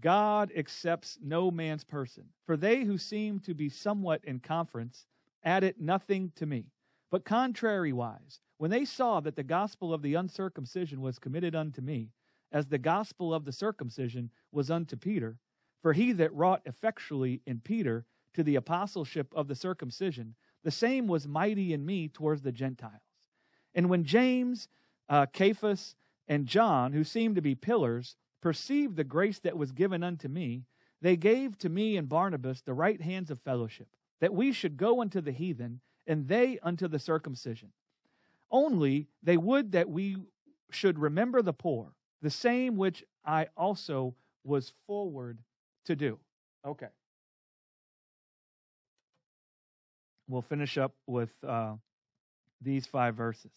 God 0.00 0.52
accepts 0.56 1.18
no 1.22 1.50
man's 1.50 1.84
person. 1.84 2.24
For 2.46 2.56
they 2.56 2.84
who 2.84 2.98
seem 2.98 3.40
to 3.40 3.54
be 3.54 3.68
somewhat 3.68 4.24
in 4.24 4.40
conference 4.40 5.06
add 5.44 5.64
it 5.64 5.80
nothing 5.80 6.32
to 6.36 6.46
me. 6.46 6.66
But 7.10 7.24
contrariwise, 7.24 8.40
when 8.58 8.70
they 8.70 8.84
saw 8.84 9.20
that 9.20 9.36
the 9.36 9.42
gospel 9.42 9.94
of 9.94 10.02
the 10.02 10.14
uncircumcision 10.14 11.00
was 11.00 11.18
committed 11.18 11.54
unto 11.54 11.80
me, 11.80 12.10
as 12.50 12.66
the 12.66 12.78
gospel 12.78 13.32
of 13.32 13.44
the 13.44 13.52
circumcision 13.52 14.30
was 14.52 14.70
unto 14.70 14.96
Peter, 14.96 15.38
for 15.80 15.92
he 15.92 16.12
that 16.12 16.34
wrought 16.34 16.62
effectually 16.64 17.40
in 17.46 17.60
Peter 17.60 18.04
to 18.34 18.42
the 18.42 18.56
apostleship 18.56 19.32
of 19.34 19.48
the 19.48 19.54
circumcision 19.54 20.34
the 20.64 20.70
same 20.70 21.06
was 21.06 21.26
mighty 21.26 21.72
in 21.72 21.86
me 21.86 22.08
towards 22.08 22.42
the 22.42 22.52
Gentiles. 22.52 23.00
And 23.74 23.88
when 23.88 24.04
James, 24.04 24.68
uh, 25.08 25.26
Cephas, 25.34 25.94
and 26.26 26.46
John, 26.46 26.92
who 26.92 27.04
seemed 27.04 27.36
to 27.36 27.42
be 27.42 27.54
pillars, 27.54 28.16
perceived 28.40 28.96
the 28.96 29.04
grace 29.04 29.38
that 29.40 29.56
was 29.56 29.72
given 29.72 30.02
unto 30.02 30.28
me, 30.28 30.64
they 31.00 31.16
gave 31.16 31.58
to 31.58 31.68
me 31.68 31.96
and 31.96 32.08
Barnabas 32.08 32.62
the 32.62 32.74
right 32.74 33.00
hands 33.00 33.30
of 33.30 33.40
fellowship, 33.40 33.88
that 34.20 34.34
we 34.34 34.52
should 34.52 34.76
go 34.76 35.00
unto 35.00 35.20
the 35.20 35.32
heathen, 35.32 35.80
and 36.06 36.28
they 36.28 36.58
unto 36.62 36.88
the 36.88 36.98
circumcision. 36.98 37.72
Only 38.50 39.08
they 39.22 39.36
would 39.36 39.72
that 39.72 39.88
we 39.88 40.16
should 40.70 40.98
remember 40.98 41.42
the 41.42 41.52
poor, 41.52 41.92
the 42.22 42.30
same 42.30 42.76
which 42.76 43.04
I 43.24 43.48
also 43.56 44.14
was 44.44 44.72
forward 44.86 45.38
to 45.84 45.94
do. 45.94 46.18
Okay. 46.66 46.88
we'll 50.28 50.42
finish 50.42 50.78
up 50.78 50.94
with 51.06 51.30
uh, 51.46 51.74
these 52.60 52.86
five 52.86 53.16
verses. 53.16 53.52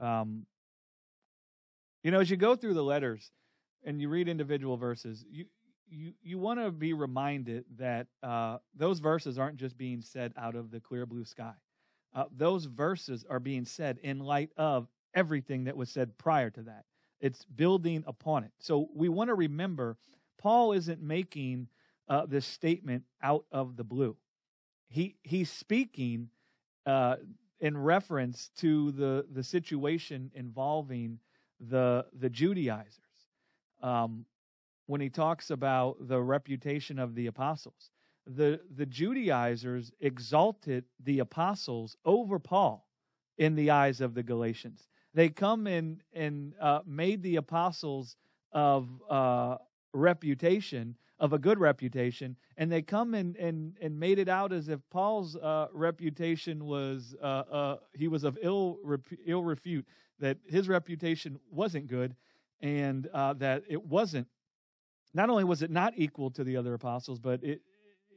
Um, 0.00 0.46
you 2.02 2.10
know, 2.10 2.20
as 2.20 2.30
you 2.30 2.36
go 2.36 2.56
through 2.56 2.74
the 2.74 2.82
letters 2.82 3.30
and 3.84 4.00
you 4.00 4.08
read 4.08 4.28
individual 4.28 4.76
verses, 4.76 5.24
you 5.30 5.46
you 5.88 6.12
you 6.22 6.38
want 6.38 6.60
to 6.60 6.70
be 6.70 6.92
reminded 6.92 7.64
that 7.78 8.06
uh, 8.22 8.58
those 8.74 8.98
verses 8.98 9.38
aren't 9.38 9.56
just 9.56 9.76
being 9.76 10.00
said 10.00 10.32
out 10.36 10.54
of 10.54 10.70
the 10.70 10.80
clear 10.80 11.06
blue 11.06 11.24
sky. 11.24 11.54
Uh, 12.14 12.24
those 12.36 12.64
verses 12.64 13.24
are 13.28 13.40
being 13.40 13.64
said 13.64 13.98
in 14.02 14.20
light 14.20 14.50
of 14.56 14.88
everything 15.14 15.64
that 15.64 15.76
was 15.76 15.90
said 15.90 16.16
prior 16.16 16.50
to 16.50 16.62
that. 16.62 16.84
It's 17.20 17.44
building 17.44 18.04
upon 18.06 18.44
it. 18.44 18.52
So 18.58 18.88
we 18.94 19.08
want 19.08 19.28
to 19.28 19.34
remember 19.34 19.96
Paul 20.38 20.72
isn't 20.72 21.00
making 21.00 21.68
uh, 22.08 22.26
this 22.26 22.46
statement 22.46 23.04
out 23.22 23.44
of 23.50 23.76
the 23.76 23.84
blue 23.84 24.16
he 24.94 25.16
he's 25.24 25.50
speaking 25.50 26.28
uh, 26.86 27.16
in 27.60 27.76
reference 27.76 28.50
to 28.58 28.92
the 28.92 29.26
the 29.32 29.42
situation 29.42 30.30
involving 30.34 31.18
the 31.58 32.06
the 32.16 32.30
Judaizers 32.30 33.00
um, 33.84 34.24
when 34.86 35.00
he 35.00 35.10
talks 35.10 35.50
about 35.50 35.96
the 36.08 36.20
reputation 36.20 36.98
of 36.98 37.14
the 37.14 37.26
apostles. 37.26 37.90
The 38.26 38.60
the 38.74 38.86
Judaizers 38.86 39.92
exalted 40.00 40.84
the 41.04 41.18
apostles 41.18 41.96
over 42.04 42.38
Paul 42.38 42.88
in 43.36 43.54
the 43.54 43.70
eyes 43.70 44.00
of 44.00 44.14
the 44.14 44.22
Galatians. 44.22 44.88
They 45.12 45.28
come 45.28 45.66
in 45.66 46.02
and 46.14 46.54
uh, 46.60 46.80
made 46.86 47.22
the 47.22 47.36
apostles 47.36 48.16
of 48.52 48.88
uh, 49.10 49.56
reputation 49.92 50.96
of 51.20 51.32
a 51.32 51.38
good 51.38 51.58
reputation, 51.60 52.36
and 52.56 52.72
they 52.72 52.82
come 52.82 53.14
and 53.14 53.36
and, 53.36 53.76
and 53.80 53.98
made 54.00 54.18
it 54.18 54.28
out 54.28 54.52
as 54.52 54.68
if 54.68 54.80
Paul's 54.90 55.36
uh, 55.36 55.68
reputation 55.72 56.64
was 56.64 57.14
uh, 57.22 57.26
uh, 57.26 57.76
he 57.92 58.08
was 58.08 58.24
of 58.24 58.38
ill 58.40 58.78
ill 59.26 59.44
refute, 59.44 59.86
that 60.18 60.38
his 60.46 60.68
reputation 60.68 61.38
wasn't 61.50 61.86
good, 61.88 62.16
and 62.64 63.06
uh, 63.12 63.34
that 63.34 63.62
it 63.68 63.84
wasn't. 63.84 64.26
Not 65.12 65.30
only 65.30 65.44
was 65.44 65.62
it 65.62 65.70
not 65.70 65.92
equal 65.96 66.30
to 66.30 66.42
the 66.42 66.56
other 66.56 66.74
apostles, 66.74 67.20
but 67.20 67.44
it 67.44 67.60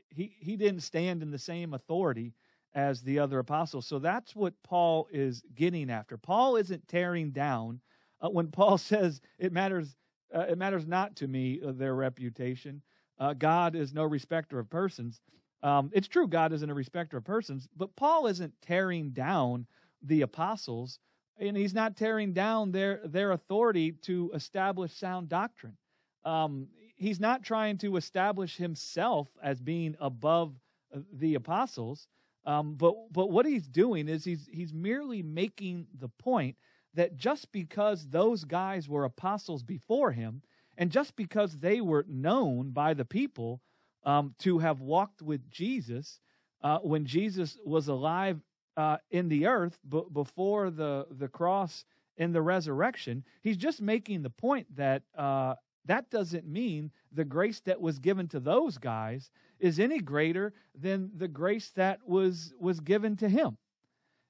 he 0.10 0.34
he 0.40 0.56
didn't 0.56 0.80
stand 0.80 1.22
in 1.22 1.30
the 1.30 1.38
same 1.38 1.74
authority 1.74 2.34
as 2.74 3.02
the 3.02 3.20
other 3.20 3.40
apostles. 3.40 3.86
So 3.86 4.00
that's 4.00 4.36
what 4.36 4.54
Paul 4.64 5.08
is 5.12 5.44
getting 5.54 5.92
after. 5.92 6.18
Paul 6.18 6.56
isn't 6.56 6.88
tearing 6.88 7.32
down 7.32 7.82
uh, 8.22 8.30
when 8.30 8.48
Paul 8.48 8.78
says 8.78 9.22
it 9.38 9.52
matters 9.52 9.96
uh, 10.34 10.46
it 10.50 10.58
matters 10.58 10.88
not 10.88 11.16
to 11.18 11.28
me 11.28 11.60
uh, 11.66 11.74
their 11.74 11.94
reputation. 11.94 12.82
Uh, 13.20 13.34
God 13.34 13.76
is 13.76 13.94
no 13.94 14.04
respecter 14.04 14.60
of 14.60 14.70
persons. 14.70 15.20
Um, 15.62 15.90
it's 15.94 16.08
true, 16.08 16.28
God 16.28 16.54
isn't 16.54 16.70
a 16.70 16.74
respecter 16.74 17.18
of 17.18 17.26
persons, 17.26 17.68
but 17.76 17.96
Paul 17.96 18.28
isn't 18.28 18.54
tearing 18.62 19.10
down 19.10 19.66
the 20.04 20.22
apostles, 20.22 21.00
and 21.40 21.56
he's 21.56 21.74
not 21.74 21.96
tearing 21.96 22.34
down 22.34 22.72
their 22.72 23.02
their 23.06 23.32
authority 23.32 23.92
to 24.04 24.32
establish 24.34 24.94
sound 24.94 25.30
doctrine. 25.30 25.78
Um, 26.26 26.68
he's 26.96 27.20
not 27.20 27.44
trying 27.44 27.78
to 27.80 27.96
establish 27.96 28.58
himself 28.58 29.28
as 29.42 29.62
being 29.62 29.96
above 30.00 30.54
uh, 30.94 31.00
the 31.14 31.36
apostles. 31.36 32.08
Um, 32.46 32.76
but 32.76 32.96
but 33.12 33.30
what 33.30 33.46
he's 33.46 33.68
doing 33.68 34.08
is 34.08 34.24
he's 34.24 34.48
he's 34.52 34.74
merely 34.74 35.22
making 35.22 35.88
the 36.00 36.10
point 36.10 36.56
that 36.94 37.18
just 37.18 37.52
because 37.52 38.08
those 38.08 38.44
guys 38.44 38.90
were 38.90 39.06
apostles 39.06 39.64
before 39.64 40.12
him, 40.12 40.42
and 40.78 40.92
just 40.92 41.16
because 41.16 41.58
they 41.58 41.82
were 41.82 42.06
known 42.08 42.72
by 42.72 42.94
the 42.94 43.06
people 43.06 43.62
um, 44.04 44.34
to 44.40 44.58
have 44.60 44.80
walked 44.80 45.22
with 45.22 45.50
Jesus 45.52 46.20
uh, 46.64 46.80
when 46.80 47.06
Jesus 47.06 47.58
was 47.66 47.88
alive 47.88 48.42
uh, 48.78 48.98
in 49.12 49.28
the 49.28 49.48
earth 49.48 49.78
b- 49.90 50.04
before 50.14 50.70
the, 50.70 51.08
the 51.12 51.28
cross 51.28 51.84
and 52.18 52.34
the 52.34 52.42
resurrection. 52.42 53.24
He's 53.42 53.58
just 53.58 53.82
making 53.82 54.22
the 54.22 54.30
point 54.30 54.68
that 54.76 55.04
uh, 55.18 55.56
that 55.86 56.10
doesn't 56.10 56.48
mean 56.48 56.92
the 57.12 57.26
grace 57.26 57.60
that 57.62 57.82
was 57.82 58.00
given 58.00 58.28
to 58.30 58.40
those 58.40 58.78
guys 58.78 59.32
is 59.60 59.80
any 59.80 60.00
greater 60.00 60.54
than 60.80 61.10
the 61.16 61.28
grace 61.28 61.72
that 61.72 62.08
was 62.08 62.54
was 62.60 62.80
given 62.80 63.16
to 63.18 63.28
him. 63.30 63.58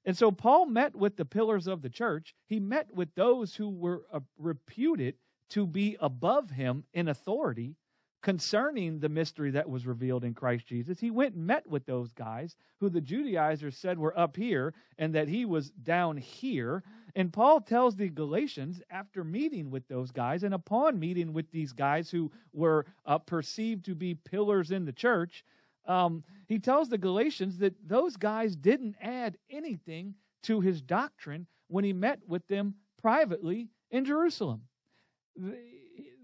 And 0.06 0.18
so 0.18 0.32
Paul 0.32 0.68
met 0.68 0.95
with 0.95 1.18
the 1.18 1.26
pillars 1.26 1.68
of 1.68 1.82
the 1.82 1.89
church. 1.89 2.34
He 2.45 2.62
met 2.62 2.93
with 2.93 3.14
those 3.16 3.56
who 3.56 3.70
were 3.70 4.04
uh, 4.14 4.22
reputed 4.38 5.16
to 5.50 5.68
be 5.68 5.98
above 6.00 6.52
him 6.52 6.86
in 6.93 7.10
authority 7.10 7.76
concerning 8.22 8.99
the 8.99 9.09
mystery 9.09 9.51
that 9.51 9.70
was 9.70 9.86
revealed 9.86 10.24
in 10.24 10.34
Christ 10.34 10.68
Jesus. 10.68 10.99
He 10.99 11.11
went 11.11 11.36
and 11.36 11.45
met 11.45 11.68
with 11.68 11.86
those 11.86 12.11
guys 12.13 12.55
who 12.80 12.89
the 12.89 13.01
Judaizers 13.01 13.78
said 13.78 13.99
were 13.99 14.18
up 14.18 14.36
here 14.36 14.74
and 14.97 15.13
that 15.15 15.28
he 15.28 15.45
was 15.45 15.70
down 15.72 16.18
here. 16.18 16.84
And 17.15 17.32
Paul 17.32 17.61
tells 17.61 17.95
the 17.95 18.09
Galatians 18.09 18.82
after 18.89 19.24
meeting 19.24 19.70
with 19.70 19.88
those 19.88 20.11
guys 20.11 20.43
and 20.43 20.53
upon 20.53 20.99
meeting 20.99 21.32
with 21.32 21.51
these 21.51 21.74
guys 21.74 22.09
who 22.09 22.32
were 22.53 22.86
uh, 23.05 23.20
perceived 23.20 23.86
to 23.86 23.95
be 23.95 24.15
pillars 24.15 24.72
in 24.72 24.86
the 24.86 24.91
church, 24.91 25.45
um, 25.86 26.24
he 26.47 26.59
tells 26.59 26.89
the 26.89 26.97
Galatians 26.97 27.59
that 27.59 27.76
those 27.88 28.18
guys 28.18 28.55
didn't 28.55 28.95
add 29.01 29.38
anything 29.49 30.15
to 30.43 30.59
his 30.59 30.82
doctrine 30.82 31.47
when 31.68 31.84
he 31.84 31.93
met 31.93 32.20
with 32.28 32.47
them 32.47 32.76
privately 33.01 33.70
in 33.91 34.05
Jerusalem. 34.05 34.63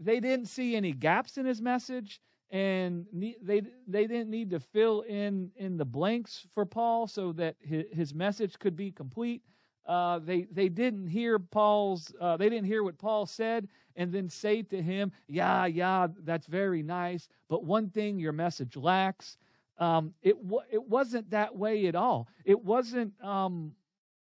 They 0.04 0.20
didn't 0.20 0.48
see 0.48 0.76
any 0.76 0.92
gaps 0.92 1.38
in 1.38 1.46
his 1.46 1.62
message, 1.62 2.22
and 2.52 3.06
they 3.42 3.62
they 3.88 4.06
didn't 4.08 4.30
need 4.30 4.52
to 4.52 4.60
fill 4.60 5.02
in 5.02 5.52
in 5.56 5.78
the 5.78 5.86
blanks 5.86 6.46
for 6.54 6.66
Paul 6.66 7.08
so 7.08 7.32
that 7.34 7.56
his 7.62 8.14
message 8.14 8.60
could 8.60 8.76
be 8.76 8.92
complete. 8.92 9.42
Uh, 9.86 10.20
they 10.20 10.44
they 10.52 10.70
didn't 10.70 11.08
hear 11.08 11.40
Paul's 11.40 12.14
uh, 12.20 12.38
they 12.38 12.50
didn't 12.50 12.68
hear 12.68 12.84
what 12.84 12.98
Paul 12.98 13.26
said 13.26 13.68
and 13.96 14.12
then 14.12 14.30
say 14.30 14.62
to 14.64 14.82
him, 14.82 15.12
"Yeah, 15.28 15.66
yeah, 15.66 16.08
that's 16.24 16.48
very 16.48 16.84
nice, 16.84 17.28
but 17.50 17.64
one 17.64 17.90
thing 17.90 18.20
your 18.20 18.34
message 18.34 18.76
lacks." 18.78 19.38
Um, 19.78 20.14
it 20.22 20.36
it 20.72 20.88
wasn't 20.88 21.32
that 21.32 21.56
way 21.56 21.88
at 21.88 21.96
all. 21.96 22.28
It 22.46 22.64
wasn't 22.64 23.14
um, 23.24 23.74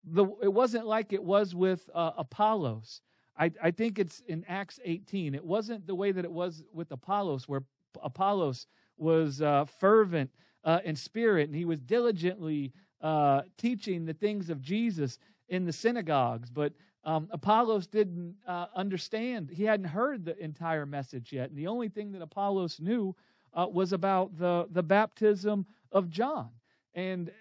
the 0.04 0.26
it 0.42 0.54
wasn't 0.54 0.86
like 0.86 1.14
it 1.14 1.24
was 1.24 1.56
with 1.56 1.90
uh, 1.94 2.12
Apollos. 2.18 3.02
I, 3.38 3.52
I 3.62 3.72
think 3.72 4.00
it's 4.00 4.22
in 4.28 4.44
Acts 4.48 4.80
18. 4.84 5.36
It 5.36 5.46
wasn't 5.46 5.86
the 5.86 5.96
way 5.96 6.12
that 6.12 6.26
it 6.26 6.32
was 6.32 6.64
with 6.74 6.92
Apollos, 6.92 7.48
where 7.48 7.64
Apollos 8.02 8.68
was 8.98 9.42
uh, 9.42 9.66
fervent 9.66 10.32
uh, 10.64 10.80
in 10.84 10.96
spirit 10.96 11.48
and 11.48 11.56
he 11.56 11.66
was 11.66 11.80
diligently 11.80 12.74
uh, 13.02 13.44
teaching 13.58 14.06
the 14.06 14.14
things 14.14 14.50
of 14.50 14.62
Jesus 14.62 15.20
in 15.50 15.66
the 15.66 15.74
synagogues. 15.74 16.50
But 16.50 16.74
um, 17.04 17.30
Apollos 17.32 17.88
didn't 17.88 18.36
uh, 18.48 18.66
understand. 18.76 19.50
He 19.50 19.64
hadn't 19.64 19.88
heard 19.88 20.26
the 20.26 20.38
entire 20.44 20.86
message 20.86 21.32
yet. 21.32 21.50
And 21.50 21.58
the 21.58 21.68
only 21.68 21.90
thing 21.90 22.12
that 22.12 22.22
Apollos 22.22 22.80
knew 22.80 23.16
uh, 23.54 23.68
was 23.72 23.94
about 23.94 24.38
the, 24.38 24.68
the 24.72 24.84
baptism 24.84 25.66
of 25.92 26.10
John. 26.10 26.50
And 26.94 27.32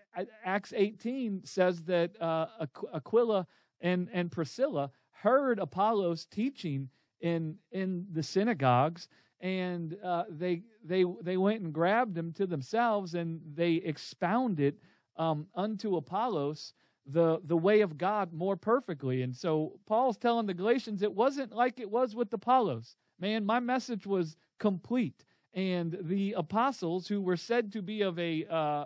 Acts 0.45 0.73
18 0.77 1.43
says 1.45 1.83
that 1.85 2.21
uh, 2.21 2.47
Aquila 2.95 3.47
and, 3.81 4.09
and 4.13 4.31
Priscilla 4.31 4.91
heard 5.23 5.59
Apollos 5.59 6.27
teaching 6.27 6.89
in, 7.21 7.57
in 7.73 8.07
the 8.13 8.23
synagogues, 8.23 9.09
and 9.41 9.97
uh, 10.05 10.25
they, 10.31 10.63
they, 10.85 11.05
they 11.23 11.37
went 11.37 11.63
and 11.63 11.73
grabbed 11.73 12.17
him 12.17 12.33
to 12.33 12.47
themselves 12.47 13.15
and 13.15 13.41
they 13.55 13.75
expounded 13.75 14.77
um, 15.17 15.47
unto 15.55 15.97
Apollos 15.97 16.73
the, 17.07 17.41
the 17.45 17.57
way 17.57 17.83
of 17.83 17.99
God 17.99 18.33
more 18.33 18.57
perfectly. 18.57 19.23
And 19.23 19.35
so 19.35 19.79
Paul's 19.87 20.17
telling 20.17 20.47
the 20.47 20.55
Galatians 20.55 21.03
it 21.03 21.13
wasn't 21.13 21.53
like 21.53 21.79
it 21.79 21.91
was 21.91 22.15
with 22.15 22.33
Apollos. 22.33 22.97
Man, 23.21 23.45
my 23.45 23.61
message 23.61 24.07
was 24.07 24.37
complete 24.59 25.25
and 25.57 25.97
the 26.03 26.35
apostles 26.35 27.09
who 27.09 27.21
were 27.21 27.37
said 27.37 27.73
to 27.73 27.83
be 27.83 28.03
of 28.03 28.19
a 28.19 28.45
uh, 28.49 28.85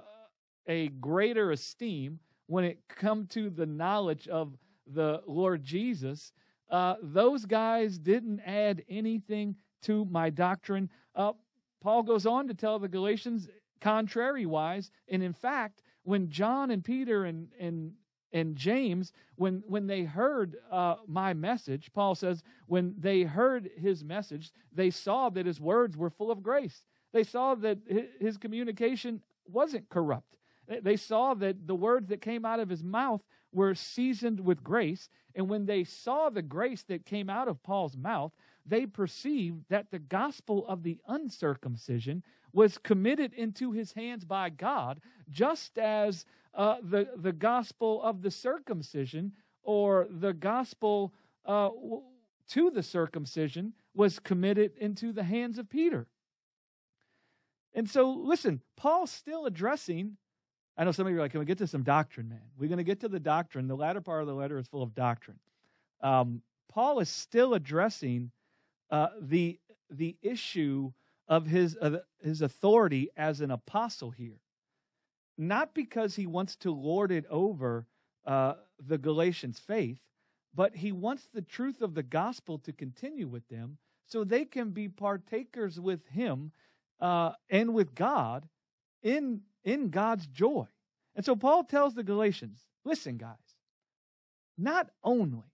a 0.66 0.88
greater 0.88 1.50
esteem 1.50 2.20
when 2.46 2.64
it 2.64 2.78
come 2.88 3.26
to 3.26 3.50
the 3.50 3.66
knowledge 3.66 4.28
of 4.28 4.56
the 4.86 5.22
Lord 5.26 5.64
Jesus, 5.64 6.32
uh, 6.70 6.96
those 7.02 7.44
guys 7.44 7.98
didn't 7.98 8.40
add 8.40 8.84
anything 8.88 9.56
to 9.82 10.04
my 10.06 10.30
doctrine. 10.30 10.90
Uh, 11.14 11.32
Paul 11.80 12.02
goes 12.02 12.26
on 12.26 12.48
to 12.48 12.54
tell 12.54 12.78
the 12.78 12.88
Galatians, 12.88 13.48
contrary 13.80 14.46
wise, 14.46 14.90
and 15.08 15.22
in 15.22 15.32
fact, 15.32 15.82
when 16.02 16.30
John 16.30 16.70
and 16.70 16.84
Peter 16.84 17.24
and 17.24 17.48
and 17.58 17.92
and 18.32 18.56
James, 18.56 19.12
when, 19.34 19.62
when 19.66 19.86
they 19.86 20.04
heard 20.04 20.56
uh, 20.70 20.96
my 21.06 21.34
message, 21.34 21.90
Paul 21.92 22.14
says, 22.14 22.44
when 22.66 22.94
they 22.98 23.22
heard 23.22 23.70
his 23.76 24.04
message, 24.04 24.52
they 24.72 24.90
saw 24.90 25.30
that 25.30 25.46
his 25.46 25.60
words 25.60 25.96
were 25.96 26.10
full 26.10 26.30
of 26.30 26.42
grace. 26.42 26.84
They 27.12 27.24
saw 27.24 27.56
that 27.56 27.78
his 28.20 28.36
communication 28.36 29.20
wasn't 29.46 29.88
corrupt. 29.88 30.36
They 30.68 30.96
saw 30.96 31.34
that 31.34 31.66
the 31.66 31.74
words 31.74 32.08
that 32.10 32.20
came 32.20 32.44
out 32.44 32.60
of 32.60 32.68
his 32.68 32.84
mouth 32.84 33.22
were 33.52 33.74
seasoned 33.74 34.40
with 34.40 34.62
grace. 34.62 35.08
And 35.34 35.48
when 35.48 35.66
they 35.66 35.84
saw 35.84 36.30
the 36.30 36.42
grace 36.42 36.82
that 36.84 37.04
came 37.04 37.30
out 37.30 37.48
of 37.48 37.62
Paul's 37.62 37.96
mouth, 37.96 38.32
they 38.66 38.86
perceived 38.86 39.64
that 39.68 39.90
the 39.90 39.98
gospel 39.98 40.66
of 40.66 40.82
the 40.82 40.98
uncircumcision 41.08 42.22
was 42.52 42.78
committed 42.78 43.32
into 43.34 43.72
his 43.72 43.92
hands 43.92 44.24
by 44.24 44.50
God, 44.50 45.00
just 45.28 45.78
as 45.78 46.24
uh, 46.54 46.76
the, 46.82 47.08
the 47.16 47.32
gospel 47.32 48.02
of 48.02 48.22
the 48.22 48.30
circumcision 48.30 49.32
or 49.62 50.06
the 50.10 50.32
gospel 50.32 51.12
uh, 51.46 51.70
to 52.48 52.70
the 52.70 52.82
circumcision 52.82 53.72
was 53.94 54.18
committed 54.18 54.72
into 54.76 55.12
the 55.12 55.22
hands 55.22 55.58
of 55.58 55.68
Peter. 55.68 56.06
And 57.72 57.88
so, 57.88 58.10
listen, 58.10 58.62
Paul's 58.76 59.10
still 59.10 59.46
addressing. 59.46 60.16
I 60.80 60.84
know 60.84 60.92
some 60.92 61.06
of 61.06 61.12
you 61.12 61.18
are 61.18 61.22
like, 61.22 61.32
can 61.32 61.40
we 61.40 61.46
get 61.46 61.58
to 61.58 61.66
some 61.66 61.82
doctrine, 61.82 62.28
man? 62.28 62.40
We're 62.58 62.68
going 62.68 62.78
to 62.78 62.84
get 62.84 63.00
to 63.00 63.08
the 63.08 63.20
doctrine. 63.20 63.68
The 63.68 63.76
latter 63.76 64.00
part 64.00 64.22
of 64.22 64.26
the 64.26 64.34
letter 64.34 64.58
is 64.58 64.66
full 64.66 64.82
of 64.82 64.94
doctrine. 64.94 65.38
Um, 66.00 66.42
Paul 66.72 67.00
is 67.00 67.08
still 67.08 67.54
addressing 67.54 68.30
uh, 68.90 69.08
the, 69.20 69.58
the 69.90 70.16
issue 70.22 70.92
of 71.28 71.46
his, 71.46 71.76
his 72.22 72.42
authority 72.42 73.10
as 73.16 73.40
an 73.40 73.50
apostle 73.50 74.10
here 74.10 74.40
not 75.40 75.72
because 75.72 76.14
he 76.14 76.26
wants 76.26 76.54
to 76.54 76.70
lord 76.70 77.10
it 77.10 77.24
over 77.30 77.86
uh, 78.26 78.54
the 78.78 78.98
Galatians' 78.98 79.58
faith, 79.58 79.98
but 80.54 80.76
he 80.76 80.92
wants 80.92 81.28
the 81.32 81.40
truth 81.40 81.80
of 81.80 81.94
the 81.94 82.02
gospel 82.02 82.58
to 82.58 82.72
continue 82.72 83.26
with 83.26 83.48
them 83.48 83.78
so 84.06 84.22
they 84.22 84.44
can 84.44 84.70
be 84.70 84.86
partakers 84.86 85.80
with 85.80 86.06
him 86.08 86.52
uh, 87.00 87.32
and 87.48 87.72
with 87.72 87.94
God 87.94 88.46
in, 89.02 89.40
in 89.64 89.90
God's 89.90 90.26
joy. 90.26 90.66
And 91.14 91.24
so 91.24 91.36
Paul 91.36 91.64
tells 91.64 91.94
the 91.94 92.02
Galatians 92.02 92.60
listen, 92.84 93.16
guys, 93.16 93.36
not 94.56 94.88
only, 95.04 95.52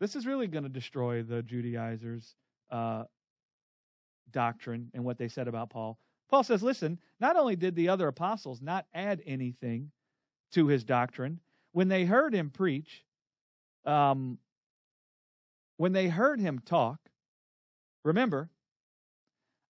this 0.00 0.16
is 0.16 0.26
really 0.26 0.46
going 0.46 0.64
to 0.64 0.70
destroy 0.70 1.22
the 1.22 1.42
Judaizers' 1.42 2.34
uh, 2.70 3.04
doctrine 4.30 4.90
and 4.94 5.04
what 5.04 5.18
they 5.18 5.28
said 5.28 5.48
about 5.48 5.70
Paul. 5.70 5.98
Paul 6.30 6.42
says, 6.42 6.62
listen, 6.62 6.98
not 7.20 7.36
only 7.36 7.56
did 7.56 7.74
the 7.74 7.90
other 7.90 8.08
apostles 8.08 8.62
not 8.62 8.86
add 8.94 9.22
anything 9.26 9.90
to 10.52 10.66
his 10.66 10.82
doctrine, 10.82 11.40
when 11.72 11.88
they 11.88 12.04
heard 12.04 12.34
him 12.34 12.50
preach, 12.50 13.04
um, 13.84 14.38
when 15.76 15.92
they 15.92 16.08
heard 16.08 16.40
him 16.40 16.58
talk, 16.58 16.98
remember, 18.04 18.48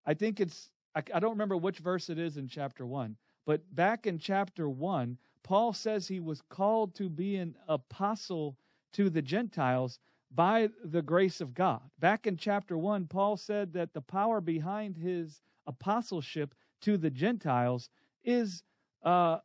I 0.07 0.15
think 0.15 0.41
it's, 0.41 0.71
I, 0.95 1.03
I 1.14 1.20
don't 1.20 1.32
remember 1.32 1.57
which 1.57 1.78
verse 1.78 2.11
it 2.11 2.18
is 2.18 2.36
in 2.36 2.49
chapter 2.49 2.86
1, 2.86 3.16
but 3.47 3.74
back 3.74 4.07
in 4.07 4.18
chapter 4.18 4.68
1, 4.68 5.18
Paul 5.43 5.72
says 5.72 6.07
he 6.07 6.20
was 6.20 6.43
called 6.49 6.95
to 6.97 7.09
be 7.09 7.36
an 7.36 7.57
apostle 7.66 8.57
to 8.93 9.11
the 9.11 9.22
Gentiles 9.22 9.99
by 10.34 10.68
the 10.84 11.03
grace 11.03 11.40
of 11.40 11.55
God. 11.55 11.82
Back 11.99 12.26
in 12.26 12.36
chapter 12.36 12.78
1, 12.78 13.07
Paul 13.07 13.36
said 13.36 13.72
that 13.74 13.93
the 13.93 14.01
power 14.01 14.40
behind 14.40 14.97
his 14.97 15.40
apostleship 15.66 16.55
to 16.82 16.97
the 16.97 17.11
Gentiles 17.11 17.88
is 18.24 18.62
uh, 19.05 19.38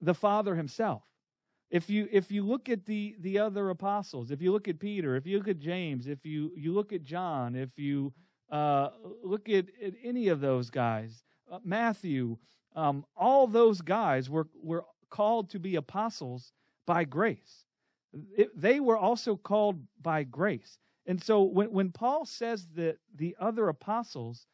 the 0.00 0.14
Father 0.14 0.54
Himself. 0.54 1.02
If 1.70 1.88
you 1.88 2.08
if 2.10 2.32
you 2.32 2.42
look 2.42 2.68
at 2.68 2.86
the 2.86 3.16
the 3.20 3.38
other 3.38 3.70
apostles, 3.70 4.30
if 4.30 4.42
you 4.42 4.50
look 4.50 4.66
at 4.66 4.80
Peter, 4.80 5.14
if 5.14 5.26
you 5.26 5.38
look 5.38 5.48
at 5.48 5.60
James, 5.60 6.08
if 6.08 6.26
you 6.26 6.50
you 6.56 6.72
look 6.72 6.92
at 6.92 7.04
John, 7.04 7.54
if 7.54 7.78
you 7.78 8.12
uh, 8.50 8.90
look 9.22 9.48
at, 9.48 9.66
at 9.82 9.94
any 10.02 10.28
of 10.28 10.40
those 10.40 10.70
guys, 10.70 11.22
uh, 11.50 11.58
Matthew, 11.64 12.36
um, 12.74 13.04
all 13.16 13.46
those 13.46 13.80
guys 13.80 14.28
were 14.28 14.48
were 14.62 14.84
called 15.08 15.50
to 15.50 15.58
be 15.58 15.76
apostles 15.76 16.52
by 16.86 17.04
grace. 17.04 17.64
It, 18.36 18.58
they 18.60 18.80
were 18.80 18.96
also 18.96 19.36
called 19.36 19.80
by 20.00 20.24
grace. 20.24 20.78
And 21.06 21.22
so 21.22 21.42
when, 21.42 21.72
when 21.72 21.90
Paul 21.90 22.24
says 22.24 22.68
that 22.74 22.98
the 23.14 23.36
other 23.40 23.68
apostles 23.68 24.46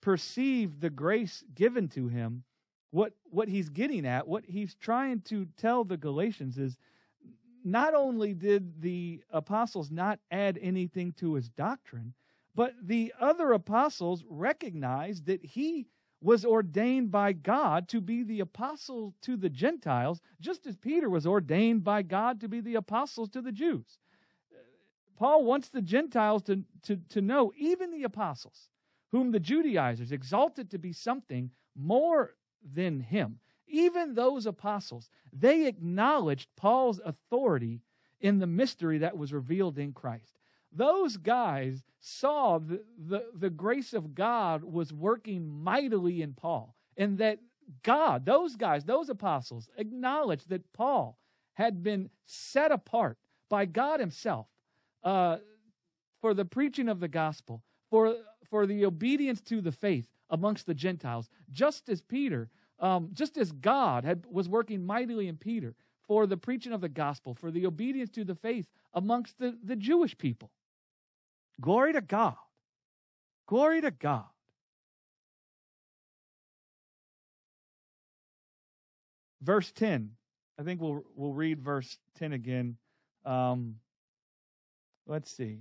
perceived 0.00 0.80
the 0.80 0.90
grace 0.90 1.44
given 1.54 1.88
to 1.88 2.08
him 2.08 2.44
what 2.90 3.14
what 3.30 3.48
he's 3.48 3.70
getting 3.70 4.06
at, 4.06 4.28
what 4.28 4.44
he's 4.46 4.74
trying 4.74 5.20
to 5.22 5.46
tell 5.56 5.84
the 5.84 5.96
Galatians 5.96 6.58
is 6.58 6.76
not 7.64 7.94
only 7.94 8.34
did 8.34 8.82
the 8.82 9.22
apostles 9.30 9.90
not 9.90 10.18
add 10.30 10.58
anything 10.60 11.12
to 11.12 11.34
his 11.34 11.48
doctrine, 11.48 12.12
but 12.54 12.74
the 12.82 13.12
other 13.20 13.52
apostles 13.52 14.24
recognized 14.28 15.26
that 15.26 15.44
he 15.44 15.86
was 16.20 16.44
ordained 16.44 17.10
by 17.10 17.32
God 17.32 17.88
to 17.88 18.00
be 18.00 18.22
the 18.22 18.40
apostle 18.40 19.14
to 19.22 19.36
the 19.36 19.50
Gentiles, 19.50 20.20
just 20.40 20.66
as 20.66 20.76
Peter 20.76 21.10
was 21.10 21.26
ordained 21.26 21.82
by 21.82 22.02
God 22.02 22.40
to 22.40 22.48
be 22.48 22.60
the 22.60 22.76
apostle 22.76 23.26
to 23.28 23.42
the 23.42 23.52
Jews. 23.52 23.98
Paul 25.16 25.44
wants 25.44 25.68
the 25.68 25.82
Gentiles 25.82 26.42
to, 26.44 26.62
to, 26.82 26.96
to 27.10 27.20
know, 27.20 27.52
even 27.56 27.90
the 27.90 28.04
apostles, 28.04 28.68
whom 29.10 29.30
the 29.30 29.40
Judaizers 29.40 30.12
exalted 30.12 30.70
to 30.70 30.78
be 30.78 30.92
something 30.92 31.50
more 31.76 32.34
than 32.62 33.00
him, 33.00 33.38
even 33.66 34.14
those 34.14 34.46
apostles, 34.46 35.10
they 35.32 35.66
acknowledged 35.66 36.48
Paul's 36.56 37.00
authority 37.04 37.80
in 38.20 38.38
the 38.38 38.46
mystery 38.46 38.98
that 38.98 39.16
was 39.16 39.32
revealed 39.32 39.78
in 39.78 39.92
Christ. 39.92 40.38
Those 40.74 41.16
guys 41.16 41.82
saw 42.00 42.58
the, 42.58 42.82
the, 42.98 43.26
the 43.34 43.50
grace 43.50 43.92
of 43.92 44.14
God 44.14 44.64
was 44.64 44.92
working 44.92 45.46
mightily 45.46 46.22
in 46.22 46.32
Paul, 46.32 46.74
and 46.96 47.18
that 47.18 47.38
God, 47.82 48.24
those 48.26 48.56
guys, 48.56 48.84
those 48.84 49.08
apostles, 49.08 49.68
acknowledged 49.76 50.48
that 50.48 50.72
Paul 50.72 51.18
had 51.54 51.82
been 51.82 52.10
set 52.26 52.72
apart 52.72 53.18
by 53.48 53.66
God 53.66 54.00
Himself 54.00 54.46
uh, 55.04 55.38
for 56.20 56.34
the 56.34 56.44
preaching 56.44 56.88
of 56.88 57.00
the 57.00 57.08
gospel, 57.08 57.62
for, 57.90 58.16
for 58.48 58.66
the 58.66 58.84
obedience 58.86 59.40
to 59.42 59.60
the 59.60 59.72
faith 59.72 60.08
amongst 60.30 60.66
the 60.66 60.74
Gentiles, 60.74 61.28
just 61.50 61.88
as 61.88 62.00
Peter, 62.00 62.48
um, 62.78 63.10
just 63.12 63.36
as 63.36 63.52
God 63.52 64.04
had, 64.04 64.24
was 64.30 64.48
working 64.48 64.84
mightily 64.84 65.28
in 65.28 65.36
Peter 65.36 65.74
for 66.06 66.26
the 66.26 66.36
preaching 66.36 66.72
of 66.72 66.80
the 66.80 66.88
gospel, 66.88 67.34
for 67.34 67.50
the 67.50 67.66
obedience 67.66 68.10
to 68.10 68.24
the 68.24 68.34
faith 68.34 68.66
amongst 68.94 69.38
the, 69.38 69.56
the 69.62 69.76
Jewish 69.76 70.16
people. 70.16 70.50
Glory 71.60 71.92
to 71.92 72.00
God. 72.00 72.36
Glory 73.46 73.80
to 73.80 73.90
God. 73.90 74.24
Verse 79.42 79.72
10. 79.72 80.12
I 80.58 80.62
think 80.62 80.80
we'll 80.80 81.02
we'll 81.16 81.32
read 81.32 81.60
verse 81.60 81.98
10 82.18 82.32
again. 82.32 82.76
Um, 83.24 83.76
let's 85.06 85.30
see. 85.30 85.58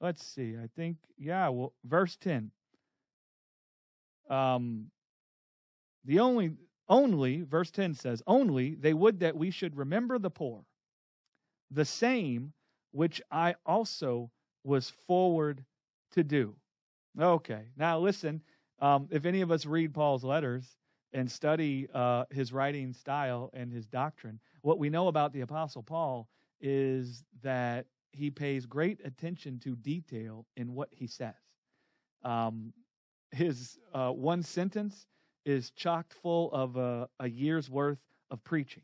Let's 0.00 0.24
see. 0.24 0.56
I 0.62 0.68
think 0.76 0.96
yeah, 1.18 1.48
well 1.48 1.72
verse 1.84 2.16
10. 2.16 2.50
Um 4.28 4.90
the 6.04 6.20
only 6.20 6.52
only 6.88 7.42
verse 7.42 7.70
10 7.70 7.94
says, 7.94 8.22
"Only 8.26 8.74
they 8.74 8.92
would 8.92 9.20
that 9.20 9.36
we 9.36 9.50
should 9.50 9.76
remember 9.76 10.18
the 10.18 10.30
poor." 10.30 10.64
The 11.70 11.84
same 11.84 12.52
which 12.92 13.20
I 13.30 13.56
also 13.66 14.30
was 14.62 14.92
forward 15.06 15.64
to 16.12 16.22
do. 16.22 16.54
Okay, 17.20 17.66
now 17.76 17.98
listen. 17.98 18.42
Um, 18.80 19.08
if 19.10 19.24
any 19.24 19.40
of 19.40 19.50
us 19.50 19.66
read 19.66 19.94
Paul's 19.94 20.24
letters 20.24 20.76
and 21.12 21.30
study 21.30 21.88
uh, 21.94 22.24
his 22.30 22.52
writing 22.52 22.92
style 22.92 23.50
and 23.52 23.72
his 23.72 23.86
doctrine, 23.86 24.40
what 24.62 24.78
we 24.78 24.90
know 24.90 25.08
about 25.08 25.32
the 25.32 25.42
Apostle 25.42 25.82
Paul 25.82 26.28
is 26.60 27.24
that 27.42 27.86
he 28.12 28.30
pays 28.30 28.66
great 28.66 29.00
attention 29.04 29.58
to 29.60 29.76
detail 29.76 30.46
in 30.56 30.74
what 30.74 30.88
he 30.92 31.06
says. 31.06 31.34
Um, 32.22 32.72
his 33.30 33.78
uh, 33.92 34.10
one 34.10 34.42
sentence 34.42 35.06
is 35.44 35.70
chocked 35.70 36.14
full 36.14 36.50
of 36.52 36.76
a, 36.76 37.08
a 37.20 37.28
year's 37.28 37.68
worth 37.68 37.98
of 38.30 38.42
preaching. 38.44 38.82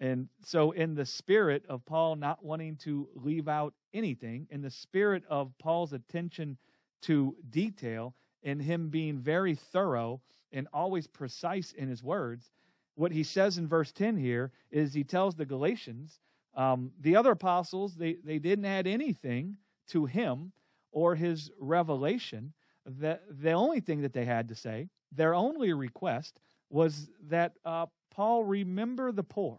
And 0.00 0.28
so, 0.44 0.70
in 0.70 0.94
the 0.94 1.04
spirit 1.04 1.64
of 1.68 1.84
Paul 1.84 2.14
not 2.16 2.44
wanting 2.44 2.76
to 2.76 3.08
leave 3.14 3.48
out 3.48 3.74
anything, 3.92 4.46
in 4.50 4.62
the 4.62 4.70
spirit 4.70 5.24
of 5.28 5.52
Paul's 5.58 5.92
attention 5.92 6.56
to 7.02 7.36
detail, 7.50 8.14
and 8.44 8.62
him 8.62 8.88
being 8.88 9.18
very 9.18 9.54
thorough 9.54 10.20
and 10.52 10.68
always 10.72 11.06
precise 11.06 11.72
in 11.72 11.88
his 11.88 12.02
words, 12.02 12.52
what 12.94 13.12
he 13.12 13.22
says 13.22 13.58
in 13.58 13.66
verse 13.66 13.92
10 13.92 14.16
here 14.16 14.52
is 14.70 14.94
he 14.94 15.04
tells 15.04 15.34
the 15.34 15.44
Galatians, 15.44 16.20
um, 16.54 16.92
the 17.00 17.16
other 17.16 17.32
apostles, 17.32 17.94
they, 17.94 18.14
they 18.24 18.38
didn't 18.38 18.64
add 18.64 18.86
anything 18.86 19.56
to 19.88 20.06
him 20.06 20.52
or 20.92 21.14
his 21.14 21.50
revelation. 21.60 22.52
The, 22.84 23.20
the 23.28 23.52
only 23.52 23.80
thing 23.80 24.02
that 24.02 24.12
they 24.12 24.24
had 24.24 24.48
to 24.48 24.54
say, 24.54 24.88
their 25.12 25.34
only 25.34 25.72
request, 25.72 26.40
was 26.70 27.08
that 27.28 27.54
uh, 27.64 27.86
Paul 28.10 28.44
remember 28.44 29.12
the 29.12 29.22
poor 29.22 29.58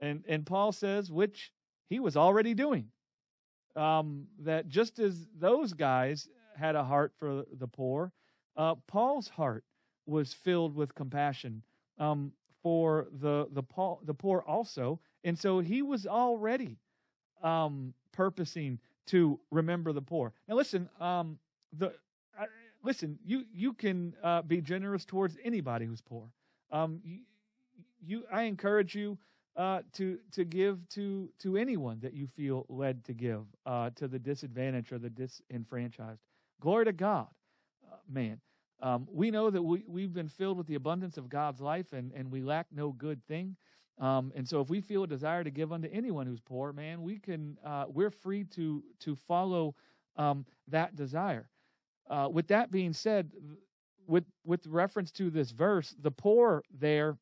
and, 0.00 0.24
and 0.28 0.44
Paul 0.44 0.72
says, 0.72 1.10
which 1.10 1.52
he 1.88 2.00
was 2.00 2.16
already 2.16 2.54
doing. 2.54 2.88
Um, 3.74 4.26
that 4.40 4.68
just 4.68 4.98
as 4.98 5.26
those 5.38 5.74
guys 5.74 6.28
had 6.56 6.76
a 6.76 6.84
heart 6.84 7.12
for 7.18 7.44
the 7.58 7.68
poor, 7.68 8.12
uh, 8.56 8.76
Paul's 8.86 9.28
heart 9.28 9.64
was 10.06 10.32
filled 10.32 10.74
with 10.74 10.94
compassion 10.94 11.62
um, 11.98 12.32
for 12.62 13.06
the 13.20 13.48
the 13.52 13.62
Paul 13.62 14.00
the 14.04 14.14
poor 14.14 14.42
also, 14.46 14.98
and 15.24 15.38
so 15.38 15.60
he 15.60 15.82
was 15.82 16.06
already 16.06 16.78
um, 17.42 17.92
purposing 18.12 18.78
to 19.06 19.38
remember 19.50 19.92
the 19.92 20.02
poor. 20.02 20.32
Now, 20.48 20.54
listen, 20.56 20.88
um, 20.98 21.38
the 21.76 21.88
uh, 22.38 22.46
listen, 22.82 23.18
you 23.24 23.44
you 23.52 23.74
can 23.74 24.14
uh, 24.22 24.42
be 24.42 24.60
generous 24.60 25.04
towards 25.04 25.36
anybody 25.44 25.84
who's 25.84 26.00
poor. 26.00 26.30
Um, 26.72 27.00
you, 27.04 27.20
you, 28.04 28.24
I 28.32 28.42
encourage 28.42 28.94
you 28.94 29.18
uh, 29.56 29.80
to 29.94 30.18
to 30.32 30.44
give 30.44 30.86
to 30.90 31.30
to 31.38 31.56
anyone 31.56 31.98
that 32.00 32.14
you 32.14 32.26
feel 32.26 32.66
led 32.68 33.04
to 33.04 33.12
give 33.12 33.42
uh, 33.64 33.90
to 33.96 34.08
the 34.08 34.18
disadvantaged 34.18 34.92
or 34.92 34.98
the 34.98 35.10
disenfranchised. 35.10 36.20
Glory 36.60 36.84
to 36.84 36.92
God, 36.92 37.28
uh, 37.90 37.96
man. 38.08 38.40
Um, 38.82 39.08
we 39.10 39.30
know 39.30 39.50
that 39.50 39.62
we 39.62 39.82
we've 39.86 40.12
been 40.12 40.28
filled 40.28 40.58
with 40.58 40.66
the 40.66 40.74
abundance 40.74 41.16
of 41.16 41.28
God's 41.28 41.60
life, 41.60 41.92
and 41.92 42.12
and 42.12 42.30
we 42.30 42.42
lack 42.42 42.66
no 42.72 42.92
good 42.92 43.24
thing. 43.26 43.56
Um, 43.98 44.30
and 44.36 44.46
so, 44.46 44.60
if 44.60 44.68
we 44.68 44.82
feel 44.82 45.04
a 45.04 45.06
desire 45.06 45.42
to 45.42 45.50
give 45.50 45.72
unto 45.72 45.88
anyone 45.90 46.26
who's 46.26 46.40
poor, 46.40 46.72
man, 46.72 47.02
we 47.02 47.18
can. 47.18 47.56
Uh, 47.64 47.86
we're 47.88 48.10
free 48.10 48.44
to 48.44 48.82
to 49.00 49.16
follow 49.16 49.74
um, 50.16 50.44
that 50.68 50.96
desire. 50.96 51.48
Uh, 52.10 52.28
with 52.30 52.46
that 52.48 52.70
being 52.70 52.92
said, 52.92 53.30
with 54.06 54.24
with 54.44 54.66
reference 54.66 55.10
to 55.12 55.30
this 55.30 55.50
verse, 55.50 55.94
the 56.02 56.10
poor 56.10 56.62
there 56.78 57.16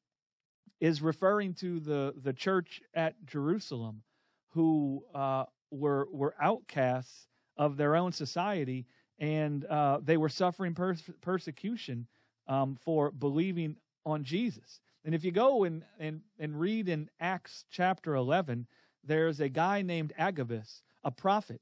is 0.81 1.03
referring 1.03 1.55
to 1.55 1.81
the, 1.81 2.15
the 2.23 2.33
church 2.33 2.83
at 2.95 3.15
Jerusalem 3.27 4.03
who 4.51 5.05
uh, 5.15 5.45
were, 5.71 6.09
were 6.11 6.35
outcasts 6.41 7.29
of 7.57 7.77
their 7.77 7.97
own 7.97 8.13
society 8.13 8.87
and 9.19 9.65
uh, 9.67 9.99
they 10.03 10.17
were 10.17 10.29
suffering 10.29 10.75
pers- 10.75 11.11
persecution 11.21 12.07
um, 12.49 12.77
for 12.81 13.11
believing 13.11 13.77
on 14.05 14.25
Jesus. 14.25 14.81
And 15.05 15.15
if 15.15 15.25
you 15.25 15.31
go 15.31 15.65
and, 15.65 15.83
and, 15.99 16.21
and 16.39 16.59
read 16.59 16.89
in 16.89 17.09
Acts 17.21 17.65
chapter 17.71 18.15
11, 18.15 18.67
there's 19.05 19.41
a 19.41 19.49
guy 19.49 19.83
named 19.83 20.13
Agabus, 20.19 20.83
a 21.05 21.11
prophet. 21.11 21.61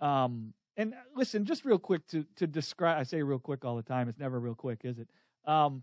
Um, 0.00 0.52
and 0.76 0.94
listen, 1.16 1.44
just 1.44 1.64
real 1.64 1.78
quick 1.78 2.06
to, 2.08 2.24
to 2.36 2.46
describe, 2.46 2.98
I 2.98 3.04
say 3.04 3.22
real 3.22 3.38
quick 3.38 3.64
all 3.64 3.76
the 3.76 3.82
time, 3.82 4.08
it's 4.08 4.18
never 4.18 4.38
real 4.38 4.54
quick, 4.54 4.80
is 4.84 4.98
it? 4.98 5.08
Um, 5.46 5.82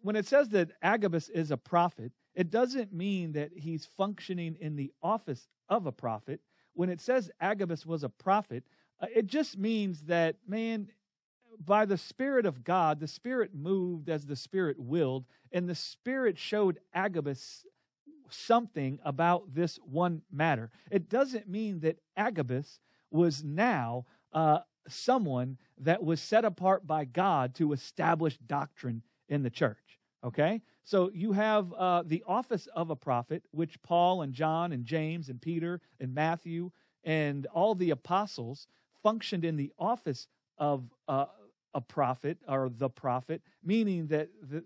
when 0.00 0.16
it 0.16 0.26
says 0.26 0.48
that 0.50 0.72
Agabus 0.82 1.28
is 1.28 1.50
a 1.50 1.56
prophet, 1.56 2.12
it 2.34 2.50
doesn't 2.50 2.92
mean 2.92 3.32
that 3.32 3.50
he's 3.56 3.88
functioning 3.96 4.56
in 4.60 4.76
the 4.76 4.92
office 5.02 5.48
of 5.68 5.86
a 5.86 5.92
prophet. 5.92 6.40
When 6.74 6.88
it 6.88 7.00
says 7.00 7.30
Agabus 7.40 7.84
was 7.84 8.04
a 8.04 8.08
prophet, 8.08 8.64
uh, 9.00 9.06
it 9.14 9.26
just 9.26 9.58
means 9.58 10.02
that, 10.02 10.36
man, 10.46 10.88
by 11.64 11.84
the 11.84 11.98
Spirit 11.98 12.46
of 12.46 12.62
God, 12.62 13.00
the 13.00 13.08
Spirit 13.08 13.54
moved 13.54 14.08
as 14.08 14.26
the 14.26 14.36
Spirit 14.36 14.78
willed, 14.78 15.24
and 15.50 15.68
the 15.68 15.74
Spirit 15.74 16.38
showed 16.38 16.78
Agabus 16.94 17.64
something 18.30 18.98
about 19.04 19.54
this 19.54 19.78
one 19.84 20.22
matter. 20.30 20.70
It 20.90 21.08
doesn't 21.08 21.48
mean 21.48 21.80
that 21.80 21.98
Agabus 22.16 22.78
was 23.10 23.42
now 23.42 24.04
uh, 24.32 24.60
someone 24.86 25.58
that 25.78 26.02
was 26.02 26.20
set 26.20 26.44
apart 26.44 26.86
by 26.86 27.04
God 27.04 27.54
to 27.56 27.72
establish 27.72 28.38
doctrine 28.38 29.02
in 29.28 29.42
the 29.42 29.50
church. 29.50 29.98
Okay? 30.24 30.62
So 30.84 31.10
you 31.12 31.32
have 31.32 31.72
uh, 31.72 32.02
the 32.06 32.24
office 32.26 32.66
of 32.74 32.90
a 32.90 32.96
prophet, 32.96 33.42
which 33.50 33.80
Paul 33.82 34.22
and 34.22 34.32
John 34.32 34.72
and 34.72 34.84
James 34.84 35.28
and 35.28 35.40
Peter 35.40 35.80
and 36.00 36.14
Matthew 36.14 36.70
and 37.04 37.46
all 37.46 37.74
the 37.74 37.90
apostles 37.90 38.66
functioned 39.02 39.44
in 39.44 39.56
the 39.56 39.72
office 39.78 40.26
of 40.58 40.84
uh, 41.06 41.26
a 41.74 41.80
prophet 41.80 42.38
or 42.48 42.68
the 42.68 42.88
prophet, 42.88 43.42
meaning 43.62 44.06
that 44.08 44.28
the, 44.42 44.64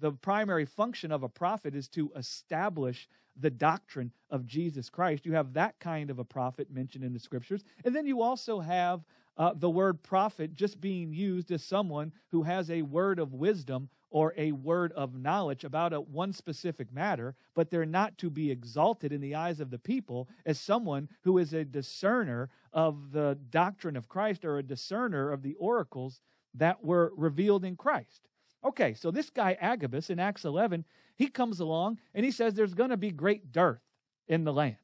the 0.00 0.12
primary 0.12 0.64
function 0.64 1.12
of 1.12 1.22
a 1.22 1.28
prophet 1.28 1.74
is 1.74 1.88
to 1.88 2.10
establish 2.16 3.08
the 3.40 3.50
doctrine 3.50 4.12
of 4.30 4.46
Jesus 4.46 4.88
Christ. 4.90 5.26
You 5.26 5.32
have 5.32 5.52
that 5.54 5.78
kind 5.78 6.10
of 6.10 6.18
a 6.18 6.24
prophet 6.24 6.70
mentioned 6.70 7.04
in 7.04 7.12
the 7.12 7.20
scriptures. 7.20 7.62
And 7.84 7.94
then 7.94 8.06
you 8.06 8.22
also 8.22 8.60
have 8.60 9.02
uh, 9.38 9.52
the 9.54 9.70
word 9.70 10.02
prophet 10.02 10.54
just 10.54 10.80
being 10.80 11.12
used 11.12 11.50
as 11.50 11.62
someone 11.62 12.12
who 12.28 12.42
has 12.42 12.70
a 12.70 12.82
word 12.82 13.18
of 13.18 13.32
wisdom 13.32 13.88
or 14.10 14.34
a 14.36 14.52
word 14.52 14.92
of 14.92 15.14
knowledge 15.14 15.64
about 15.64 15.92
a 15.92 16.00
one 16.00 16.32
specific 16.32 16.92
matter, 16.92 17.34
but 17.54 17.70
they're 17.70 17.86
not 17.86 18.16
to 18.18 18.30
be 18.30 18.50
exalted 18.50 19.12
in 19.12 19.20
the 19.20 19.34
eyes 19.34 19.60
of 19.60 19.70
the 19.70 19.78
people 19.78 20.28
as 20.46 20.58
someone 20.58 21.08
who 21.22 21.38
is 21.38 21.52
a 21.52 21.64
discerner 21.64 22.48
of 22.72 23.12
the 23.12 23.38
doctrine 23.50 23.96
of 23.96 24.08
Christ 24.08 24.44
or 24.44 24.58
a 24.58 24.62
discerner 24.62 25.30
of 25.30 25.42
the 25.42 25.54
oracles 25.54 26.20
that 26.54 26.82
were 26.82 27.12
revealed 27.16 27.64
in 27.64 27.76
Christ. 27.76 28.28
Okay, 28.64 28.94
so 28.94 29.10
this 29.10 29.30
guy 29.30 29.56
Agabus 29.60 30.10
in 30.10 30.18
Acts 30.18 30.44
11, 30.44 30.84
he 31.16 31.28
comes 31.28 31.60
along 31.60 31.98
and 32.14 32.24
he 32.24 32.30
says 32.30 32.54
there's 32.54 32.74
going 32.74 32.90
to 32.90 32.96
be 32.96 33.10
great 33.10 33.52
dearth 33.52 33.82
in 34.26 34.44
the 34.44 34.52
land, 34.52 34.76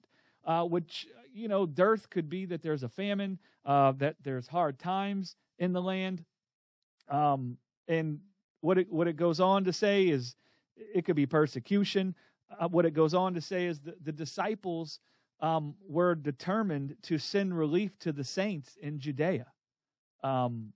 uh, 0.45 0.65
which, 0.65 1.07
you 1.35 1.49
know, 1.49 1.67
dearth 1.67 2.09
could 2.09 2.31
be 2.31 2.47
that 2.47 2.63
there's 2.63 2.85
a 2.85 2.89
famine, 2.89 3.39
uh, 3.67 3.93
that 3.99 4.17
there's 4.23 4.47
hard 4.47 4.79
times 4.79 5.37
in 5.59 5.73
the 5.73 5.83
land. 5.83 6.25
Um, 7.09 7.59
and 7.89 8.21
what 8.61 8.79
it, 8.79 8.91
what 8.91 9.09
it 9.09 9.17
goes 9.17 9.41
on 9.41 9.65
to 9.65 9.73
say 9.73 10.09
is 10.09 10.37
it 10.77 11.05
could 11.05 11.17
be 11.17 11.27
persecution. 11.27 12.15
Uh, 12.59 12.69
what 12.69 12.87
it 12.87 12.93
goes 12.93 13.15
on 13.15 13.35
to 13.35 13.41
say 13.41 13.67
is 13.67 13.81
the, 13.81 13.97
the 14.03 14.13
disciples 14.13 15.01
um, 15.41 15.75
were 15.87 16.15
determined 16.15 16.97
to 17.03 17.19
send 17.19 17.59
relief 17.59 17.99
to 17.99 18.13
the 18.13 18.25
saints 18.25 18.79
in 18.81 19.01
Judea 19.01 19.47
um, 20.23 20.73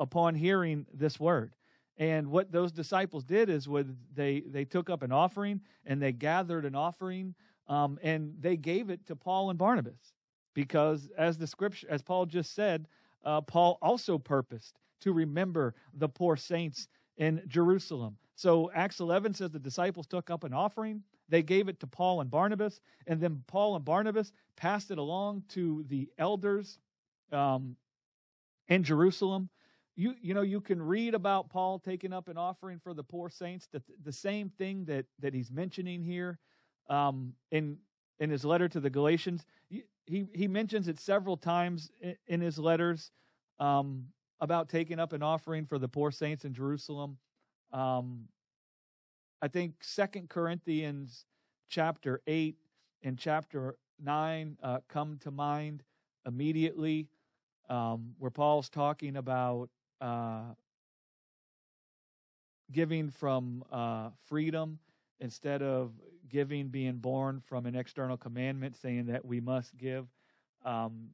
upon 0.00 0.34
hearing 0.34 0.86
this 0.92 1.20
word. 1.20 1.54
And 1.98 2.28
what 2.28 2.52
those 2.52 2.72
disciples 2.72 3.24
did 3.24 3.50
is 3.50 3.68
when 3.68 3.96
they 4.14 4.40
they 4.46 4.64
took 4.64 4.88
up 4.88 5.02
an 5.02 5.10
offering 5.10 5.60
and 5.84 6.00
they 6.00 6.12
gathered 6.12 6.64
an 6.64 6.76
offering 6.76 7.34
um, 7.68 7.98
and 8.02 8.34
they 8.40 8.56
gave 8.56 8.90
it 8.90 9.06
to 9.06 9.16
Paul 9.16 9.50
and 9.50 9.58
Barnabas 9.58 10.14
because 10.54 11.08
as 11.16 11.38
the 11.38 11.46
scripture 11.46 11.86
as 11.90 12.02
Paul 12.02 12.26
just 12.26 12.54
said, 12.54 12.88
uh, 13.24 13.40
Paul 13.40 13.78
also 13.82 14.18
purposed 14.18 14.78
to 15.00 15.12
remember 15.12 15.74
the 15.94 16.08
poor 16.08 16.36
saints 16.36 16.88
in 17.16 17.42
Jerusalem. 17.46 18.16
So 18.34 18.70
Acts 18.74 19.00
11 19.00 19.34
says 19.34 19.50
the 19.50 19.58
disciples 19.58 20.06
took 20.06 20.30
up 20.30 20.44
an 20.44 20.54
offering. 20.54 21.02
They 21.28 21.42
gave 21.42 21.68
it 21.68 21.80
to 21.80 21.86
Paul 21.86 22.20
and 22.20 22.30
Barnabas, 22.30 22.80
and 23.06 23.20
then 23.20 23.42
Paul 23.46 23.76
and 23.76 23.84
Barnabas 23.84 24.32
passed 24.56 24.90
it 24.90 24.98
along 24.98 25.42
to 25.50 25.84
the 25.88 26.08
elders 26.18 26.78
um, 27.32 27.76
in 28.68 28.82
Jerusalem. 28.82 29.50
You, 29.94 30.14
you 30.22 30.32
know, 30.32 30.42
you 30.42 30.60
can 30.60 30.80
read 30.80 31.14
about 31.14 31.50
Paul 31.50 31.80
taking 31.80 32.12
up 32.12 32.28
an 32.28 32.38
offering 32.38 32.78
for 32.78 32.94
the 32.94 33.02
poor 33.02 33.28
saints. 33.28 33.68
The, 33.70 33.82
the 34.04 34.12
same 34.12 34.48
thing 34.48 34.84
that, 34.86 35.06
that 35.18 35.34
he's 35.34 35.50
mentioning 35.50 36.02
here 36.02 36.38
um, 36.88 37.34
in, 37.50 37.78
in 38.18 38.30
his 38.30 38.44
letter 38.44 38.68
to 38.68 38.80
the 38.80 38.90
Galatians. 38.90 39.44
He, 39.68 40.26
he 40.32 40.48
mentions 40.48 40.88
it 40.88 40.98
several 40.98 41.36
times 41.36 41.90
in, 42.00 42.16
in 42.26 42.40
his 42.40 42.58
letters. 42.58 43.10
Um, 43.60 44.06
about 44.40 44.68
taking 44.68 45.00
up 45.00 45.12
an 45.12 45.22
offering 45.22 45.66
for 45.66 45.78
the 45.78 45.88
poor 45.88 46.10
saints 46.10 46.44
in 46.44 46.54
Jerusalem. 46.54 47.18
Um, 47.72 48.28
I 49.42 49.48
think 49.48 49.82
Second 49.82 50.28
Corinthians 50.28 51.24
chapter 51.68 52.20
eight 52.26 52.56
and 53.02 53.18
chapter 53.18 53.76
nine 54.02 54.56
uh, 54.62 54.78
come 54.88 55.18
to 55.22 55.30
mind 55.30 55.82
immediately, 56.26 57.08
um, 57.68 58.14
where 58.18 58.30
Paul's 58.30 58.68
talking 58.68 59.16
about 59.16 59.70
uh, 60.00 60.54
giving 62.70 63.10
from 63.10 63.64
uh, 63.72 64.10
freedom 64.26 64.78
instead 65.20 65.62
of 65.62 65.92
giving 66.28 66.68
being 66.68 66.96
born 66.96 67.42
from 67.46 67.66
an 67.66 67.74
external 67.74 68.16
commandment, 68.16 68.76
saying 68.76 69.06
that 69.06 69.24
we 69.24 69.40
must 69.40 69.76
give. 69.76 70.06
Um, 70.64 71.08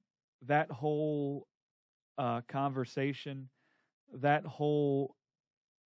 that 0.46 0.70
whole 0.70 1.46
uh, 2.18 2.42
conversation, 2.48 3.48
that 4.14 4.44
whole 4.44 5.14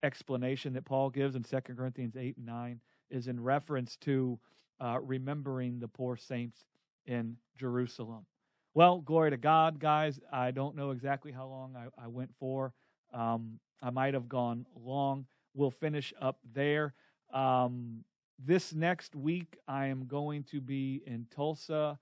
explanation 0.03 0.73
that 0.75 0.85
Paul 0.85 1.11
gives 1.11 1.35
in 1.35 1.43
2 1.43 1.61
Corinthians 1.61 2.17
8 2.17 2.37
and 2.37 2.47
9 2.47 2.81
is 3.11 3.29
in 3.29 3.41
reference 3.41 3.97
to 4.03 4.39
uh, 4.81 4.99
remembering 5.03 5.81
the 5.81 5.89
poor 5.89 6.17
saints 6.17 6.65
in 7.07 7.37
Jerusalem. 7.57 8.27
Well, 8.75 9.01
glory 9.01 9.31
to 9.31 9.37
God, 9.37 9.81
guys. 9.81 10.21
I 10.33 10.51
don't 10.51 10.77
know 10.77 10.91
exactly 10.91 11.33
how 11.33 11.47
long 11.47 11.75
I, 11.77 12.05
I 12.05 12.07
went 12.07 12.31
for. 12.39 12.73
Um, 13.13 13.59
I 13.83 13.91
might 13.91 14.15
have 14.15 14.29
gone 14.29 14.67
long. 14.77 15.27
We'll 15.55 15.71
finish 15.71 16.13
up 16.21 16.39
there. 16.55 16.95
Um, 17.33 18.05
this 18.39 18.75
next 18.75 19.15
week, 19.15 19.59
I 19.67 19.87
am 19.87 20.07
going 20.07 20.45
to 20.45 20.61
be 20.61 21.03
in 21.07 21.27
Tulsa, 21.35 21.99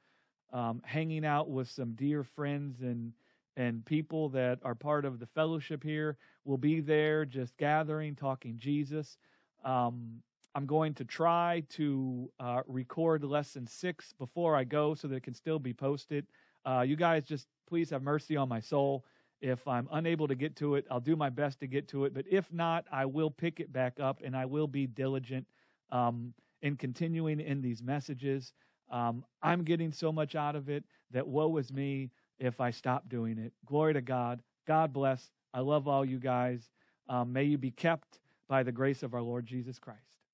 um, 0.52 0.82
hanging 0.84 1.24
out 1.24 1.48
with 1.50 1.68
some 1.68 1.92
dear 1.92 2.22
friends 2.22 2.80
and 2.80 3.12
and 3.58 3.82
people 3.86 4.28
that 4.28 4.58
are 4.62 4.74
part 4.74 5.06
of 5.06 5.18
the 5.18 5.24
fellowship 5.26 5.82
here 5.82 6.18
We'll 6.46 6.56
be 6.56 6.78
there 6.78 7.24
just 7.24 7.56
gathering, 7.56 8.14
talking 8.14 8.56
Jesus. 8.56 9.18
Um, 9.64 10.22
I'm 10.54 10.64
going 10.64 10.94
to 10.94 11.04
try 11.04 11.64
to 11.70 12.30
uh, 12.38 12.62
record 12.68 13.24
lesson 13.24 13.66
six 13.66 14.14
before 14.16 14.54
I 14.54 14.62
go 14.62 14.94
so 14.94 15.08
that 15.08 15.16
it 15.16 15.22
can 15.24 15.34
still 15.34 15.58
be 15.58 15.74
posted. 15.74 16.24
Uh, 16.64 16.84
you 16.86 16.94
guys 16.94 17.24
just 17.24 17.48
please 17.68 17.90
have 17.90 18.00
mercy 18.00 18.36
on 18.36 18.48
my 18.48 18.60
soul. 18.60 19.04
If 19.40 19.66
I'm 19.66 19.88
unable 19.90 20.28
to 20.28 20.36
get 20.36 20.54
to 20.56 20.76
it, 20.76 20.86
I'll 20.88 21.00
do 21.00 21.16
my 21.16 21.30
best 21.30 21.58
to 21.60 21.66
get 21.66 21.88
to 21.88 22.04
it. 22.04 22.14
But 22.14 22.26
if 22.30 22.52
not, 22.52 22.84
I 22.92 23.06
will 23.06 23.30
pick 23.30 23.58
it 23.58 23.72
back 23.72 23.98
up 23.98 24.22
and 24.24 24.36
I 24.36 24.44
will 24.46 24.68
be 24.68 24.86
diligent 24.86 25.48
um, 25.90 26.34
in 26.62 26.76
continuing 26.76 27.40
in 27.40 27.60
these 27.60 27.82
messages. 27.82 28.52
Um, 28.90 29.24
I'm 29.42 29.64
getting 29.64 29.92
so 29.92 30.12
much 30.12 30.34
out 30.34 30.56
of 30.56 30.68
it 30.68 30.84
that 31.10 31.26
woe 31.26 31.56
is 31.56 31.72
me 31.72 32.10
if 32.38 32.60
I 32.60 32.70
stop 32.70 33.08
doing 33.08 33.38
it. 33.38 33.52
Glory 33.64 33.94
to 33.94 34.00
God. 34.00 34.40
God 34.66 34.92
bless. 34.92 35.30
I 35.54 35.60
love 35.60 35.88
all 35.88 36.04
you 36.04 36.18
guys. 36.18 36.68
Um, 37.08 37.32
may 37.32 37.44
you 37.44 37.58
be 37.58 37.70
kept 37.70 38.18
by 38.48 38.62
the 38.62 38.72
grace 38.72 39.02
of 39.02 39.14
our 39.14 39.22
Lord 39.22 39.46
Jesus 39.46 39.78
Christ. 39.78 40.15